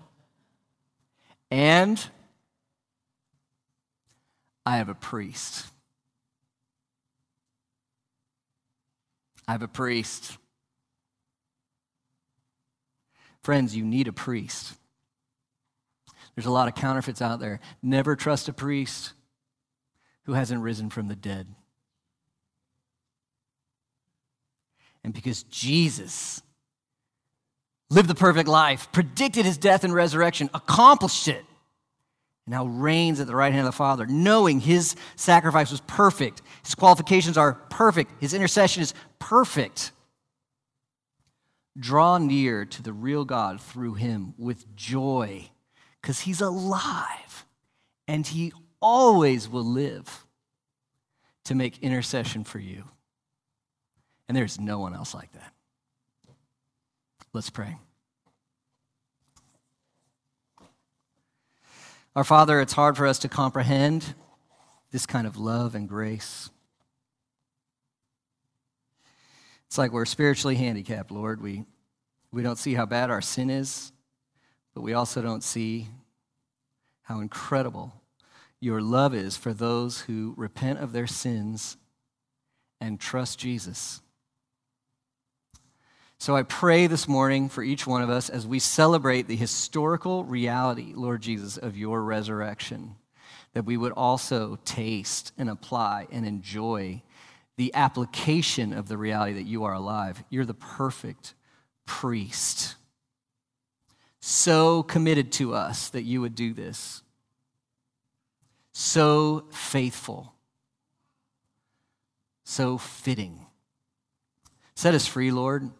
And 1.51 1.99
I 4.67 4.77
have 4.77 4.91
a 4.91 4.95
priest. 4.95 5.65
I 9.47 9.53
have 9.53 9.63
a 9.63 9.69
priest. 9.69 10.37
Friends, 13.49 13.75
you 13.75 13.83
need 13.83 14.09
a 14.09 14.13
priest. 14.13 14.75
There's 16.35 16.45
a 16.45 16.51
lot 16.51 16.69
of 16.69 16.75
counterfeits 16.75 17.23
out 17.23 17.41
there. 17.41 17.61
Never 17.81 18.15
trust 18.15 18.47
a 18.51 18.53
priest 18.53 19.15
who 20.25 20.35
hasn't 20.35 20.61
risen 20.61 20.91
from 20.91 21.09
the 21.09 21.17
dead. 21.17 21.47
And 25.03 25.15
because 25.15 25.45
Jesus 25.45 26.43
lived 27.89 28.11
the 28.11 28.15
perfect 28.15 28.51
life, 28.51 28.93
predicted 28.93 29.47
his 29.47 29.57
death 29.57 29.83
and 29.83 29.95
resurrection, 29.95 30.51
accomplished 30.53 31.27
it, 31.27 31.43
and 32.45 32.53
now 32.53 32.67
reigns 32.67 33.19
at 33.19 33.27
the 33.27 33.35
right 33.35 33.55
hand 33.55 33.67
of 33.67 33.73
the 33.73 33.79
Father, 33.79 34.05
knowing 34.07 34.61
his 34.61 34.95
sacrifice 35.17 35.71
was 35.71 35.81
perfect, 35.87 36.43
his 36.63 36.75
qualifications 36.75 37.39
are 37.39 37.55
perfect, 37.71 38.11
his 38.21 38.35
intercession 38.35 38.83
is 38.83 38.93
perfect. 39.19 39.93
Draw 41.79 42.19
near 42.19 42.65
to 42.65 42.83
the 42.83 42.93
real 42.93 43.25
God 43.25 43.61
through 43.61 43.95
him 43.95 44.35
with 44.37 44.75
joy 44.75 45.51
because 46.01 46.21
he's 46.21 46.41
alive 46.41 47.45
and 48.07 48.27
he 48.27 48.53
always 48.81 49.49
will 49.49 49.65
live 49.65 50.27
to 51.45 51.55
make 51.55 51.79
intercession 51.79 52.45
for 52.45 52.59
you. 52.59 52.85
And 54.29 54.37
there's 54.37 54.61
no 54.61 54.79
one 54.79 54.95
else 54.95 55.15
like 55.15 55.33
that. 55.33 55.53
Let's 57.33 57.51
pray. 57.51 57.77
Our 62.17 62.25
Father, 62.25 62.61
it's 62.61 62.73
hard 62.73 62.97
for 62.97 63.07
us 63.07 63.19
to 63.21 63.29
comprehend 63.29 64.15
this 64.91 65.07
kind 65.07 65.27
of 65.27 65.37
love 65.37 65.75
and 65.75 65.89
grace. 65.89 66.51
It's 69.69 69.79
like 69.79 69.93
we're 69.93 70.05
spiritually 70.05 70.57
handicapped, 70.57 71.11
Lord. 71.11 71.41
We, 71.41 71.65
we 72.33 72.43
don't 72.43 72.59
see 72.59 72.75
how 72.75 72.87
bad 72.87 73.11
our 73.11 73.23
sin 73.23 73.49
is 73.49 73.93
but 74.79 74.83
we 74.83 74.95
also 74.95 75.21
don't 75.21 75.43
see 75.43 75.89
how 77.03 77.19
incredible 77.19 77.93
your 78.61 78.81
love 78.81 79.13
is 79.13 79.37
for 79.37 79.53
those 79.53 80.03
who 80.03 80.35
repent 80.37 80.79
of 80.79 80.93
their 80.93 81.09
sins 81.09 81.77
and 82.81 83.01
trust 83.01 83.41
Jesus. 83.41 84.01
So 86.17 86.37
I 86.37 86.45
pray 86.45 86.87
this 86.87 87.09
morning 87.09 87.49
for 87.49 87.65
each 87.65 87.89
one 87.89 88.03
of 88.03 88.09
us 88.09 88.31
as 88.31 88.47
we 88.47 88.61
celebrate 88.61 89.27
the 89.27 89.35
historical 89.35 90.23
reality, 90.23 90.93
Lord 90.95 91.23
Jesus, 91.23 91.57
of 91.57 91.77
your 91.77 92.01
resurrection, 92.01 92.95
that 93.55 93.65
we 93.65 93.77
would 93.77 93.91
also 93.91 94.61
taste 94.65 95.33
and 95.37 95.51
apply 95.51 96.07
and 96.13 96.25
enjoy 96.25 97.03
the 97.59 97.75
application 97.75 98.73
of 98.73 98.89
the 98.89 98.97
reality 98.97 99.35
that 99.35 99.43
you 99.43 99.65
are 99.65 99.75
alive. 99.75 100.25
You're 100.31 100.47
the 100.47 100.55
perfect 100.55 101.35
priest 101.85 102.77
so 104.21 104.83
committed 104.83 105.33
to 105.33 105.55
us 105.55 105.89
that 105.91 106.03
you 106.03 106.21
would 106.21 106.35
do 106.35 106.53
this. 106.53 107.03
So 108.73 109.47
faithful. 109.51 110.35
So 112.45 112.79
fitting. 112.79 113.47
Set 114.75 114.95
us 114.95 115.07
free, 115.07 115.31
Lord, 115.31 115.71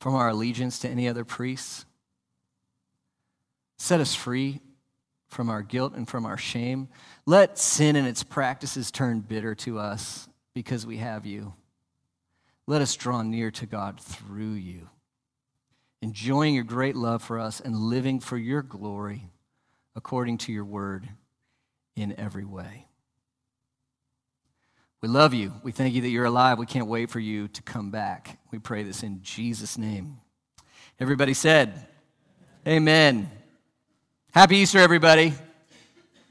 from 0.00 0.14
our 0.14 0.28
allegiance 0.28 0.78
to 0.80 0.88
any 0.88 1.08
other 1.08 1.24
priests. 1.24 1.84
Set 3.76 4.00
us 4.00 4.14
free 4.14 4.60
from 5.32 5.50
our 5.50 5.62
guilt 5.62 5.94
and 5.94 6.08
from 6.08 6.26
our 6.26 6.36
shame. 6.38 6.88
Let 7.26 7.58
sin 7.58 7.96
and 7.96 8.06
its 8.06 8.22
practices 8.22 8.90
turn 8.90 9.20
bitter 9.20 9.54
to 9.56 9.78
us 9.78 10.28
because 10.54 10.86
we 10.86 10.98
have 10.98 11.26
you. 11.26 11.54
Let 12.66 12.82
us 12.82 12.94
draw 12.94 13.22
near 13.22 13.50
to 13.52 13.66
God 13.66 14.00
through 14.00 14.52
you. 14.52 14.88
enjoying 16.02 16.54
your 16.54 16.64
great 16.64 16.96
love 16.96 17.22
for 17.22 17.38
us 17.38 17.60
and 17.60 17.76
living 17.76 18.18
for 18.20 18.36
your 18.36 18.60
glory 18.60 19.30
according 19.94 20.36
to 20.36 20.52
your 20.52 20.64
word 20.64 21.08
in 21.94 22.12
every 22.18 22.44
way. 22.44 22.88
We 25.00 25.08
love 25.08 25.32
you. 25.32 25.52
We 25.62 25.72
thank 25.72 25.94
you 25.94 26.00
that 26.02 26.08
you're 26.08 26.24
alive. 26.24 26.58
We 26.58 26.66
can't 26.66 26.86
wait 26.86 27.10
for 27.10 27.20
you 27.20 27.48
to 27.48 27.62
come 27.62 27.90
back. 27.90 28.38
We 28.50 28.58
pray 28.58 28.82
this 28.82 29.02
in 29.02 29.22
Jesus' 29.22 29.78
name. 29.78 30.18
Everybody 31.00 31.34
said, 31.34 31.86
Amen. 32.66 33.30
Happy 34.34 34.56
Easter, 34.56 34.78
everybody. 34.78 35.34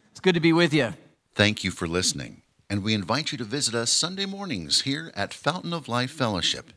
It's 0.09 0.19
good 0.19 0.33
to 0.33 0.39
be 0.39 0.53
with 0.53 0.73
you. 0.73 0.95
Thank 1.35 1.63
you 1.63 1.69
for 1.69 1.87
listening, 1.87 2.41
and 2.67 2.83
we 2.83 2.95
invite 2.95 3.31
you 3.31 3.37
to 3.37 3.43
visit 3.43 3.75
us 3.75 3.91
Sunday 3.91 4.25
mornings 4.25 4.81
here 4.81 5.11
at 5.15 5.35
Fountain 5.35 5.71
of 5.71 5.87
Life 5.87 6.09
Fellowship. 6.09 6.73